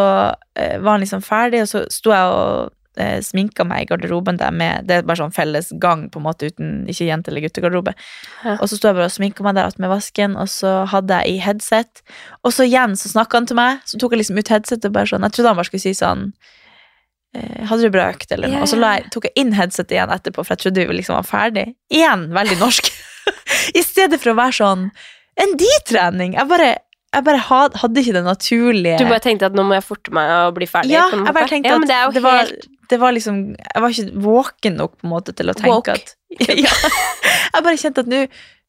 eh, 0.58 0.80
var 0.82 0.98
han 0.98 1.06
liksom 1.06 1.24
ferdig, 1.24 1.64
og 1.64 1.72
så 1.72 1.86
sto 1.92 2.12
jeg 2.12 2.34
og 2.34 2.74
eh, 3.00 3.20
sminka 3.24 3.64
meg 3.68 3.86
i 3.86 3.88
garderoben 3.92 4.40
der 4.42 4.52
med 4.52 4.88
Det 4.90 4.98
er 4.98 5.08
bare 5.08 5.22
sånn 5.22 5.36
felles 5.36 5.72
gang, 5.80 6.08
på 6.12 6.20
en 6.20 6.28
måte, 6.28 6.52
uten 6.52 6.84
ikke 6.92 7.08
jente- 7.08 7.32
eller 7.32 7.46
guttegarderobe. 7.46 7.96
Ja. 8.44 8.58
Og 8.58 8.68
så 8.68 8.80
sto 8.80 8.92
jeg 8.92 9.00
bare 9.00 9.10
og 9.10 9.16
sminka 9.16 9.46
meg 9.48 9.56
der 9.60 9.72
med 9.80 9.94
vasken, 9.94 10.36
og 10.40 10.52
så 10.52 10.82
hadde 10.92 11.22
jeg 11.22 11.38
i 11.38 11.42
headset. 11.46 12.04
Og 12.44 12.56
så 12.56 12.68
igjen 12.68 12.98
så 13.00 13.14
snakka 13.14 13.40
han 13.42 13.50
til 13.50 13.60
meg, 13.60 13.84
så 13.88 14.00
tok 14.02 14.16
jeg 14.16 14.26
liksom 14.26 14.42
ut 14.42 14.54
headsetet 14.54 14.92
og 14.92 14.98
bare 15.00 15.12
sånn 15.14 15.28
Jeg 15.28 15.38
trodde 15.38 15.54
han 15.54 15.60
bare 15.62 15.70
skulle 15.72 15.86
si 15.86 15.96
sånn 15.98 16.30
eh, 17.38 17.64
Hadde 17.70 17.88
du 17.88 17.94
bra 17.96 18.10
økt, 18.12 18.32
eller 18.32 18.52
noe? 18.52 18.60
Yeah. 18.60 18.68
Og 18.68 18.74
så 18.74 18.82
la 18.82 18.96
jeg, 18.98 19.08
tok 19.16 19.30
jeg 19.30 19.38
inn 19.40 19.56
headsetet 19.56 19.96
igjen 19.96 20.16
etterpå, 20.18 20.44
for 20.44 20.58
jeg 20.58 20.66
trodde 20.66 20.88
vi 20.90 21.00
liksom 21.00 21.16
var 21.16 21.28
ferdig. 21.32 21.70
Igjen 21.94 22.28
veldig 22.36 22.60
norsk. 22.60 22.92
I 23.76 23.84
stedet 23.86 24.20
for 24.22 24.34
å 24.34 24.38
være 24.40 24.58
sånn 24.60 24.90
En 25.38 25.54
de-trening! 25.60 26.36
Jeg 26.38 26.50
bare, 26.50 26.70
jeg 27.14 27.26
bare 27.28 27.44
had, 27.50 27.78
hadde 27.84 28.04
ikke 28.04 28.16
det 28.18 28.26
naturlige 28.26 28.98
Du 29.02 29.08
bare 29.10 29.24
tenkte 29.24 29.50
at 29.50 29.58
nå 29.58 29.66
må 29.68 29.78
jeg 29.78 29.86
forte 29.86 30.14
meg 30.16 30.34
å 30.48 30.52
bli 30.56 30.70
ferdig? 30.70 30.96
ja, 30.96 31.08
jeg 31.14 31.38
bare 31.38 31.52
tenkte 31.52 31.74
ja, 31.74 31.80
at 31.80 31.88
det 31.90 32.20
det, 32.20 32.26
var, 32.26 32.44
helt 32.44 32.68
det 32.88 33.02
var 33.02 33.16
liksom 33.16 33.42
Jeg 33.54 33.84
var 33.84 33.96
ikke 33.96 34.26
våken 34.28 34.78
nok 34.82 34.98
på 34.98 35.08
en 35.08 35.14
måte 35.14 35.36
til 35.38 35.52
å 35.52 35.58
tenke 35.58 35.74
Walk. 35.76 35.92
at 35.94 36.16
ja, 36.66 36.76
Jeg 37.54 37.66
bare 37.66 37.82
kjente 37.82 38.06
at 38.06 38.14
nå 38.14 38.28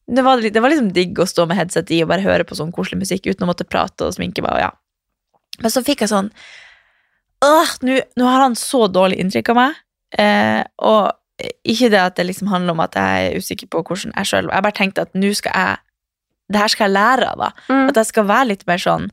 det 0.09 0.23
var, 0.25 0.41
det 0.41 0.61
var 0.63 0.71
liksom 0.73 0.87
digg 0.89 1.19
å 1.21 1.27
stå 1.29 1.43
med 1.45 1.59
headset 1.59 1.91
i 1.93 1.99
og 2.01 2.07
bare 2.09 2.23
høre 2.25 2.45
på 2.47 2.55
sånn 2.57 2.71
koselig 2.73 2.97
musikk 3.03 3.27
uten 3.29 3.45
å 3.45 3.49
måtte 3.51 3.67
prate 3.67 4.07
og 4.07 4.15
sminke 4.15 4.41
meg. 4.41 4.55
Og 4.57 4.63
ja. 4.63 4.69
Men 5.61 5.69
så 5.69 5.83
fikk 5.85 6.01
jeg 6.01 6.09
sånn 6.09 6.31
Åh, 7.45 7.75
nå 7.85 8.25
har 8.25 8.41
han 8.41 8.57
så 8.57 8.87
dårlig 8.91 9.19
inntrykk 9.21 9.53
av 9.53 9.59
meg. 9.59 9.77
Eh, 10.17 10.63
og 10.81 11.13
ikke 11.39 11.89
det 11.93 11.99
at 12.01 12.17
det 12.19 12.27
liksom 12.27 12.49
handler 12.51 12.75
om 12.75 12.83
at 12.83 12.97
jeg 12.97 13.27
er 13.27 13.37
usikker 13.39 13.69
på 13.71 13.83
hvordan 13.85 14.15
jeg 14.15 14.29
sjøl 14.29 14.49
Jeg 14.51 14.65
bare 14.65 14.75
tenkte 14.75 15.05
at 15.07 15.13
nå 15.15 15.31
skal 15.37 15.55
jeg 15.55 15.77
Det 16.51 16.61
her 16.61 16.73
skal 16.73 16.89
jeg 16.89 16.95
lære 16.97 17.29
av, 17.29 17.43
da. 17.43 17.49
Mm. 17.69 17.85
At 17.91 17.99
jeg 18.01 18.09
skal 18.09 18.27
være 18.29 18.49
litt 18.51 18.65
mer 18.67 18.81
sånn 18.83 19.07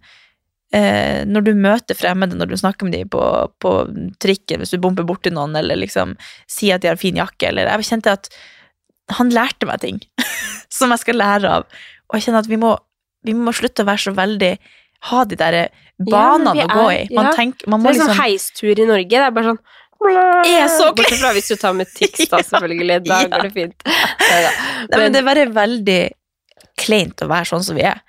eh, 0.75 1.23
Når 1.29 1.47
du 1.47 1.53
møter 1.55 1.99
fremmede, 1.99 2.39
når 2.39 2.51
du 2.51 2.57
snakker 2.59 2.89
med 2.89 2.99
dem 2.99 3.13
på, 3.13 3.23
på 3.63 3.75
trikken, 4.23 4.63
hvis 4.63 4.75
du 4.75 4.81
bumper 4.83 5.07
borti 5.07 5.31
noen, 5.35 5.57
eller 5.59 5.79
liksom 5.79 6.17
sier 6.51 6.77
at 6.77 6.85
de 6.85 6.91
har 6.91 7.01
fin 7.01 7.19
jakke, 7.19 7.51
eller 7.51 7.71
Jeg 7.77 7.91
kjente 7.93 8.19
at 8.19 8.31
han 9.17 9.31
lærte 9.31 9.69
meg 9.69 9.79
ting 9.85 10.01
som 10.77 10.91
jeg 10.91 11.05
skal 11.05 11.21
lære 11.21 11.53
av. 11.61 11.69
Og 12.09 12.19
jeg 12.19 12.27
kjenner 12.27 12.43
at 12.43 12.51
vi 12.51 12.59
må, 12.59 12.73
vi 13.27 13.37
må 13.39 13.55
slutte 13.55 13.85
å 13.85 13.91
være 13.91 14.09
så 14.09 14.17
veldig 14.17 14.57
Ha 15.07 15.21
de 15.29 15.37
der 15.39 15.57
banene 15.97 16.57
ja, 16.59 16.67
å 16.67 16.75
gå 16.81 16.87
i. 16.91 17.03
Man, 17.15 17.29
ja. 17.29 17.33
tenker, 17.37 17.69
man 17.71 17.83
må 17.83 17.93
liksom 17.93 18.09
sånn 18.09 18.17
liksom 18.17 18.25
heistur 18.25 18.81
i 18.83 18.87
Norge. 18.89 19.13
Det 19.13 19.23
er 19.23 19.35
bare 19.37 19.53
sånn 19.53 19.61
Er 20.07 20.69
så 20.71 20.91
Bortsett 20.97 21.21
fra 21.23 21.33
hvis 21.37 21.49
du 21.51 21.57
tar 21.61 21.73
med 21.77 21.89
Tix, 21.95 22.27
da, 22.31 22.41
selvfølgelig. 22.51 22.99
Da 23.07 23.21
Ja. 23.23 23.29
går 23.33 23.47
det 23.49 23.53
fint. 23.57 23.87
Neida. 23.87 24.51
Nei, 24.91 24.99
men 25.01 25.13
det 25.15 25.23
er 25.23 25.29
bare 25.31 25.47
veldig 25.57 26.01
kleint 26.79 27.23
å 27.25 27.29
være 27.31 27.49
sånn 27.49 27.65
som 27.65 27.77
vi 27.79 27.83
er. 27.89 28.03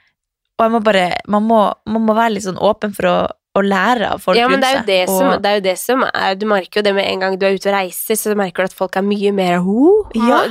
Og 0.58 0.66
jeg 0.66 0.74
må 0.74 0.80
bare, 0.84 1.06
man 1.30 1.44
må, 1.48 1.60
man 1.86 2.06
må 2.08 2.16
være 2.18 2.34
litt 2.36 2.46
sånn 2.48 2.58
åpen 2.60 2.94
for 2.98 3.08
å, 3.10 3.18
å 3.58 3.64
lære 3.66 4.12
av 4.14 4.22
folk 4.24 4.38
Ja, 4.40 4.48
men 4.52 4.62
det 4.64 4.70
er 4.70 4.78
jo 4.78 4.86
det, 4.88 5.00
som, 5.10 5.28
og, 5.32 5.42
det 5.44 5.50
er 5.50 5.60
jo 5.60 5.64
det 5.66 5.76
som 5.82 6.06
er 6.08 6.38
Du 6.40 6.46
merker 6.50 6.80
jo 6.82 6.86
det 6.88 6.94
med 6.98 7.08
en 7.10 7.24
gang 7.26 7.38
du 7.40 7.46
er 7.48 7.58
ute 7.58 7.70
og 7.72 7.76
reiser, 7.76 8.20
så 8.20 8.32
du 8.34 8.40
merker 8.40 8.64
du 8.66 8.72
at 8.72 8.78
folk 8.78 8.96
er 9.00 9.06
mye 9.08 9.34
mer 9.36 9.60
ho, 9.66 9.90
Ja. 10.18 10.44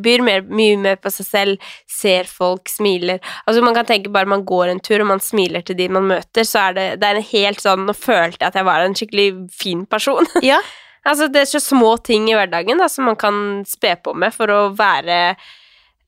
byr 0.00 0.24
mer, 0.26 0.42
mye 0.48 0.76
mer 0.80 0.98
på 1.00 1.12
seg 1.14 1.28
selv, 1.28 1.70
ser 1.90 2.28
folk, 2.30 2.68
smiler 2.72 3.20
Altså 3.46 3.62
Man 3.64 3.76
kan 3.76 3.88
tenke 3.88 4.12
bare 4.12 4.30
man 4.30 4.44
går 4.48 4.72
en 4.74 4.82
tur 4.84 5.00
og 5.04 5.10
man 5.12 5.22
smiler 5.24 5.64
til 5.66 5.78
de 5.78 5.88
man 5.92 6.08
møter, 6.10 6.46
så 6.48 6.68
er 6.68 6.76
det, 6.78 6.86
det 7.02 7.08
er 7.10 7.20
en 7.20 7.30
helt 7.32 7.62
sånn 7.64 7.86
Nå 7.88 7.96
følte 7.96 8.40
jeg 8.42 8.50
at 8.50 8.58
jeg 8.60 8.68
var 8.68 8.84
en 8.84 8.94
skikkelig 8.96 9.28
fin 9.54 9.84
person. 9.90 10.26
ja, 10.50 10.58
altså 11.06 11.28
Det 11.32 11.44
er 11.44 11.48
så 11.50 11.60
små 11.62 11.94
ting 12.04 12.28
i 12.30 12.36
hverdagen 12.36 12.80
da, 12.80 12.88
som 12.90 13.08
man 13.10 13.18
kan 13.20 13.62
spe 13.68 13.96
på 14.04 14.14
med 14.16 14.34
for 14.34 14.52
å 14.52 14.60
være 14.76 15.18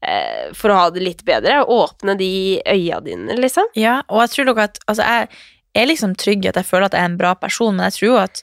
eh, 0.03 0.51
For 0.59 0.73
å 0.73 0.79
ha 0.81 0.91
det 0.95 1.05
litt 1.05 1.25
bedre. 1.29 1.63
Åpne 1.65 2.17
de 2.19 2.33
øya 2.67 3.01
dine, 3.05 3.37
liksom. 3.41 3.71
ja, 3.79 4.01
og 4.09 4.25
jeg 4.25 4.35
tror 4.37 4.51
nok 4.53 4.63
at 4.67 4.81
altså, 4.87 5.07
jeg 5.07 5.29
er 5.75 5.89
liksom 5.89 6.17
trygg 6.21 6.45
i 6.45 6.51
at 6.51 6.59
jeg 6.61 6.69
føler 6.69 6.89
at 6.89 6.97
jeg 6.97 7.05
er 7.05 7.13
en 7.13 7.21
bra 7.21 7.33
person, 7.39 7.77
men 7.77 7.89
jeg 7.89 7.99
tror 7.99 8.09
jo 8.09 8.19
at, 8.21 8.43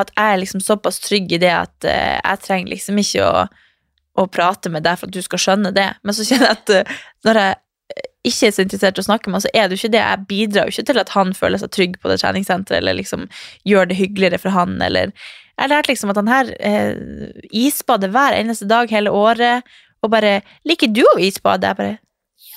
at 0.00 0.12
jeg 0.16 0.34
er 0.34 0.42
liksom 0.42 0.62
såpass 0.64 1.00
trygg 1.04 1.32
i 1.32 1.40
det 1.40 1.52
at 1.54 1.88
uh, 1.88 2.18
jeg 2.18 2.44
trenger 2.44 2.74
liksom 2.74 3.00
ikke 3.00 3.24
å, 3.26 3.46
å 4.20 4.28
prate 4.32 4.72
med 4.72 4.84
deg 4.86 5.00
for 5.00 5.08
at 5.08 5.16
du 5.16 5.22
skal 5.24 5.42
skjønne 5.42 5.72
det. 5.76 5.88
Men 6.04 6.16
så 6.16 6.26
kjenner 6.28 6.50
jeg 6.50 6.58
at 6.58 6.74
uh, 6.76 7.02
når 7.28 7.42
jeg 7.42 7.58
ikke 8.28 8.50
er 8.50 8.52
så 8.52 8.64
interessert 8.66 8.98
i 8.98 9.02
å 9.02 9.06
snakke 9.06 9.32
med 9.32 9.44
så 9.44 9.50
er 9.56 9.68
det 9.68 9.76
jo 9.76 9.80
ikke 9.80 9.94
det. 9.94 10.02
Jeg 10.02 10.26
bidrar 10.28 10.68
jo 10.68 10.74
ikke 10.74 10.88
til 10.90 11.00
at 11.00 11.12
han 11.14 11.32
føler 11.36 11.62
seg 11.62 11.72
trygg 11.72 11.94
på 12.02 12.10
det 12.10 12.18
treningssenteret, 12.20 12.82
eller 12.82 12.98
liksom 12.98 13.24
gjør 13.68 13.88
det 13.90 13.96
hyggeligere 14.00 14.40
for 14.42 14.56
han, 14.56 14.76
eller 14.84 15.14
Jeg 15.60 15.68
lærte 15.68 15.90
liksom 15.90 16.10
at 16.12 16.16
han 16.16 16.28
her 16.30 16.50
eh, 16.64 16.94
isbader 17.52 18.08
hver 18.08 18.32
eneste 18.32 18.64
dag 18.68 18.88
hele 18.88 19.10
året, 19.12 19.66
og 20.00 20.08
bare 20.12 20.40
'Liker 20.64 20.88
du 20.88 21.02
å 21.04 21.18
isbade?' 21.20 21.68
Jeg 21.68 21.76
bare 21.76 21.98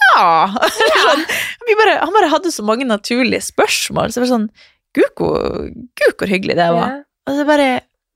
ja! 0.03 0.27
Sånn, 1.05 1.23
vi 1.67 1.77
bare, 1.79 1.97
han 2.03 2.13
bare 2.15 2.31
hadde 2.31 2.51
så 2.53 2.65
mange 2.65 2.87
naturlige 2.87 3.43
spørsmål. 3.45 4.11
Så 4.11 4.19
det 4.19 4.25
var 4.27 4.33
sånn 4.35 4.51
Gud, 4.93 5.09
hvor, 5.17 6.29
hyggelig 6.29 6.57
det 6.59 6.69
var. 6.75 6.99
Og 7.25 7.37
så 7.39 7.45
bare 7.49 7.69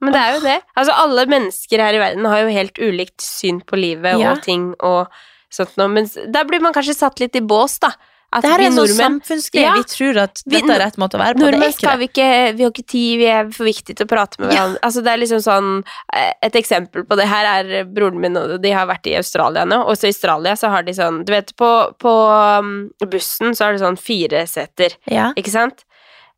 Men 0.04 0.14
det 0.14 0.20
er 0.22 0.36
jo 0.36 0.42
det. 0.44 0.58
Altså, 0.78 0.94
alle 0.94 1.24
mennesker 1.32 1.82
her 1.82 1.98
i 1.98 2.02
verden 2.04 2.28
har 2.30 2.44
jo 2.44 2.54
helt 2.54 2.78
ulikt 2.78 3.24
syn 3.26 3.64
på 3.66 3.80
livet 3.80 4.20
Ja. 4.22 4.36
og 4.36 4.44
ting 4.46 4.70
og 4.78 5.08
sånt 5.50 5.74
noe, 5.80 5.90
men 5.90 6.06
der 6.06 6.46
blir 6.46 6.62
man 6.62 6.76
kanskje 6.76 6.94
satt 6.98 7.22
litt 7.24 7.36
i 7.40 7.42
bås, 7.42 7.80
da. 7.82 7.94
At 8.34 8.44
Det 8.44 8.50
her 8.52 8.60
er 8.60 8.66
en 8.68 8.76
sånn 8.76 8.92
samfunnsgreie. 8.92 9.64
Ja. 9.64 9.74
Vi 9.80 9.86
tror 9.88 10.18
at 10.26 10.42
dette 10.44 10.68
er 10.74 10.82
rett 10.84 10.98
måte 11.00 11.16
å 11.16 11.22
være 11.22 11.38
på. 11.38 11.40
Det 11.40 11.46
Nordmenn 11.48 11.72
skal 11.74 11.98
vi 12.02 12.08
ikke 12.10 12.26
Vi 12.58 12.64
har 12.66 12.74
ikke 12.74 12.84
tid, 12.92 13.14
vi 13.22 13.26
er 13.32 13.48
for 13.56 13.64
viktige 13.70 13.96
til 13.96 14.06
å 14.06 14.10
prate 14.12 14.36
med 14.42 14.52
Ja. 14.52 14.58
hverandre. 14.58 14.80
Altså, 14.84 15.04
det 15.06 15.14
er 15.14 15.22
liksom 15.22 15.40
sånn 15.46 15.70
eh, 16.14 16.34
Et 16.44 16.54
eksempel 16.60 17.06
på 17.08 17.16
det 17.16 17.28
her 17.32 17.46
er 17.54 17.86
broren 17.86 18.20
min, 18.20 18.36
og 18.36 18.62
de 18.62 18.72
har 18.76 18.86
vært 18.86 19.08
i 19.08 19.16
Australia 19.16 19.64
nå, 19.64 19.80
og 19.88 19.96
så 19.96 20.10
i 20.10 20.12
Australia 20.12 20.58
så 20.60 20.68
har 20.70 20.84
de 20.84 20.92
sånn 20.92 21.24
Du 21.26 21.32
vet, 21.32 21.56
på, 21.56 21.72
på 21.98 22.14
um, 22.60 22.90
bussen 23.08 23.56
så 23.56 23.70
er 23.70 23.78
det 23.78 23.82
sånn 23.86 23.98
fire 23.98 24.44
seter, 24.46 24.98
Ja. 25.08 25.32
ikke 25.40 25.50
sant? 25.56 25.86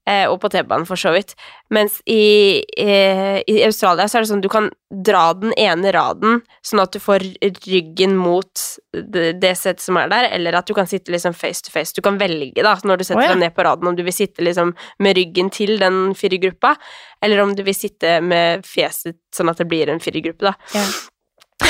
Eh, 0.10 0.26
og 0.26 0.40
på 0.42 0.50
T-banen, 0.50 0.88
for 0.90 0.98
så 0.98 1.12
vidt. 1.14 1.36
Mens 1.74 2.00
i, 2.10 2.64
eh, 2.82 3.42
i 3.46 3.58
Australia 3.68 4.08
så 4.10 4.18
er 4.18 4.26
det 4.26 4.30
sånn 4.32 4.42
du 4.42 4.50
kan 4.50 4.72
dra 4.90 5.28
den 5.38 5.54
ene 5.54 5.92
raden, 5.94 6.42
sånn 6.66 6.82
at 6.82 6.96
du 6.96 6.98
får 7.04 7.26
ryggen 7.68 8.16
mot 8.18 8.64
det, 8.90 9.36
det 9.44 9.54
settet 9.60 9.86
som 9.86 10.00
er 10.02 10.10
der, 10.10 10.32
eller 10.34 10.58
at 10.58 10.66
du 10.66 10.74
kan 10.74 10.90
sitte 10.90 11.14
liksom 11.14 11.36
face 11.38 11.62
to 11.62 11.74
face. 11.74 11.94
Du 11.94 12.02
kan 12.06 12.18
velge, 12.18 12.58
da, 12.66 12.74
når 12.84 12.98
du 12.98 13.06
setter 13.06 13.22
oh, 13.22 13.28
ja. 13.28 13.36
deg 13.36 13.44
ned 13.44 13.56
på 13.58 13.68
raden, 13.68 13.92
om 13.92 14.00
du 14.00 14.02
vil 14.08 14.16
sitte 14.16 14.46
liksom 14.46 14.74
med 15.06 15.20
ryggen 15.20 15.54
til 15.54 15.78
den 15.84 16.16
firergruppa, 16.18 16.74
eller 17.22 17.44
om 17.46 17.54
du 17.54 17.62
vil 17.68 17.78
sitte 17.78 18.18
med 18.26 18.66
fjeset 18.66 19.20
sånn 19.36 19.54
at 19.54 19.62
det 19.62 19.70
blir 19.70 19.94
en 19.94 20.02
firergruppe, 20.02 20.50
da. 20.50 20.58
Ja. 20.74 20.88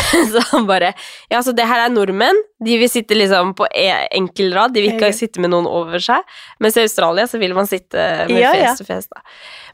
Så 0.33 0.41
han 0.51 0.65
bare 0.69 0.93
Ja, 1.31 1.41
så 1.45 1.53
det 1.55 1.65
her 1.69 1.85
er 1.85 1.91
nordmenn. 1.93 2.37
De 2.63 2.75
vil 2.81 2.89
sitte 2.91 3.15
liksom 3.15 3.53
på 3.55 3.67
e- 3.71 4.07
enkel 4.17 4.51
rad. 4.55 4.73
De 4.75 4.81
vil 4.83 4.95
ikke 4.97 5.13
sitte 5.15 5.39
med 5.39 5.51
noen 5.53 5.67
over 5.69 6.01
seg. 6.03 6.25
Mens 6.59 6.75
i 6.77 6.83
Australia 6.83 7.27
så 7.31 7.39
vil 7.39 7.53
man 7.55 7.67
sitte 7.69 7.95
med 8.27 8.35
Ja, 8.41 8.51
ja. 8.55 8.73
fjes 8.73 8.81
til 8.81 8.89
fjes, 8.89 9.07
da. 9.13 9.21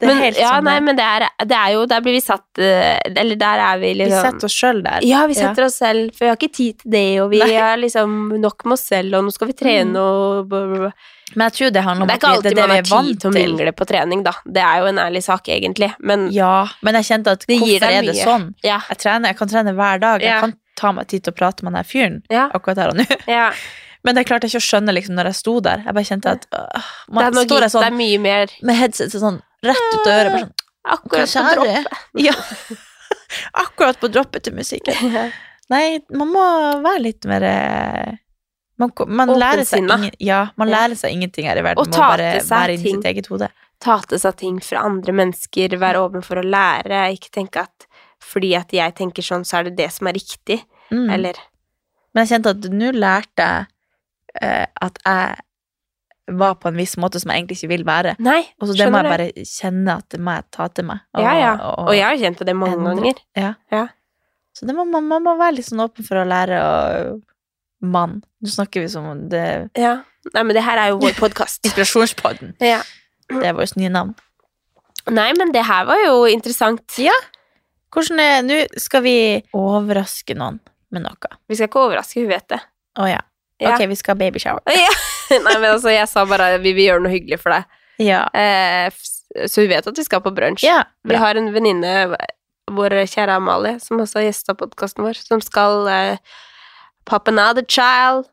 Men, 0.04 0.20
ja, 0.36 0.52
sånn 0.58 0.66
nei, 0.68 0.76
men 0.84 0.98
det 0.98 1.04
er, 1.08 1.24
det 1.48 1.56
er 1.56 1.70
jo 1.72 1.86
Der 1.88 2.02
blir 2.04 2.12
vi 2.18 2.20
satt 2.20 2.58
eh, 2.60 2.98
Eller 3.16 3.38
der 3.40 3.62
er 3.64 3.78
vi 3.80 3.94
Vi 3.94 4.02
liksom 4.02 4.26
setter 4.26 4.44
oss 4.50 4.56
sjøl 4.60 4.82
der. 4.84 5.00
ja, 5.08 5.22
vi 5.30 5.34
setter 5.38 5.64
oss 5.70 5.78
selv, 5.80 6.10
for 6.12 6.26
vi 6.26 6.32
har 6.34 6.36
ikke 6.36 6.52
tid 6.52 6.82
til 6.84 6.92
det, 6.92 7.06
og 7.24 7.30
vi 7.32 7.40
Nei. 7.40 7.54
er 7.56 7.80
liksom 7.80 8.16
nok 8.42 8.66
med 8.68 8.76
oss 8.76 8.84
selv, 8.92 9.16
og 9.16 9.24
nå 9.24 9.32
skal 9.32 9.48
vi 9.48 9.56
trene 9.56 9.96
og 10.02 10.50
blah, 10.52 10.66
blah, 10.68 10.82
blah. 10.90 11.12
Men 11.34 11.48
jeg 11.48 11.54
tror 11.56 11.70
det 11.74 11.82
handler 11.82 12.04
om 12.04 12.08
Det 12.08 12.14
er 12.14 12.20
ikke 12.20 12.28
alltid 12.36 12.44
det 12.46 12.54
det 12.54 12.62
man 12.68 12.70
har 12.76 12.84
tid 12.86 13.16
til 13.24 13.28
å 13.28 13.34
mingle 13.34 13.72
på 13.74 13.86
trening, 13.90 14.20
da. 14.22 14.32
Det 14.46 14.62
er 14.62 14.82
jo 14.84 14.90
en 14.92 15.00
ærlig 15.02 15.22
sak, 15.26 15.48
egentlig, 15.50 15.88
men 16.06 16.28
Ja, 16.36 16.52
men 16.86 17.00
jeg 17.00 17.08
kjente 17.08 17.32
at 17.34 17.48
hvorfor 17.48 17.88
er 17.88 18.06
det 18.06 18.14
sånn? 18.20 18.44
ja. 18.62 18.76
Jeg, 18.92 19.00
trener, 19.02 19.32
jeg 19.32 19.40
kan 19.40 19.50
trene 19.50 19.74
hver 19.74 19.98
dag. 20.04 20.22
Jeg 20.26 20.44
kan 20.44 20.54
ta 20.76 20.92
meg 20.92 21.08
tid 21.10 21.24
til 21.24 21.32
å 21.32 21.36
prate 21.38 21.64
med 21.66 21.76
den 21.78 21.86
fyren 21.88 22.20
akkurat 22.46 22.82
her 22.82 22.92
og 22.92 23.00
nå. 23.00 23.06
ja. 23.38 23.48
Men 24.06 24.14
det 24.18 24.26
klarte 24.28 24.46
jeg 24.46 24.54
ikke 24.54 24.62
å 24.62 24.68
skjønne 24.68 24.92
liksom, 24.94 25.16
når 25.18 25.32
jeg 25.32 25.38
sto 25.40 25.56
der. 25.64 25.82
Jeg 25.86 25.96
bare 25.96 26.08
kjente 26.10 26.34
at 26.36 26.44
øh, 26.54 26.66
Det, 26.76 27.14
man 27.16 27.24
er 27.24 27.34
noe, 27.34 27.46
står 27.48 27.56
der 27.56 27.64
det 27.64 27.70
er 27.70 27.74
sånn 27.74 27.96
mye 27.98 28.20
mer 28.22 28.52
med 28.68 28.78
headset 28.78 29.16
sånn 29.16 29.40
rett 29.66 29.88
ut 29.96 30.04
av 30.04 30.12
øret. 30.12 30.36
Bare 30.36 30.44
sånn, 30.44 30.52
akkurat 30.96 31.32
på 31.32 31.42
er 31.42 31.58
droppet. 31.58 32.04
Ja. 32.28 32.36
Akkurat 33.64 33.98
på 34.00 34.10
droppet 34.12 34.46
til 34.46 34.54
musikken. 34.54 35.18
Nei, 35.72 35.98
man 36.14 36.30
må 36.30 36.44
være 36.84 37.02
litt 37.02 37.26
mer 37.26 37.42
eh, 37.42 38.14
Man, 38.78 38.92
man 39.08 39.32
lærer 39.34 39.64
seg 39.66 39.82
ingen, 39.82 40.12
ja, 40.22 40.44
man 40.60 40.68
Ja. 40.70 40.82
lærer 40.82 40.98
seg 41.00 41.14
ingenting 41.16 41.48
her 41.48 41.58
i 41.58 41.64
verden 41.64 41.80
Og 41.80 41.88
med 41.88 41.96
å 41.96 41.98
ta 41.98 42.10
bare 42.12 42.28
være 42.44 42.76
inni 42.76 42.92
sitt 42.92 43.08
eget 43.08 43.30
hode. 43.32 43.48
Ta 43.82 43.96
til 44.06 44.20
seg 44.20 44.36
ting 44.38 44.60
fra 44.62 44.84
andre 44.86 45.14
mennesker, 45.16 45.74
være 45.80 46.02
åpen 46.04 46.22
for 46.24 46.38
å 46.40 46.44
lære, 46.44 47.06
ikke 47.16 47.32
tenke 47.34 47.64
at 47.66 47.88
fordi 48.22 48.54
at 48.58 48.72
jeg 48.72 48.94
tenker 48.98 49.22
sånn, 49.22 49.44
så 49.44 49.58
er 49.60 49.68
det 49.70 49.76
det 49.76 49.90
som 49.92 50.06
er 50.08 50.12
riktig, 50.18 50.62
Mm. 50.92 51.08
eller 51.10 51.34
Men 52.14 52.24
jeg 52.26 52.36
kjente 52.40 52.50
at 52.54 52.66
nå 52.72 52.92
lærte 52.94 53.42
jeg 53.42 53.66
eh, 54.40 54.66
at 54.80 54.98
jeg 55.04 55.36
var 56.38 56.54
på 56.58 56.68
en 56.68 56.76
viss 56.76 56.94
måte 56.96 57.20
som 57.20 57.30
jeg 57.30 57.42
egentlig 57.42 57.56
ikke 57.58 57.68
vil 57.72 57.84
være. 57.84 58.14
Nei, 58.18 58.40
Og 58.60 58.68
så 58.68 58.76
det 58.78 58.86
må 58.90 59.02
jeg 59.02 59.10
bare 59.10 59.44
kjenne 59.44 59.96
at 59.98 60.08
det 60.10 60.20
må 60.20 60.32
jeg 60.36 60.44
ta 60.50 60.66
til 60.68 60.84
meg. 60.88 61.00
Ja, 61.18 61.34
ja. 61.38 61.52
Og 61.84 61.92
jeg 61.94 62.04
har 62.06 62.16
kjent 62.16 62.38
på 62.38 62.44
det 62.46 62.54
mange 62.56 62.74
endre. 62.78 62.94
ganger. 63.02 63.20
Ja. 63.36 63.50
Ja. 63.70 63.82
Så 64.56 64.66
det 64.66 64.74
må, 64.74 64.84
man, 64.88 65.04
man 65.06 65.22
må 65.22 65.36
være 65.38 65.56
litt 65.58 65.66
sånn 65.68 65.82
åpen 65.84 66.06
for 66.06 66.16
å 66.22 66.24
lære 66.26 66.58
og 66.62 67.22
mann. 67.82 68.22
Nå 68.42 68.48
snakker 68.48 68.80
vi 68.82 68.88
som 68.88 69.04
om 69.06 69.28
det 69.28 69.70
Ja. 69.76 69.98
Nei, 70.34 70.42
men 70.42 70.54
det 70.56 70.64
her 70.64 70.78
er 70.78 70.88
jo 70.94 70.98
vår 70.98 71.14
podkast. 71.18 71.62
Inspirasjonspodden. 71.66 72.54
ja. 72.60 72.80
Det 73.28 73.42
er 73.44 73.52
vårt 73.58 73.76
nye 73.76 73.88
navn. 73.90 74.14
Nei, 75.10 75.32
men 75.38 75.50
det 75.52 75.64
her 75.66 75.84
var 75.84 75.98
jo 76.06 76.24
interessant. 76.30 76.82
Ja. 76.98 77.14
Hvordan 77.94 78.20
er 78.20 78.42
Nå 78.46 78.58
skal 78.82 79.02
vi 79.06 79.16
overraske 79.56 80.34
noen 80.38 80.58
med 80.94 81.04
noe. 81.06 81.30
Vi 81.48 81.56
skal 81.58 81.70
ikke 81.70 81.84
overraske, 81.86 82.20
hun 82.22 82.30
vet 82.30 82.48
det. 82.52 82.60
Å 83.00 83.08
ja. 83.10 83.20
Ja. 83.62 83.72
Ok, 83.74 83.86
vi 83.88 83.96
skal 83.96 84.14
ha 84.16 84.20
babyshower. 84.20 84.62
Ja. 84.76 84.92
Nei, 85.46 85.54
men 85.58 85.70
altså, 85.72 85.90
jeg 85.94 86.06
sa 86.10 86.24
bare 86.28 86.56
vi 86.62 86.74
vil 86.76 86.90
gjøre 86.90 87.04
noe 87.06 87.12
hyggelig 87.14 87.38
for 87.42 87.54
deg. 87.54 87.78
Ja. 88.04 88.26
Eh, 88.36 88.92
så 89.48 89.64
hun 89.64 89.70
vet 89.72 89.86
at 89.88 89.98
vi 89.98 90.04
skal 90.06 90.22
på 90.24 90.32
brunsj. 90.36 90.66
ja. 90.66 90.82
Vi 91.06 91.16
har 91.16 91.38
en 91.40 91.48
venninne, 91.54 91.94
vår 92.76 92.96
kjære 93.08 93.38
Amalie, 93.38 93.78
som 93.80 94.00
også 94.02 94.20
har 94.20 94.26
gjesta 94.28 94.54
podkasten 94.58 95.04
vår, 95.06 95.18
som 95.22 95.42
skal 95.44 95.86
eh, 95.92 96.38
pop 97.08 97.28
another 97.32 97.64
child. 97.68 98.26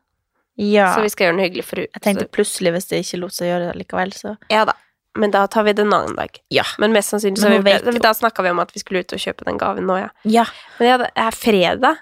ja. 0.60 0.92
Så 0.94 1.02
vi 1.02 1.10
skal 1.12 1.28
gjøre 1.30 1.38
noe 1.38 1.48
hyggelig 1.48 1.64
for 1.66 1.80
henne. 1.82 1.92
Jeg 1.96 2.04
tenkte 2.04 2.28
plutselig, 2.34 2.74
hvis 2.76 2.90
det 2.90 3.02
ikke 3.04 3.22
lot 3.24 3.34
seg 3.36 3.50
gjøre 3.52 3.74
likevel, 3.80 4.12
så 4.14 4.36
Ja 4.52 4.64
da. 4.68 4.76
Men 5.18 5.30
da 5.30 5.44
tar 5.46 5.62
vi 5.66 5.72
det 5.76 5.84
en 5.84 5.92
annen 5.94 6.16
dag. 6.18 6.40
Ja. 6.50 6.64
Men 6.82 6.94
mest 6.94 7.12
sannsynlig 7.12 7.38
så 7.42 7.52
vi, 7.52 7.74
jo. 7.76 7.98
Da 8.02 8.14
snakka 8.14 8.42
vi 8.42 8.50
om 8.50 8.62
at 8.62 8.72
vi 8.74 8.82
skulle 8.82 9.04
ut 9.04 9.14
og 9.14 9.20
kjøpe 9.22 9.46
den 9.46 9.60
gaven 9.60 9.86
nå, 9.86 10.00
ja. 10.02 10.08
Ja. 10.26 10.44
Men 10.80 10.88
ja, 10.90 10.96
det 11.04 11.10
er 11.14 11.36
fredag. 11.38 12.00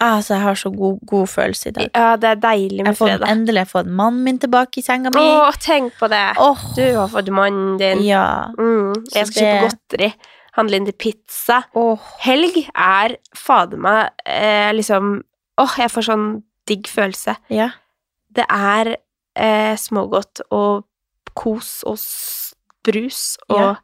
Altså, 0.00 0.34
jeg 0.34 0.42
har 0.44 0.58
så 0.60 0.70
god, 0.76 0.98
god 1.08 1.28
følelse 1.32 1.68
i 1.70 1.72
dag. 1.72 1.86
Ja, 1.96 2.08
det 2.20 2.28
er 2.28 2.40
deilig 2.40 2.82
med 2.82 2.90
jeg 2.90 2.98
får, 2.98 3.10
fredag. 3.14 3.30
endelig 3.32 3.60
har 3.60 3.64
jeg 3.64 3.72
fått 3.72 3.92
mannen 4.00 4.24
min 4.26 4.40
tilbake 4.40 4.80
i 4.80 4.84
senga 4.84 5.12
mi. 5.12 5.22
Å, 5.24 5.52
tenk 5.60 5.94
på 5.96 6.08
det! 6.12 6.24
Oh. 6.42 6.64
Du 6.76 6.82
har 6.98 7.08
fått 7.12 7.30
mannen 7.32 7.78
din. 7.80 8.02
ja. 8.04 8.26
Mm, 8.58 8.92
jeg 9.14 9.30
skal 9.30 9.32
skal 9.32 9.46
kjøpe 9.46 9.62
godteri. 9.70 10.10
Handle 10.56 10.80
inn 10.80 10.88
til 10.88 10.96
pizza. 11.00 11.62
Oh. 11.76 12.00
Helg 12.24 12.58
er 12.72 13.16
fader 13.36 13.80
meg 13.80 14.12
eh, 14.24 14.72
liksom 14.76 15.18
Åh, 15.60 15.78
jeg 15.80 15.88
får 15.88 16.04
sånn 16.10 16.26
digg 16.68 16.88
følelse. 16.92 17.32
Ja. 17.48 17.70
Det 18.36 18.44
er 18.52 18.90
eh, 18.92 19.72
smågodt 19.80 20.42
og 20.52 20.84
kos 21.36 21.78
og 21.88 21.96
brus 22.86 23.36
og 23.48 23.58
Ja. 23.60 23.74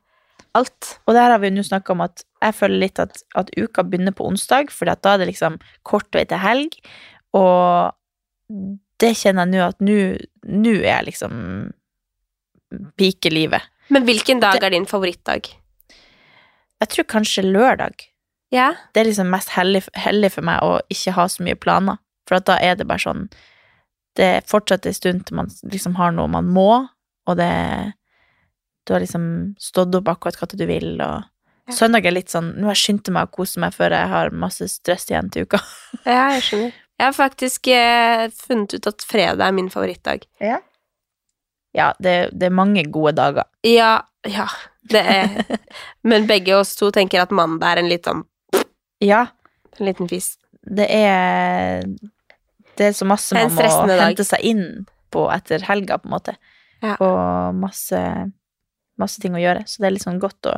alt. 0.55 0.98
Og 1.09 1.14
der 1.16 1.30
har 1.32 1.38
vi 1.42 1.48
jo 1.50 1.57
nå 1.57 1.64
snakka 1.66 1.90
om 1.94 2.00
at 2.05 2.24
jeg 2.42 2.55
føler 2.59 2.78
litt 2.82 2.98
at, 3.03 3.22
at 3.36 3.50
uka 3.57 3.82
begynner 3.82 4.12
på 4.14 4.26
onsdag, 4.28 4.70
for 4.70 4.84
da 4.90 4.96
er 5.14 5.18
det 5.22 5.28
liksom 5.32 5.59
kort 5.88 6.11
vei 6.12 6.24
til 6.28 6.38
helg, 6.42 6.76
og 7.34 7.94
det 9.03 9.14
kjenner 9.16 9.46
jeg 9.46 9.53
nå 9.55 9.62
at 9.68 9.80
nå 9.82 10.74
er 10.82 10.88
jeg 11.00 11.07
liksom 11.11 11.72
pikelivet. 12.98 13.62
Men 13.88 14.05
hvilken 14.05 14.40
dag 14.40 14.55
Det- 14.61 14.64
er 14.64 14.70
din 14.70 14.86
favorittdag? 14.86 15.48
Jeg 16.80 16.88
tror 16.88 17.05
kanskje 17.05 17.42
lørdag. 17.44 17.94
Ja. 18.50 18.74
Det 18.92 19.00
er 19.00 19.05
liksom 19.11 19.30
mest 19.30 19.48
hellig, 19.50 19.88
hellig 19.94 20.32
for 20.32 20.42
meg 20.42 20.61
å 20.61 20.80
ikke 20.90 21.12
ha 21.12 21.24
så 21.26 21.42
mye 21.42 21.55
planer, 21.55 21.98
for 22.26 22.36
at 22.36 22.44
da 22.46 22.57
er 22.61 22.74
det 22.76 22.86
bare 22.86 22.98
sånn 22.98 23.30
Det 24.14 24.24
er 24.24 24.40
fortsatt 24.42 24.84
en 24.84 24.92
stund 24.92 25.24
til 25.24 25.36
man 25.36 25.46
liksom 25.64 25.94
har 25.96 26.11
noe 26.12 26.28
man 26.28 26.44
må, 26.44 26.86
og 27.26 27.36
det 27.38 27.94
Du 28.87 28.93
har 28.95 29.01
liksom 29.05 29.55
stått 29.62 29.95
opp 29.95 30.09
akkurat 30.11 30.37
hva 30.41 30.49
du 30.57 30.66
vil, 30.66 30.95
og 31.01 31.28
Ja. 31.68 31.74
Søndag 31.78 32.05
er 32.05 32.11
litt 32.11 32.28
sånn 32.28 32.49
Nå 32.59 32.66
har 32.66 32.74
jeg 32.74 32.80
skyndt 32.83 33.09
meg 33.14 33.28
å 33.28 33.30
kose 33.37 33.61
meg 33.62 33.70
før 33.72 33.95
jeg 33.95 34.09
har 34.11 34.30
masse 34.35 34.66
stress 34.68 35.05
igjen 35.12 35.28
til 35.30 35.45
uka. 35.47 35.61
ja, 36.05 36.24
jeg 36.35 36.43
skjønner. 36.49 36.72
Jeg 36.99 37.07
har 37.07 37.14
faktisk 37.14 37.68
eh, 37.70 38.24
funnet 38.35 38.74
ut 38.74 38.87
at 38.91 39.05
fredag 39.07 39.45
er 39.47 39.55
min 39.55 39.70
favorittdag. 39.70 40.26
Ja, 41.72 41.93
det, 42.03 42.16
det 42.35 42.47
er 42.51 42.55
mange 42.55 42.83
gode 42.93 43.14
dager. 43.16 43.47
Ja, 43.64 44.03
ja, 44.28 44.49
det 44.91 45.01
er 45.07 45.30
Men 46.11 46.26
begge 46.28 46.59
oss 46.59 46.74
to 46.76 46.91
tenker 46.95 47.22
at 47.22 47.30
mandag 47.35 47.76
er 47.76 47.80
en 47.85 47.89
litt 47.91 48.05
sånn 48.11 48.24
Ja, 49.03 49.28
en 49.78 49.87
liten 49.89 50.11
fis. 50.11 50.35
det 50.66 50.87
er 50.91 51.87
Det 52.76 52.91
er 52.91 52.93
så 52.99 53.07
masse 53.09 53.35
er 53.39 53.49
man 53.49 53.55
må 53.57 53.87
dag. 53.89 54.03
hente 54.11 54.26
seg 54.26 54.43
inn 54.51 54.66
på 55.14 55.28
etter 55.33 55.62
helga, 55.70 55.99
på 56.03 56.09
en 56.11 56.14
måte. 56.18 56.35
Ja. 56.83 56.95
Og 56.99 57.55
masse, 57.55 57.99
masse 59.03 59.20
ting 59.22 59.34
å 59.36 59.42
gjøre. 59.42 59.66
Så 59.68 59.82
det 59.82 59.90
er 59.90 59.96
litt 59.98 60.07
sånn 60.07 60.22
godt 60.22 60.50
å 60.50 60.57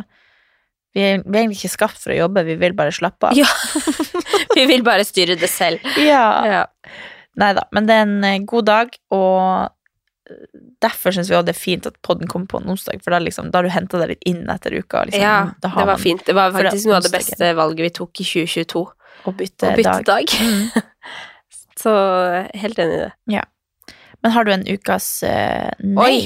vi 0.94 1.02
er, 1.02 1.22
vi 1.26 1.34
er 1.34 1.42
egentlig 1.42 1.58
ikke 1.58 1.72
skapt 1.72 1.98
for 1.98 2.14
å 2.14 2.20
jobbe, 2.20 2.44
vi 2.46 2.54
vil 2.60 2.74
bare 2.78 2.94
slappe 2.94 3.32
av. 3.32 3.38
Ja. 3.38 3.48
Vi 4.54 4.62
vil 4.70 4.84
bare 4.86 5.02
styre 5.02 5.34
det 5.34 5.48
selv. 5.50 5.82
Ja. 5.98 6.26
Ja. 6.46 6.60
Nei 7.42 7.48
da, 7.56 7.64
men 7.74 7.88
det 7.88 7.94
er 7.96 8.04
en 8.04 8.26
eh, 8.26 8.42
god 8.46 8.68
dag, 8.68 8.92
og 9.10 9.64
eh, 10.30 10.44
derfor 10.84 11.16
syns 11.16 11.26
vi 11.26 11.34
også 11.34 11.48
det 11.48 11.54
er 11.56 11.58
fint 11.58 11.88
at 11.90 11.96
podden 12.06 12.30
kommer 12.30 12.46
på 12.52 12.60
en 12.60 12.70
onsdag, 12.76 13.02
for 13.02 13.10
da, 13.10 13.18
liksom, 13.18 13.48
da 13.50 13.58
har 13.58 13.66
du 13.66 13.72
henta 13.74 13.98
deg 13.98 14.12
litt 14.12 14.22
inn 14.30 14.44
etter 14.54 14.76
uka. 14.78 15.02
Liksom, 15.08 15.24
ja, 15.24 15.40
det 15.58 15.72
var 15.74 15.90
man 15.90 15.98
fint. 15.98 16.22
Det 16.28 16.36
var 16.38 16.54
faktisk 16.54 16.86
noe 16.86 17.00
av 17.00 17.08
det 17.08 17.10
beste 17.16 17.50
valget 17.58 17.88
vi 17.88 17.90
tok 17.98 18.22
i 18.22 18.28
2022. 18.30 18.84
Å 19.24 19.34
bytte, 19.34 19.72
Å 19.72 19.74
bytte 19.80 19.96
dag. 20.06 20.06
dag. 20.12 20.36
Mm. 20.38 21.18
Så 21.82 21.96
helt 22.62 22.78
enig 22.78 23.00
i 23.00 23.02
det. 23.02 23.42
Men 24.22 24.32
har 24.32 24.46
du 24.46 24.54
en 24.54 24.62
ukas 24.70 25.08
uh, 25.26 25.74
nei? 25.82 26.06
Oi, 26.06 26.20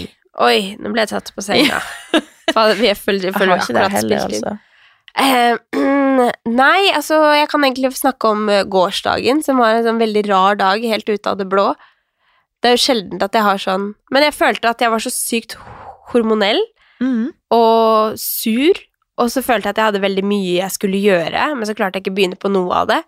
oi, 0.45 0.77
nå 0.79 0.93
ble 0.95 1.05
jeg 1.05 1.13
tatt 1.13 1.31
på 1.35 1.45
senga. 1.45 1.83
Fader, 2.55 2.79
Vi 2.79 2.89
er 2.91 2.99
følger, 2.99 3.31
Jeg 3.31 3.37
følger 3.37 3.55
har 3.55 3.65
ikke 3.65 3.77
det 3.77 3.91
heller, 3.97 4.27
altså. 4.29 4.57
Uh, 5.19 6.31
nei, 6.63 6.91
altså, 6.95 7.21
jeg 7.35 7.49
kan 7.51 7.65
egentlig 7.67 7.93
snakke 7.99 8.33
om 8.33 8.49
eh, 8.53 8.65
gårsdagen, 8.71 9.43
som 9.43 9.61
var 9.63 9.77
en 9.77 9.87
sånn 9.87 10.01
veldig 10.03 10.25
rar 10.29 10.59
dag, 10.61 10.85
helt 10.85 11.09
ut 11.11 11.31
av 11.31 11.39
det 11.41 11.49
blå. 11.51 11.73
Det 12.63 12.71
er 12.71 12.77
jo 12.77 12.83
sjelden 12.83 13.23
at 13.23 13.37
jeg 13.37 13.47
har 13.47 13.61
sånn 13.63 13.93
Men 14.11 14.25
jeg 14.27 14.35
følte 14.35 14.71
at 14.73 14.81
jeg 14.83 14.91
var 14.91 15.03
så 15.03 15.13
sykt 15.15 15.55
hormonell 16.11 16.59
mm. 16.99 17.29
og 17.55 18.19
sur, 18.19 18.81
og 19.19 19.31
så 19.31 19.43
følte 19.47 19.69
jeg 19.69 19.77
at 19.77 19.81
jeg 19.81 19.91
hadde 19.93 20.03
veldig 20.03 20.25
mye 20.27 20.57
jeg 20.57 20.75
skulle 20.75 21.01
gjøre, 21.03 21.49
men 21.59 21.69
så 21.69 21.77
klarte 21.79 21.99
jeg 21.99 22.07
ikke 22.07 22.15
å 22.15 22.19
begynne 22.19 22.41
på 22.41 22.51
noe 22.51 22.83
av 22.83 22.91
det. 22.91 23.01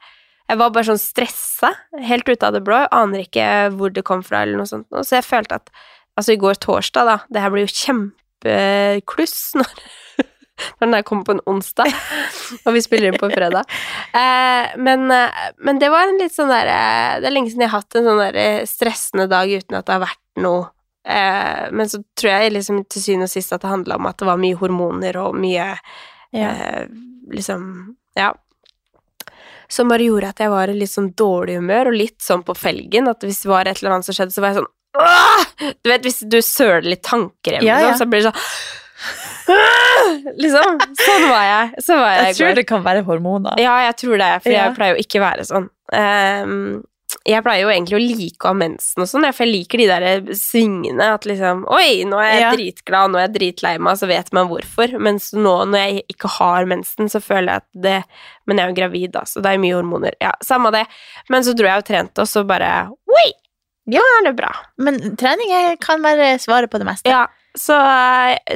Jeg 0.51 0.59
var 0.59 0.73
bare 0.75 0.89
sånn 0.89 1.03
stressa, 1.03 1.71
helt 2.03 2.27
ut 2.27 2.47
av 2.47 2.57
det 2.57 2.63
blå, 2.67 2.83
aner 2.95 3.23
ikke 3.23 3.47
hvor 3.79 3.93
det 3.95 4.03
kom 4.07 4.23
fra, 4.27 4.43
eller 4.43 4.59
noe 4.59 4.71
sånt, 4.71 4.89
så 4.91 5.21
jeg 5.21 5.27
følte 5.27 5.61
at 5.61 5.71
Altså, 6.19 6.35
i 6.35 6.41
går 6.43 6.59
torsdag, 6.61 7.07
da, 7.07 7.19
det 7.33 7.41
her 7.45 7.53
blir 7.55 7.67
jo 7.69 7.75
kjempekluss 7.85 9.39
når 9.61 9.75
når 10.61 10.85
den 10.91 10.93
her 10.99 11.05
kommer 11.09 11.25
på 11.25 11.33
en 11.33 11.41
onsdag, 11.49 11.89
og 12.69 12.75
vi 12.75 12.83
spiller 12.85 13.09
inn 13.09 13.17
på 13.21 13.31
fredag. 13.33 13.65
Eh, 14.13 14.75
men, 14.77 15.07
eh, 15.15 15.39
men 15.65 15.79
det 15.81 15.89
var 15.89 16.05
en 16.11 16.19
litt 16.21 16.35
sånn 16.35 16.51
der 16.53 16.69
eh, 16.69 17.15
Det 17.23 17.31
er 17.31 17.33
lenge 17.33 17.49
siden 17.49 17.65
jeg 17.65 17.71
har 17.73 17.81
hatt 17.81 17.97
en 17.97 18.05
sånn 18.11 18.21
der 18.21 18.37
eh, 18.37 18.67
stressende 18.69 19.25
dag 19.33 19.49
uten 19.49 19.79
at 19.79 19.87
det 19.89 19.95
har 19.97 20.03
vært 20.05 20.21
noe. 20.45 20.67
Eh, 21.09 21.63
men 21.73 21.89
så 21.89 22.03
tror 22.13 22.35
jeg 22.35 22.53
liksom 22.59 22.83
til 22.93 23.01
syvende 23.07 23.31
og 23.31 23.33
sist 23.33 23.55
at 23.57 23.65
det 23.65 23.71
handla 23.73 23.97
om 23.97 24.11
at 24.11 24.19
det 24.21 24.29
var 24.29 24.43
mye 24.43 24.59
hormoner 24.61 25.17
og 25.23 25.39
mye 25.41 25.71
Ja. 26.37 26.51
eh, 26.53 26.85
Liksom 27.33 27.65
Ja. 28.21 28.35
Som 29.71 29.89
bare 29.89 30.05
gjorde 30.11 30.29
at 30.35 30.43
jeg 30.45 30.51
var 30.53 30.69
i 30.69 30.77
litt 30.77 30.93
sånn 30.93 31.13
dårlig 31.17 31.57
humør, 31.57 31.89
og 31.89 31.97
litt 32.03 32.21
sånn 32.21 32.43
på 32.45 32.53
felgen. 32.59 33.09
At 33.09 33.25
hvis 33.25 33.41
det 33.47 33.49
var 33.53 33.65
et 33.71 33.81
eller 33.81 33.97
annet 33.97 34.11
som 34.11 34.17
skjedde, 34.19 34.35
så 34.35 34.43
var 34.45 34.53
jeg 34.53 34.61
sånn! 34.61 34.71
Du 34.95 35.91
vet, 35.91 36.03
hvis 36.03 36.21
du 36.29 36.41
søler 36.43 36.83
litt 36.91 37.03
tanker, 37.07 37.61
Ja, 37.63 37.79
ja. 37.81 37.93
så 37.99 38.07
blir 38.11 38.25
det 38.25 38.31
sånn 38.33 38.41
Liksom. 40.37 40.77
Sånn 41.01 41.25
var 41.31 41.43
jeg. 41.47 41.83
Så 41.83 41.97
var 41.97 42.13
jeg, 42.15 42.27
Jeg 42.31 42.37
tror 42.37 42.55
det 42.59 42.67
kan 42.69 42.83
være 42.85 43.03
hormoner. 43.07 43.57
Ja, 43.61 43.79
jeg 43.89 43.97
tror 44.03 44.19
det, 44.21 44.29
for 44.45 44.53
Ja. 44.53 44.67
jeg 44.69 44.77
pleier 44.77 44.95
jo 44.97 45.03
ikke 45.03 45.21
å 45.21 45.25
være 45.25 45.47
sånn. 45.49 45.69
Um, 45.93 46.83
jeg 47.27 47.43
pleier 47.43 47.65
jo 47.65 47.71
egentlig 47.73 47.97
å 47.99 48.03
like 48.05 48.45
å 48.47 48.53
ha 48.53 48.55
mensen 48.61 49.03
og 49.03 49.09
sånn, 49.11 49.27
for 49.35 49.45
jeg 49.45 49.53
liker 49.55 49.79
de 49.83 49.87
der 49.91 50.21
svingene. 50.39 51.09
At 51.17 51.25
liksom 51.27 51.65
Oi, 51.73 52.05
nå 52.07 52.21
er 52.23 52.31
jeg 52.35 52.41
Ja. 52.45 52.53
dritglad, 52.55 53.11
nå 53.11 53.19
er 53.19 53.27
jeg 53.29 53.35
dritlei 53.39 53.79
meg, 53.81 53.97
så 53.99 54.07
vet 54.07 54.33
man 54.33 54.49
hvorfor. 54.49 54.95
Mens 55.01 55.33
nå, 55.33 55.57
når 55.67 55.79
jeg 55.89 56.05
ikke 56.15 56.29
har 56.39 56.65
mensen, 56.67 57.09
så 57.11 57.21
føler 57.21 57.49
jeg 57.49 57.57
at 57.57 57.69
det 57.75 58.05
Men 58.47 58.57
jeg 58.59 58.65
er 58.67 58.71
jo 58.75 58.81
gravid, 58.83 59.13
da, 59.13 59.21
så 59.23 59.41
det 59.43 59.47
er 59.55 59.59
mye 59.59 59.75
hormoner. 59.81 60.13
Ja, 60.21 60.33
samme 60.43 60.71
det. 60.73 60.87
Men 61.29 61.43
så 61.43 61.55
dro 61.57 61.67
jeg 61.67 61.79
og 61.79 61.85
trente, 61.87 62.19
og 62.21 62.27
så 62.29 62.45
bare 62.47 62.91
Oi! 63.09 63.33
Ja, 63.91 64.03
er 64.25 64.33
bra. 64.37 64.51
Men 64.79 65.17
trening 65.21 65.53
kan 65.83 66.03
være 66.05 66.33
svaret 66.43 66.71
på 66.71 66.79
det 66.81 66.87
meste. 66.89 67.11
Ja, 67.11 67.27
så, 67.59 67.75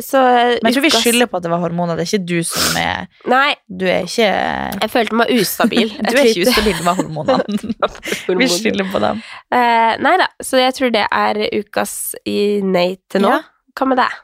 så 0.06 0.20
Men 0.62 0.68
jeg 0.68 0.76
tror 0.76 0.84
vi 0.84 0.90
skylder 0.94 1.26
på 1.26 1.38
at 1.40 1.46
det 1.46 1.50
var 1.50 1.62
hormoner. 1.64 1.96
Det 1.98 2.04
er 2.04 2.10
ikke 2.12 2.26
du 2.30 2.44
som 2.46 2.76
er 2.78 3.08
Nei, 3.26 3.56
Du 3.66 3.86
er 3.90 4.06
ikke 4.06 4.28
jeg 4.28 4.92
følte 4.92 5.18
meg 5.18 5.32
ustabil. 5.34 5.90
Du 6.10 6.14
er 6.14 6.28
ikke 6.30 6.46
ustabil, 6.46 6.78
med 6.86 7.00
hormonene. 7.00 7.74
vi 8.40 8.48
skylder 8.52 8.86
på 8.92 9.02
dem. 9.02 9.24
Uh, 9.50 9.92
nei 10.04 10.14
da, 10.22 10.30
så 10.42 10.62
jeg 10.62 10.76
tror 10.78 10.94
det 10.94 11.04
er 11.10 11.42
ukas 11.58 11.96
i 12.28 12.38
nei 12.62 12.86
til 13.10 13.26
nå. 13.26 13.34
Ja. 13.34 13.42
Hva 13.74 13.90
med 13.90 13.98
deg? 13.98 14.20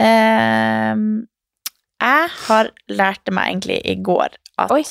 Uh, 0.00 1.04
jeg 2.04 2.30
har 2.46 2.72
lært 2.88 3.32
meg 3.36 3.52
egentlig 3.52 3.82
i 3.84 3.98
går 4.04 4.38
at 4.64 4.72
Oi. 4.72 4.84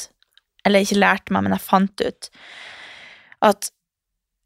Eller 0.63 0.85
ikke 0.85 1.01
lærte 1.01 1.33
meg, 1.33 1.47
men 1.47 1.57
jeg 1.57 1.65
fant 1.65 2.05
ut 2.05 2.29
at 3.43 3.73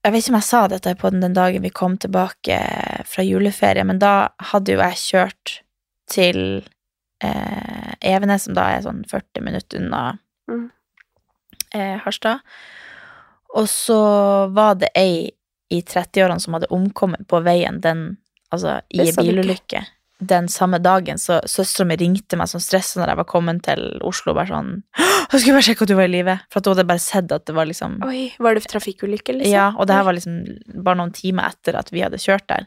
Jeg 0.08 0.14
vet 0.14 0.24
ikke 0.24 0.32
om 0.32 0.40
jeg 0.40 0.48
sa 0.48 0.60
dette 0.72 0.92
på 0.96 1.10
den, 1.12 1.20
den 1.20 1.34
dagen 1.36 1.66
vi 1.66 1.70
kom 1.76 1.98
tilbake 2.00 2.58
fra 3.04 3.24
juleferie, 3.28 3.84
men 3.84 4.00
da 4.00 4.30
hadde 4.54 4.72
jo 4.72 4.80
jeg 4.80 5.00
kjørt 5.02 5.54
til 6.08 6.40
eh, 7.20 7.90
Evenes, 8.08 8.46
som 8.48 8.56
da 8.56 8.70
er 8.72 8.86
sånn 8.86 9.04
40 9.12 9.44
minutter 9.44 9.84
unna 9.84 10.06
Mm. 10.48 10.70
eh, 11.76 11.98
Harstad. 12.00 12.40
Og 13.60 13.68
så 13.68 13.98
var 14.56 14.78
det 14.80 14.94
ei 14.96 15.34
i 15.68 15.82
30-årene 15.84 16.40
som 16.40 16.56
hadde 16.56 16.72
omkommet 16.72 17.28
på 17.28 17.42
veien 17.44 17.82
den, 17.84 18.06
altså, 18.48 18.78
i 18.88 19.10
ikke. 19.10 19.26
bilulykke 19.26 19.82
den 20.20 20.48
samme 20.50 20.80
dagen, 20.82 21.20
så 21.22 21.38
søstera 21.46 21.86
mi 21.86 21.98
ringte 22.00 22.38
meg 22.40 22.50
sånn 22.50 22.64
stressa 22.64 22.98
når 23.00 23.12
jeg 23.12 23.20
var 23.20 23.28
kommet 23.30 23.62
til 23.68 23.84
Oslo, 24.02 24.34
bare 24.34 24.50
sånn 24.50 24.72
'Jeg 25.28 25.42
skulle 25.42 25.58
bare 25.58 25.68
sjekke 25.68 25.84
at 25.84 25.92
du 25.92 25.96
var 25.96 26.08
i 26.08 26.14
live', 26.14 26.40
for 26.50 26.60
at 26.60 26.66
hun 26.66 26.76
hadde 26.76 26.88
bare 26.88 27.04
sett 27.04 27.32
at 27.32 27.46
det 27.46 27.54
var 27.54 27.66
liksom 27.70 28.02
Oi, 28.04 28.34
var 28.40 28.56
det 28.56 28.66
trafikkulykke, 28.66 29.34
liksom? 29.38 29.54
Ja, 29.54 29.74
og 29.78 29.88
det 29.88 29.94
her 29.94 30.04
var 30.04 30.14
liksom 30.14 30.46
bare 30.84 30.98
noen 30.98 31.14
timer 31.14 31.52
etter 31.52 31.78
at 31.78 31.92
vi 31.92 32.02
hadde 32.02 32.18
kjørt 32.18 32.48
der. 32.48 32.66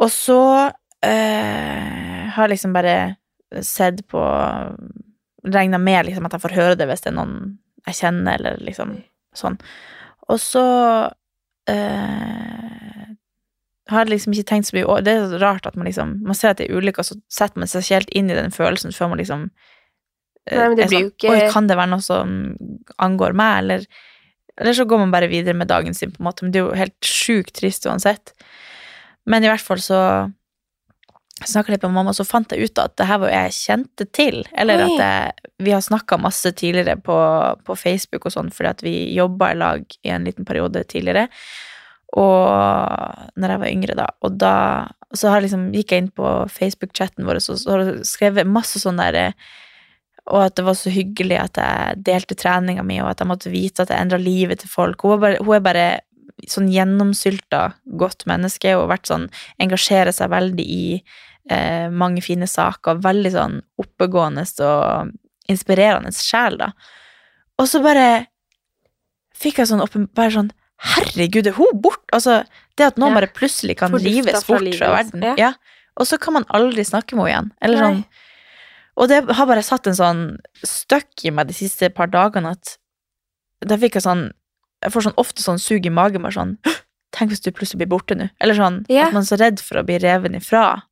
Og 0.00 0.10
så 0.10 0.72
øh, 1.04 2.22
har 2.32 2.48
jeg 2.48 2.54
liksom 2.56 2.72
bare 2.72 3.16
sett 3.60 4.06
på 4.08 4.22
Regna 5.44 5.78
med 5.78 6.06
liksom 6.06 6.26
at 6.26 6.32
jeg 6.32 6.40
får 6.40 6.54
høre 6.54 6.74
det 6.78 6.86
hvis 6.88 7.02
det 7.02 7.12
er 7.12 7.18
noen 7.18 7.58
jeg 7.86 7.98
kjenner, 7.98 8.38
eller 8.38 8.60
liksom 8.62 8.94
sånn. 9.34 9.58
Og 10.30 10.38
så 10.40 10.64
eh, 11.68 12.71
har 13.92 14.08
liksom 14.10 14.34
ikke 14.34 14.48
tenkt 14.50 14.68
så 14.70 14.76
mye 14.76 15.00
Det 15.04 15.12
er 15.14 15.28
så 15.30 15.38
rart 15.42 15.66
at 15.68 15.76
man 15.78 15.86
liksom 15.88 16.16
Man 16.26 16.34
ser 16.38 16.52
at 16.52 16.58
det 16.60 16.66
er 16.70 16.76
ulykker, 16.80 17.06
så 17.06 17.16
setter 17.32 17.62
man 17.62 17.70
seg 17.70 17.84
ikke 17.84 17.98
helt 18.00 18.10
inn 18.20 18.30
i 18.32 18.38
den 18.38 18.50
følelsen 18.54 18.92
før 18.96 19.12
man 19.12 19.20
liksom 19.22 19.46
eh, 20.48 20.58
Nei, 20.58 20.68
men 20.68 20.76
det 20.80 20.88
blir 20.90 21.04
jo 21.06 21.10
ikke- 21.12 21.30
Oi, 21.32 21.40
kan 21.52 21.66
det 21.70 21.76
være 21.78 21.92
noe 21.94 22.02
som 22.04 22.36
angår 22.98 23.36
meg, 23.38 23.58
eller 23.62 23.86
Eller 24.60 24.72
så 24.76 24.84
går 24.84 24.98
man 24.98 25.10
bare 25.14 25.28
videre 25.32 25.54
med 25.56 25.68
dagen 25.68 25.94
sin, 25.96 26.10
på 26.12 26.20
en 26.20 26.26
måte. 26.28 26.42
Men 26.44 26.52
det 26.52 26.60
er 26.60 26.66
jo 26.66 26.74
helt 26.76 27.00
sjukt 27.00 27.54
trist 27.56 27.86
uansett. 27.88 28.34
Men 29.24 29.42
i 29.42 29.48
hvert 29.48 29.62
fall 29.64 29.78
så 29.80 30.30
snakka 31.48 31.72
litt 31.72 31.82
med 31.86 31.94
mamma, 31.96 32.12
så 32.14 32.26
fant 32.28 32.52
jeg 32.52 32.68
ut 32.68 32.78
at 32.78 32.94
det 33.00 33.06
her 33.08 33.18
var 33.22 33.30
jo 33.32 33.38
jeg 33.38 33.54
kjente 33.56 34.06
til. 34.12 34.42
Eller 34.52 34.82
Oi. 34.84 34.90
at 34.92 35.00
jeg, 35.02 35.50
vi 35.66 35.72
har 35.74 35.80
snakka 35.82 36.18
masse 36.20 36.52
tidligere 36.52 36.98
på, 37.02 37.16
på 37.64 37.76
Facebook 37.80 38.26
og 38.28 38.34
sånn, 38.36 38.52
fordi 38.54 38.70
at 38.70 38.84
vi 38.84 38.94
jobba 39.16 39.50
i 39.54 39.58
lag 39.58 39.96
i 40.04 40.12
en 40.14 40.28
liten 40.28 40.44
periode 40.44 40.84
tidligere. 40.84 41.28
Og 42.18 43.30
når 43.40 43.54
jeg 43.54 43.62
var 43.62 43.70
yngre, 43.72 43.96
da. 43.96 44.08
Og 44.24 44.36
da 44.40 44.56
så 45.16 45.32
har 45.32 45.44
liksom, 45.44 45.70
gikk 45.76 45.92
jeg 45.92 46.04
inn 46.04 46.12
på 46.14 46.28
Facebook-chatten 46.52 47.26
vår 47.28 47.40
og 47.40 47.44
så, 47.44 47.56
har 47.72 47.90
skrevet 48.08 48.48
masse 48.48 48.80
sånn 48.80 49.00
der 49.00 49.34
Og 50.30 50.38
at 50.44 50.56
det 50.56 50.64
var 50.64 50.76
så 50.78 50.92
hyggelig 50.92 51.38
at 51.40 51.58
jeg 51.58 52.04
delte 52.06 52.38
treninga 52.38 52.84
mi, 52.86 53.00
og 53.02 53.10
at 53.10 53.20
jeg 53.20 53.28
måtte 53.28 53.52
vite 53.52 53.82
at 53.82 53.90
jeg 53.90 54.00
endra 54.00 54.20
livet 54.22 54.62
til 54.62 54.70
folk. 54.70 55.02
Hun, 55.02 55.20
bare, 55.20 55.40
hun 55.42 55.56
er 55.56 55.64
bare 55.64 55.86
sånn 56.48 56.70
gjennomsylta 56.70 57.72
godt 57.98 58.24
menneske 58.30 58.76
og 58.78 58.88
vært 58.92 59.10
sånn 59.10 59.26
engasjerer 59.62 60.14
seg 60.14 60.30
veldig 60.32 60.64
i 60.64 60.84
eh, 61.50 61.90
mange 61.90 62.22
fine 62.22 62.46
saker. 62.46 63.02
Veldig 63.02 63.32
sånn 63.34 63.58
oppegående 63.82 64.46
og 64.62 65.12
inspirerende 65.50 66.14
sjel, 66.14 66.60
da. 66.60 66.70
Og 67.58 67.68
så 67.68 67.82
bare 67.82 68.06
fikk 69.36 69.58
jeg 69.58 69.72
sånn. 69.72 69.82
Bare 70.14 70.36
sånn 70.38 70.52
Herregud, 70.82 71.46
er 71.46 71.52
hun 71.56 71.80
bort? 71.80 72.02
Altså, 72.12 72.40
det 72.76 72.86
at 72.86 72.96
noen 72.98 73.12
Ja. 73.14 73.20
bare 73.20 73.30
plutselig 73.32 73.76
kan 73.78 73.92
rives 73.94 74.44
bort 74.46 74.62
livet, 74.62 74.78
fra 74.78 74.96
liksom. 74.98 75.20
verden. 75.20 75.22
Ja. 75.22 75.34
Ja. 75.38 75.52
Og 75.96 76.06
så 76.08 76.18
kan 76.18 76.32
man 76.34 76.44
aldri 76.50 76.82
snakke 76.84 77.14
med 77.14 77.26
henne 77.26 77.32
igjen. 77.32 77.50
Eller 77.62 77.80
Nei. 77.80 77.88
sånn 77.92 78.04
Og 78.96 79.08
det 79.08 79.24
har 79.36 79.46
bare 79.46 79.62
satt 79.62 79.86
en 79.86 79.94
sånn 79.94 80.38
støkk 80.64 81.24
i 81.24 81.30
meg 81.30 81.46
de 81.48 81.54
siste 81.54 81.88
par 81.94 82.06
dagene 82.08 82.50
at 82.50 82.76
da 83.64 83.76
fikk 83.76 83.94
jeg 83.94 84.02
sånn 84.02 84.32
Jeg 84.82 84.90
får 84.92 85.02
sånn 85.06 85.14
ofte 85.16 85.40
sånn 85.42 85.60
sug 85.60 85.86
i 85.86 85.90
magen, 85.90 86.22
bare 86.22 86.32
sånn 86.32 86.58
Tenk 87.12 87.30
hvis 87.30 87.40
du 87.44 87.50
plutselig 87.52 87.78
blir 87.86 87.92
borte 87.98 88.16
nå. 88.16 88.30
Eller 88.40 88.54
sånn 88.54 88.84
Ja. 88.88 89.06
at 89.06 89.12
man 89.12 89.22
er 89.22 89.26
så 89.26 89.38
redd 89.38 89.60
for 89.60 89.76
å 89.80 89.84
bli 89.86 89.98
reven 89.98 90.34
ifra 90.34 90.82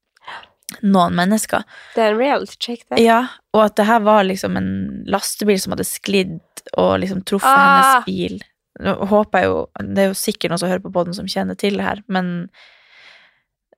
noen 0.83 1.15
mennesker. 1.17 1.65
Det 1.97 2.03
er 2.05 2.13
en 2.13 2.19
reality 2.19 2.57
check, 2.61 2.85
det. 2.91 3.01
Ja, 3.03 3.27
og 3.53 3.65
at 3.65 3.77
det 3.77 3.87
her 3.87 3.99
var 4.01 4.23
liksom 4.23 4.57
en 4.57 5.05
lastebil 5.09 5.59
som 5.61 5.73
hadde 5.73 5.85
sklidd 5.89 6.39
og 6.79 7.01
liksom 7.01 7.25
truffet 7.25 7.49
Ah. 7.49 8.03
hennes 8.03 8.05
bil. 8.07 8.41
Nå 8.79 8.93
håper 9.11 9.41
jeg 9.43 9.49
jo 9.51 9.57
Det 9.95 9.99
er 9.99 10.09
jo 10.13 10.15
sikkert 10.15 10.53
noen 10.53 10.61
som 10.63 10.69
hører 10.71 10.85
på 10.85 10.93
poden 10.95 11.15
som 11.17 11.27
kjenner 11.27 11.57
til 11.59 11.77
det 11.81 11.85
her, 11.85 12.03
men 12.09 12.49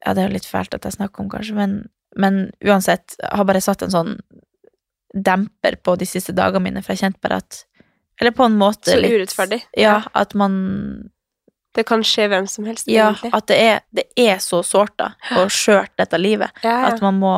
Ja, 0.04 0.12
det 0.12 0.22
er 0.22 0.28
jo 0.28 0.34
litt 0.34 0.46
fælt 0.50 0.74
at 0.74 0.84
jeg 0.84 0.92
snakker 0.98 1.22
om, 1.24 1.30
kanskje, 1.30 1.54
men, 1.54 1.88
men 2.18 2.50
uansett, 2.66 3.14
jeg 3.20 3.30
har 3.38 3.44
bare 3.48 3.60
satt 3.64 3.82
en 3.86 3.94
sånn 3.94 4.16
demper 5.14 5.76
på 5.84 5.94
de 6.00 6.06
siste 6.08 6.32
dagene 6.32 6.64
mine, 6.64 6.82
for 6.82 6.94
jeg 6.94 7.04
kjente 7.04 7.20
bare 7.22 7.40
at 7.42 7.64
Eller 8.20 8.32
på 8.36 8.44
en 8.44 8.56
måte 8.58 8.90
Så 8.92 9.00
litt 9.00 9.12
urettferdig. 9.12 9.62
Ja, 9.76 10.02
at 10.14 10.34
man 10.34 11.10
Det 11.74 11.86
kan 11.88 12.02
skje 12.04 12.28
hvem 12.28 12.46
som 12.48 12.64
helst, 12.68 12.88
Ja, 12.88 13.10
egentlig. 13.12 13.32
at 13.32 13.46
det 13.48 13.58
er, 13.60 13.80
det 13.92 14.04
er 14.16 14.36
så 14.44 14.62
sårt, 14.66 14.96
da, 15.00 15.14
og 15.38 15.48
skjørt, 15.52 15.92
dette 15.96 16.18
livet. 16.20 16.50
Ja, 16.62 16.70
ja. 16.82 16.86
At 16.92 17.00
man 17.00 17.18
må 17.20 17.34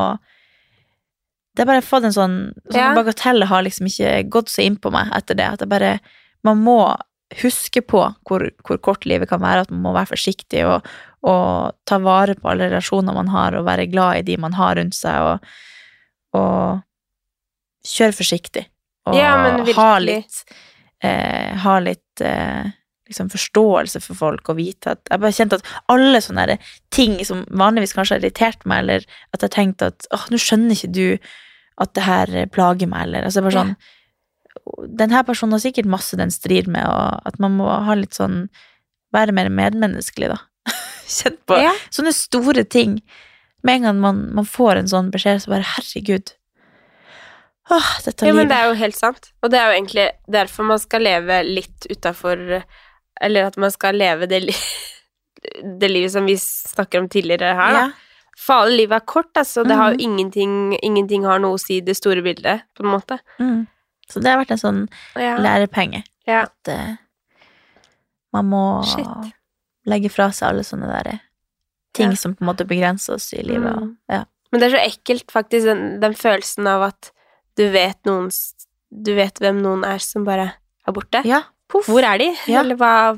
Det 1.55 1.63
har 1.63 1.71
bare 1.71 1.83
fått 1.87 2.05
en 2.09 2.13
sånn, 2.17 2.39
sånn 2.71 2.81
Ja. 2.81 2.95
Bagatellet 2.95 3.49
har 3.49 3.63
liksom 3.63 3.87
ikke 3.87 4.29
gått 4.29 4.49
så 4.51 4.63
inn 4.65 4.77
på 4.77 4.91
meg 4.91 5.13
etter 5.15 5.35
det. 5.39 5.47
At 5.53 5.59
det 5.63 5.69
bare 5.71 6.01
Man 6.43 6.59
må 6.65 6.97
huske 7.33 7.83
på 7.83 8.03
hvor, 8.29 8.45
hvor 8.67 8.81
kort 8.85 9.07
livet 9.09 9.31
kan 9.31 9.43
være, 9.43 9.65
at 9.65 9.73
man 9.73 9.83
må 9.87 9.95
være 9.97 10.13
forsiktig 10.13 10.65
og, 10.69 10.87
og 11.27 11.75
ta 11.89 11.99
vare 12.03 12.37
på 12.39 12.51
alle 12.53 12.69
relasjoner 12.69 13.17
man 13.17 13.33
har, 13.33 13.57
og 13.57 13.67
være 13.67 13.89
glad 13.93 14.21
i 14.21 14.27
de 14.29 14.37
man 14.41 14.57
har 14.59 14.77
rundt 14.79 14.97
seg, 14.97 15.33
og, 15.33 16.39
og 16.39 17.89
kjøre 17.89 18.17
forsiktig. 18.21 18.67
Og 19.09 19.19
Ja, 19.19 19.35
men 19.41 19.67
ha 19.77 19.91
litt 20.01 20.39
eh, 21.05 21.53
Ha 21.61 21.75
litt 21.85 22.23
eh, 22.25 22.71
liksom 23.05 23.29
forståelse 23.29 24.01
for 24.01 24.17
folk 24.17 24.49
og 24.49 24.57
vite 24.57 24.95
at 24.95 25.11
Jeg 25.11 25.21
bare 25.21 25.37
kjente 25.37 25.59
at 25.61 25.73
alle 25.93 26.23
sånne 26.25 26.57
ting 26.95 27.19
som 27.29 27.43
vanligvis 27.51 27.93
kanskje 27.97 28.17
har 28.17 28.25
irritert 28.25 28.65
meg, 28.65 28.85
eller 28.85 29.05
at 29.37 29.45
jeg 29.45 29.53
tenkte 29.53 29.91
at 29.93 30.09
åh, 30.15 30.25
nå 30.33 30.41
skjønner 30.41 30.79
ikke 30.79 30.95
du 30.97 31.35
at 31.85 31.93
det 31.99 32.07
her 32.07 32.33
plager 32.55 32.89
meg, 32.89 33.09
eller 33.09 33.27
altså 33.29 33.43
bare 33.45 33.59
sånn 33.59 33.75
Den 33.75 33.93
her 35.11 35.23
personen 35.25 35.53
har 35.53 35.59
sikkert 35.63 35.87
masse 35.87 36.17
den 36.17 36.31
strir 36.31 36.67
med, 36.69 36.85
og 36.87 37.21
at 37.27 37.39
man 37.43 37.57
må 37.59 37.69
ha 37.69 37.95
litt 37.95 38.15
sånn 38.15 38.49
Være 39.15 39.31
mer 39.33 39.47
medmenneskelig, 39.49 40.29
da. 40.33 40.39
Kjent 41.07 41.39
på 41.47 41.55
Ja. 41.63 41.71
sånne 41.95 42.11
store 42.13 42.65
ting. 42.65 42.97
Med 43.63 43.77
en 43.77 43.83
gang 43.83 44.01
man, 44.01 44.35
man 44.35 44.45
får 44.45 44.77
en 44.81 44.89
sånn 44.91 45.11
beskjed, 45.15 45.39
så 45.45 45.53
bare 45.53 45.63
herregud. 45.63 46.33
Åh, 47.71 47.93
dette 48.05 48.27
Ja, 48.27 48.33
men 48.35 48.43
livet. 48.45 48.49
det 48.51 48.57
er 48.59 48.67
jo 48.69 48.75
helt 48.81 48.97
sant. 48.99 49.29
Og 49.43 49.51
det 49.51 49.61
er 49.61 49.71
jo 49.71 49.77
egentlig 49.79 50.09
derfor 50.29 50.67
man 50.69 50.79
skal 50.83 51.01
leve 51.07 51.39
litt 51.47 51.87
utafor 51.89 52.65
Eller 53.23 53.45
at 53.47 53.57
man 53.57 53.71
skal 53.71 53.95
leve 53.95 54.27
det, 54.27 54.43
li 54.43 54.53
det 55.81 55.89
livet 55.93 56.11
som 56.13 56.27
vi 56.27 56.35
snakker 56.37 56.99
om 56.99 57.09
tidligere 57.09 57.55
her, 57.55 57.73
da. 57.73 57.85
Ja. 57.87 57.91
For 58.37 58.67
livet 58.67 58.97
er 58.99 59.07
kort, 59.07 59.31
altså. 59.39 59.63
Det 59.65 59.77
har 59.79 59.93
jo 59.95 59.99
Mhm. 59.99 60.03
ingenting 60.11 60.79
Ingenting 60.83 61.25
har 61.25 61.39
noe 61.39 61.55
å 61.55 61.61
si 61.61 61.77
i 61.79 61.81
det 61.87 61.95
store 61.97 62.21
bildet, 62.23 62.63
på 62.75 62.83
en 62.85 62.91
måte. 62.91 63.21
Mm. 63.39 63.69
Så 64.11 64.21
det 64.21 64.31
har 64.31 64.39
vært 64.45 64.51
en 64.53 64.59
sånn 64.63 64.89
Ja. 65.17 65.37
lærepenge. 65.39 66.03
Ja. 66.27 66.43
At 66.43 66.69
uh, 66.69 66.97
man 68.33 68.47
må 68.51 68.63
Shit. 68.85 69.33
legge 69.87 70.11
fra 70.11 70.31
seg 70.33 70.49
alle 70.49 70.63
sånne 70.67 70.89
der 70.91 71.21
ting 71.95 72.11
Ja. 72.11 72.17
som 72.17 72.35
på 72.35 72.43
en 72.43 72.49
måte 72.55 72.67
begrenser 72.67 73.15
oss 73.15 73.33
i 73.33 73.43
livet. 73.43 73.73
og- 73.77 73.83
Mm. 73.83 73.97
Ja. 74.11 74.25
Men 74.53 74.61
det 74.61 74.73
er 74.73 74.77
så 74.79 74.85
ekkelt, 74.91 75.31
faktisk, 75.31 75.65
den, 75.67 76.01
den 76.01 76.15
følelsen 76.15 76.67
av 76.67 76.83
at 76.83 77.11
du 77.57 77.69
vet 77.71 78.03
noen 78.05 78.31
Du 78.97 79.13
vet 79.17 79.35
hvem 79.41 79.61
noen 79.61 79.83
er 79.85 79.99
som 79.99 80.25
bare 80.25 80.53
er 80.87 80.93
borte. 80.93 81.25
ja. 81.25 81.43
Puff. 81.69 81.87
Hvor 81.87 82.05
er 82.05 82.19
de? 82.19 82.37
Ja. 82.47 82.61
Eller 82.61 82.77
hva 82.77 83.17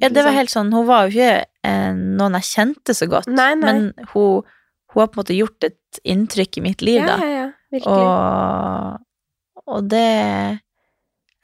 Ja, 0.00 0.08
det 0.10 0.16
var 0.24 0.32
liksom. 0.32 0.34
helt 0.34 0.50
sånn, 0.50 0.72
hun 0.72 0.86
var 0.86 1.08
jo 1.08 1.16
ikke 1.16 1.44
eh, 1.64 1.92
noen 1.94 2.32
jeg 2.32 2.42
kjente 2.42 2.92
så 2.94 3.06
godt, 3.08 3.26
Nei, 3.28 3.54
nei. 3.54 3.72
men 3.72 3.94
hun, 4.12 4.42
hun 4.90 5.00
har 5.00 5.06
på 5.06 5.16
en 5.18 5.24
måte 5.24 5.38
gjort 5.38 5.64
et 5.64 6.00
inntrykk 6.04 6.58
i 6.58 6.60
mitt 6.60 6.82
liv, 6.82 7.00
Ja, 7.00 7.16
da. 7.16 7.52
Og, 7.86 9.00
og 9.66 9.88
det 9.88 10.00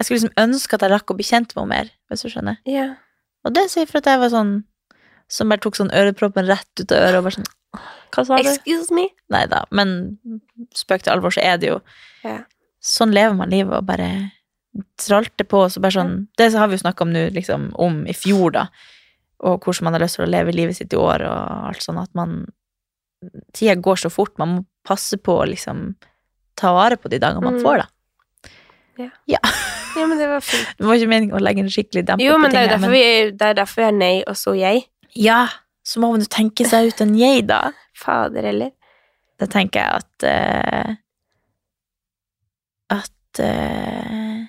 Jeg 0.01 0.07
skulle 0.07 0.19
liksom 0.21 0.39
ønske 0.41 0.75
at 0.75 0.81
jeg 0.87 0.91
rakk 0.95 1.11
å 1.13 1.17
bli 1.19 1.25
kjent 1.29 1.51
med 1.55 1.61
henne 1.63 1.71
mer, 1.75 1.91
hvis 2.09 2.23
du 2.25 2.29
skjønner. 2.33 2.57
Ja. 2.65 2.95
Og 3.45 3.53
det 3.53 3.67
sier 3.71 3.87
for 3.89 3.99
at 4.01 4.07
jeg 4.09 4.19
var 4.23 4.31
sånn 4.33 4.53
som 5.31 5.49
bare 5.53 5.61
tok 5.61 5.77
sånn 5.77 5.93
øreproppen 5.93 6.49
rett 6.49 6.81
ut 6.81 6.93
av 6.93 7.05
øret 7.05 7.19
og 7.21 7.27
bare 7.29 7.37
sånn 7.37 7.51
Hva 8.11 8.25
sa 8.27 8.39
du? 8.41 8.49
Excuse 8.49 8.91
me? 8.97 9.05
Nei 9.31 9.45
da, 9.47 9.61
men 9.71 10.19
spøk 10.75 11.05
til 11.05 11.13
alvor, 11.13 11.31
så 11.37 11.41
er 11.45 11.59
det 11.61 11.69
jo 11.71 11.81
Ja. 12.25 12.41
Sånn 12.83 13.13
lever 13.13 13.37
man 13.37 13.51
livet 13.53 13.77
og 13.77 13.85
bare 13.87 14.33
tralte 14.99 15.45
på, 15.45 15.67
så 15.71 15.81
bare 15.85 15.93
sånn 15.99 16.15
Det 16.37 16.49
har 16.57 16.69
vi 16.69 16.77
jo 16.79 16.83
snakka 16.85 17.03
om 17.05 17.13
nå, 17.13 17.27
liksom, 17.37 17.71
om 17.79 18.07
i 18.09 18.13
fjor, 18.17 18.53
da, 18.57 18.67
og 19.45 19.61
hvordan 19.65 19.85
man 19.85 19.95
har 19.95 20.01
lyst 20.05 20.17
til 20.17 20.25
å 20.27 20.31
leve 20.31 20.53
livet 20.57 20.77
sitt 20.77 20.93
i 20.93 20.97
år 21.01 21.23
og 21.29 21.69
alt 21.71 21.83
sånn, 21.85 22.01
at 22.03 22.13
man 22.15 22.47
Tida 23.53 23.75
går 23.77 23.97
så 24.01 24.09
fort, 24.11 24.33
man 24.41 24.49
må 24.49 24.61
passe 24.89 25.19
på 25.21 25.35
å 25.43 25.47
liksom 25.49 25.95
ta 26.57 26.73
vare 26.73 26.97
på 26.97 27.11
de 27.13 27.19
dagene 27.21 27.43
man 27.45 27.59
Mm. 27.59 27.63
får, 27.63 27.77
da. 27.85 27.87
Ja, 29.97 30.07
men 30.07 30.21
det 30.21 30.29
var 30.31 30.45
fint. 30.45 30.69
Det 30.79 30.87
var 30.87 30.99
ikke 31.01 31.11
meningen 31.11 31.35
å 31.35 31.43
legge 31.43 31.65
en 31.65 31.73
skikkelig 31.73 32.05
demper 32.07 32.23
Jo, 32.23 32.37
på 32.37 32.45
men 32.45 32.53
ting 32.55 32.63
jo 32.63 32.79
men 32.79 32.93
det 33.41 33.47
er 33.49 33.57
derfor 33.59 33.83
vi 33.83 33.87
er 33.89 33.97
nei, 33.97 34.13
og 34.31 34.37
så 34.39 34.55
jeg. 34.55 34.85
Ja, 35.19 35.41
så 35.83 36.03
må 36.03 36.13
man 36.13 36.23
jo 36.23 36.31
tenke 36.31 36.67
seg 36.69 36.93
ut 36.93 37.03
en 37.03 37.17
jeg, 37.19 37.47
da. 37.51 37.73
Fader 38.03 38.47
heller. 38.47 38.71
Da 39.41 39.49
tenker 39.51 39.81
jeg 39.81 40.01
at 40.03 40.27
uh, 40.29 40.97
At 42.93 43.41
uh, 43.41 44.41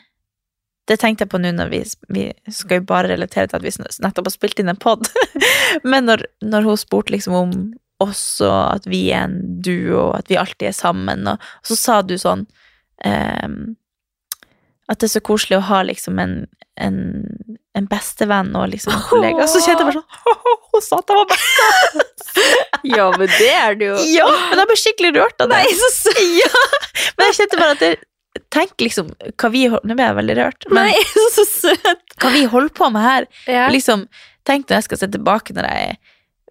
Det 0.89 0.97
tenkte 0.99 1.23
jeg 1.23 1.31
på 1.31 1.39
nå 1.39 1.53
når 1.55 1.71
vi, 1.71 1.79
vi 2.11 2.25
skal 2.51 2.81
jo 2.81 2.89
bare 2.89 3.13
relatere 3.13 3.47
til 3.47 3.61
at 3.61 3.65
vi 3.65 3.71
nettopp 4.03 4.27
har 4.27 4.35
spilt 4.35 4.59
inn 4.61 4.71
en 4.71 4.81
pod. 4.81 5.07
Men 5.91 6.09
når, 6.09 6.25
når 6.43 6.67
hun 6.67 6.81
spurte 6.81 7.15
liksom 7.15 7.37
om 7.37 7.55
oss 8.01 8.41
og 8.43 8.57
at 8.79 8.87
vi 8.89 9.05
er 9.13 9.27
en 9.27 9.37
duo, 9.61 10.09
og 10.09 10.15
at 10.19 10.31
vi 10.31 10.39
alltid 10.41 10.71
er 10.71 10.75
sammen, 10.75 11.27
og, 11.29 11.51
så 11.67 11.77
sa 11.77 11.99
du 12.01 12.15
sånn 12.19 12.47
ehm, 13.05 13.75
At 14.91 14.99
det 14.99 15.07
er 15.07 15.13
så 15.15 15.23
koselig 15.23 15.57
å 15.59 15.65
ha 15.69 15.81
liksom 15.87 16.19
en, 16.19 16.35
en, 16.83 16.97
en 17.79 17.87
bestevenn 17.87 18.51
og 18.59 18.69
liksom 18.73 18.91
en 18.97 19.03
kollega. 19.07 19.45
Og 19.45 19.49
så 19.51 19.61
kjente 19.63 19.85
jeg 19.85 19.89
bare 19.89 20.01
sånn 20.01 20.59
Hun 20.71 20.83
sa 20.83 20.99
at 20.99 21.11
jeg 21.13 21.19
var 21.21 21.29
bestevenn! 21.31 22.07
Ja, 22.91 23.09
men 23.15 23.27
det 23.31 23.49
er 23.53 23.75
det 23.79 23.89
jo. 23.91 23.97
Ja, 24.11 24.27
men 24.49 24.61
jeg 24.61 24.69
ble 24.69 24.77
skikkelig 24.79 25.11
rørt 25.17 25.43
av 25.43 25.51
det. 25.51 25.59
Nei, 25.63 25.75
så 25.79 25.91
søt! 25.97 26.21
Ja, 26.41 27.11
men 27.17 27.29
jeg 27.29 27.37
kjente 27.41 27.59
bare 27.59 27.75
at 27.77 27.83
det 27.83 27.91
Tenk 28.51 28.79
liksom 28.79 29.09
hva 29.39 29.49
vi 29.51 29.65
Nå 29.67 29.95
ble 29.95 30.05
jeg 30.05 30.15
veldig 30.15 30.35
rørt, 30.37 30.65
men 30.71 30.87
Nei, 30.87 31.01
så 31.35 31.43
søt! 31.47 32.15
hva 32.21 32.31
vi 32.31 32.45
holder 32.51 32.71
på 32.75 32.87
med 32.93 33.03
her. 33.03 33.27
Ja. 33.49 33.65
Liksom, 33.71 34.05
Tenk 34.47 34.67
når 34.69 34.79
jeg 34.79 34.87
skal 34.87 35.01
se 35.01 35.09
tilbake 35.11 35.55
når 35.55 35.67
jeg 35.67 35.97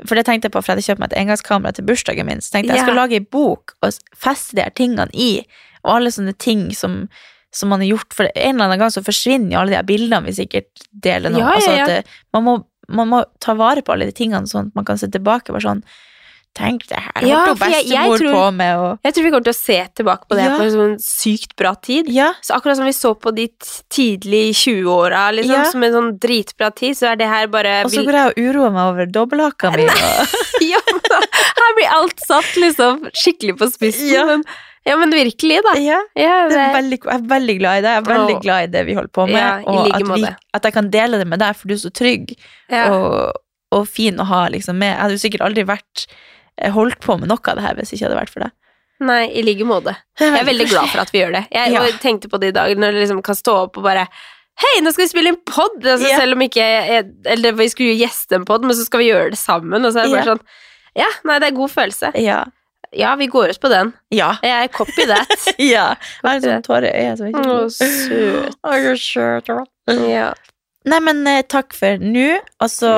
For 0.09 0.17
det 0.19 0.27
tenkte 0.29 0.49
jeg 0.49 0.55
på 0.55 0.61
for 0.63 0.73
jeg 0.73 0.79
hadde 0.79 0.87
kjøpt 0.89 1.03
meg 1.03 1.13
et 1.13 1.19
engangskamera 1.23 1.77
til 1.77 1.87
bursdagen 1.89 2.29
min. 2.29 2.41
Så 2.45 2.53
tenkte 2.55 2.73
jeg 2.73 2.81
jeg 2.81 2.89
skal 2.89 2.97
lage 3.01 3.19
ei 3.19 3.25
bok 3.25 3.75
og 3.81 3.97
feste 4.17 4.57
de 4.57 4.65
her 4.65 4.73
tingene 4.77 5.09
i, 5.13 5.31
og 5.85 5.97
alle 5.99 6.13
sånne 6.15 6.37
ting 6.41 6.69
som 6.77 7.03
som 7.53 7.69
man 7.73 7.81
har 7.81 7.89
gjort, 7.97 8.13
for 8.15 8.29
en 8.35 8.55
eller 8.55 8.65
annen 8.69 8.79
gang 8.79 8.91
så 8.95 9.03
forsvinner 9.03 9.53
jo 9.57 9.59
alle 9.65 9.77
de 9.81 9.87
bildene 9.89 10.23
vi 10.29 10.33
sikkert 10.37 10.85
deler 10.93 11.31
nå. 11.35 11.39
Ja, 11.43 11.49
ja, 11.49 11.57
Altså 11.57 11.73
ja. 11.77 11.83
at 11.83 11.89
det, 11.89 12.05
man, 12.33 12.45
må, 12.47 12.55
man 12.89 13.09
må 13.11 13.25
ta 13.41 13.55
vare 13.59 13.83
på 13.83 13.93
alle 13.93 14.07
de 14.07 14.13
tingene 14.13 14.47
sånn 14.47 14.69
at 14.71 14.75
man 14.79 14.85
kan 14.85 14.99
se 14.99 15.09
tilbake 15.11 15.51
bare 15.53 15.67
sånn 15.67 15.83
Tenk, 16.59 16.83
det 16.91 16.99
her 16.99 17.23
Ja, 17.29 17.45
holdt 17.47 17.61
jeg 17.63 17.85
bestemor 17.87 18.19
tror- 18.19 18.33
på 18.35 18.47
med, 18.57 18.77
og 18.83 18.99
Jeg 19.07 19.15
tror 19.15 19.23
vi 19.23 19.31
kommer 19.31 19.45
til 19.47 19.53
å 19.55 19.59
se 19.61 19.77
tilbake 19.95 20.27
på 20.27 20.35
det 20.35 20.47
Ja. 20.49 20.57
på 20.59 20.65
en 20.65 20.73
sånn 20.75 20.97
sykt 20.99 21.55
bra 21.55 21.75
tid. 21.79 22.09
Ja, 22.11 22.33
Så 22.43 22.57
akkurat 22.57 22.75
som 22.77 22.87
vi 22.89 22.91
så 22.91 23.13
på 23.15 23.31
de 23.33 23.45
tidlige 23.89 24.51
20-åra, 24.59 25.31
liksom, 25.33 25.55
Ja. 25.55 25.65
som 25.71 25.83
en 25.85 25.93
sånn 25.93 26.19
dritbra 26.19 26.75
tid, 26.75 26.97
så 26.99 27.13
er 27.13 27.17
det 27.17 27.29
her 27.29 27.47
bare 27.47 27.85
og 27.85 27.91
så 27.93 28.03
går 28.05 28.13
jeg 28.19 28.27
og 28.27 28.35
uroer 28.57 28.73
meg 28.73 28.83
over 28.91 29.07
dobbelthaka 29.07 29.71
mi. 29.77 29.85
og- 29.87 30.35
ja, 30.73 30.81
Her 31.61 31.75
blir 31.79 31.89
alt 31.95 32.19
satt 32.27 32.51
liksom 32.57 33.07
skikkelig 33.15 33.57
på 33.57 33.71
spissen. 33.71 34.11
Ja. 34.11 34.25
Men, 34.27 34.43
ja, 34.89 34.97
men 34.97 35.13
virkelig, 35.13 35.61
da. 35.67 35.75
Ja, 35.79 35.99
Ja, 36.17 36.37
det 36.49 36.55
det, 36.55 36.63
er 36.63 36.75
veldig, 36.79 36.99
jeg 37.05 37.15
er 37.15 37.27
veldig 37.35 37.57
glad 37.59 37.79
i 37.79 37.85
det. 37.85 37.93
Jeg 37.93 38.03
er 38.03 38.09
veldig 38.09 38.37
Åh. 38.37 38.43
glad 38.47 38.63
i 38.65 38.71
det 38.73 38.85
vi 38.89 38.95
holder 38.97 39.13
på 39.19 39.27
med. 39.29 39.37
Ja, 39.37 39.51
og 39.67 39.81
like 39.87 40.01
at, 40.01 40.11
vi, 40.17 40.31
at 40.59 40.69
jeg 40.69 40.77
kan 40.79 40.91
dele 40.95 41.21
det 41.21 41.29
med 41.29 41.43
deg, 41.43 41.59
for 41.59 41.69
du 41.69 41.77
er 41.77 41.83
så 41.83 41.93
trygg 41.93 42.33
ja. 42.73 42.87
og, 42.95 43.43
og 43.77 43.85
fin 43.89 44.21
å 44.21 44.27
ha 44.31 44.47
liksom 44.55 44.81
med. 44.81 44.95
Jeg 44.95 45.03
hadde 45.03 45.19
jo 45.19 45.25
sikkert 45.27 45.45
aldri 45.51 45.67
vært 45.69 46.07
eh, 46.07 46.73
holdt 46.73 47.01
på 47.05 47.19
med 47.21 47.29
noe 47.31 47.45
av 47.45 47.61
det 47.61 47.67
her 47.67 47.77
hvis 47.77 47.93
det 47.93 47.99
ikke 48.01 48.09
hadde 48.09 48.21
vært 48.23 48.35
for 48.35 48.47
deg. 48.47 48.57
Nei, 49.01 49.23
i 49.33 49.45
like 49.45 49.65
måte. 49.65 49.95
Jeg 50.21 50.35
er 50.37 50.45
veldig 50.45 50.67
glad 50.69 50.91
for 50.93 51.01
at 51.01 51.13
vi 51.13 51.23
gjør 51.23 51.39
det. 51.39 51.47
Jeg 51.57 51.73
Ja. 51.77 51.85
tenkte 52.03 52.29
på 52.33 52.41
det 52.41 52.53
i 52.53 52.57
dag 52.57 52.77
når 52.77 52.97
du 52.97 53.01
liksom 53.01 53.23
kan 53.25 53.39
stå 53.39 53.57
opp 53.67 53.81
og 53.81 53.87
bare 53.89 54.09
Hei, 54.61 54.81
nå 54.85 54.91
skal 54.93 55.07
vi 55.07 55.13
spille 55.13 55.31
en 55.33 55.39
pod! 55.49 55.79
Altså, 55.79 56.05
yeah. 56.05 56.19
Selv 56.21 56.37
om 56.37 56.43
ikke 56.45 56.61
jeg, 56.61 57.05
Eller 57.33 57.55
vi 57.57 57.69
skulle 57.73 57.95
jo 57.95 58.01
gjeste 58.03 58.37
en 58.37 58.43
pod, 58.45 58.67
men 58.67 58.77
så 58.77 58.85
skal 58.85 59.01
vi 59.01 59.07
gjøre 59.09 59.31
det 59.33 59.39
sammen. 59.41 59.87
Og 59.87 59.95
så 59.95 60.03
er 60.03 60.09
det 60.09 60.17
bare 60.19 60.27
yeah. 60.27 60.33
sånn 60.35 61.01
Ja, 61.01 61.09
nei, 61.29 61.39
det 61.41 61.49
er 61.49 61.57
god 61.57 61.73
følelse. 61.73 62.11
Ja. 62.21 62.43
Ja, 62.93 63.15
vi 63.17 63.27
går 63.31 63.53
ut 63.55 63.61
på 63.63 63.69
den. 63.71 63.93
Ja. 64.11 64.33
Jeg 64.43 64.73
copy 64.75 65.07
that. 65.07 65.31
ja. 65.59 65.95
Jeg 65.95 66.27
har 66.27 66.41
sånn 66.43 66.65
tårer 66.67 66.91
i 66.91 67.05
øyet. 67.05 67.19
som 67.21 67.31
ikke- 67.31 67.45
Å, 67.47 67.59
søt. 67.71 68.57
Å, 68.67 68.79
så 68.83 68.95
søt. 68.99 69.51
Ja. 70.09 70.31
Nei, 70.91 71.01
men 71.05 71.27
eh, 71.29 71.43
takk 71.47 71.75
for 71.77 72.01
nå. 72.03 72.41
Og 72.61 72.71
så 72.73 72.93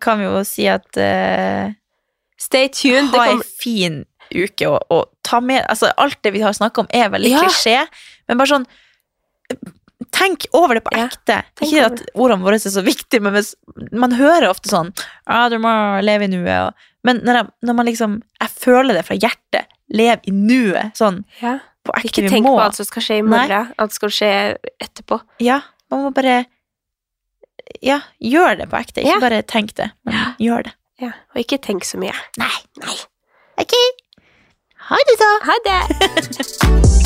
kan 0.00 0.20
vi 0.20 0.26
jo 0.28 0.42
si 0.46 0.66
at 0.70 0.86
uh, 0.98 1.72
Stay 2.40 2.68
tuned. 2.68 3.12
Ha 3.14 3.30
ei 3.32 3.40
fin 3.60 4.04
uke 4.34 4.66
og, 4.68 4.82
og 4.90 5.04
ta 5.26 5.38
med 5.40 5.62
Altså, 5.70 5.92
alt 6.02 6.18
det 6.26 6.32
vi 6.34 6.42
har 6.42 6.54
snakka 6.56 6.82
om, 6.84 6.88
er 6.90 7.10
veldig 7.12 7.30
Ja. 7.30 7.44
klisjé, 7.44 7.86
men 8.28 8.40
bare 8.40 8.54
sånn 8.56 8.66
Tenk 10.12 10.46
over 10.56 10.76
det 10.76 10.82
på 10.84 10.92
ekte. 10.96 11.38
Ja, 11.40 11.66
Ikke 11.66 11.84
at 11.86 12.02
ordene 12.14 12.44
våre 12.44 12.58
er 12.58 12.72
så 12.72 12.82
viktige, 12.84 13.20
men 13.24 13.32
hvis, 13.34 13.54
man 13.92 14.12
hører 14.16 14.48
ofte 14.50 14.70
sånn 14.70 14.92
ah, 15.26 15.48
du 15.52 15.56
må 15.62 15.70
leve 16.04 16.26
i 16.26 16.30
nuet. 16.30 16.50
Og, 16.68 16.86
men 17.06 17.22
når, 17.26 17.38
jeg, 17.40 17.48
når 17.68 17.76
man 17.78 17.86
liksom 17.88 18.18
Jeg 18.42 18.52
føler 18.66 18.98
det 18.98 19.04
fra 19.06 19.16
hjertet. 19.16 19.70
Lev 19.94 20.24
i 20.26 20.34
nuet. 20.34 20.96
Sånn 20.98 21.22
ja. 21.40 21.56
på 21.86 21.94
ekte. 21.94 22.10
Ikke 22.10 22.32
tenk 22.32 22.48
på 22.48 22.56
alt 22.58 22.78
som 22.78 22.88
skal 22.88 23.06
skje 23.06 23.20
i 23.20 23.26
morgen. 23.26 23.70
Alt 23.78 23.94
skal 23.94 24.12
skje 24.14 24.30
etterpå. 24.82 25.20
Ja, 25.44 25.60
man 25.92 26.06
må 26.06 26.12
bare 26.16 26.44
Ja, 27.82 28.00
gjør 28.22 28.58
det 28.62 28.68
på 28.70 28.78
ekte. 28.80 29.02
Ikke 29.02 29.16
Ja. 29.16 29.22
bare 29.22 29.42
tenk 29.42 29.74
det, 29.78 29.90
men 30.06 30.34
gjør 30.42 30.68
det. 30.68 30.74
Ja. 31.02 31.12
Og 31.34 31.42
ikke 31.42 31.58
tenk 31.62 31.84
så 31.84 31.98
mye. 32.00 32.14
Nei. 32.40 32.54
Nei. 32.82 32.98
Ok. 33.60 33.74
Ha 34.90 35.02
det, 35.08 35.18
så. 35.18 35.32
Ha 35.50 35.58
det! 35.66 37.02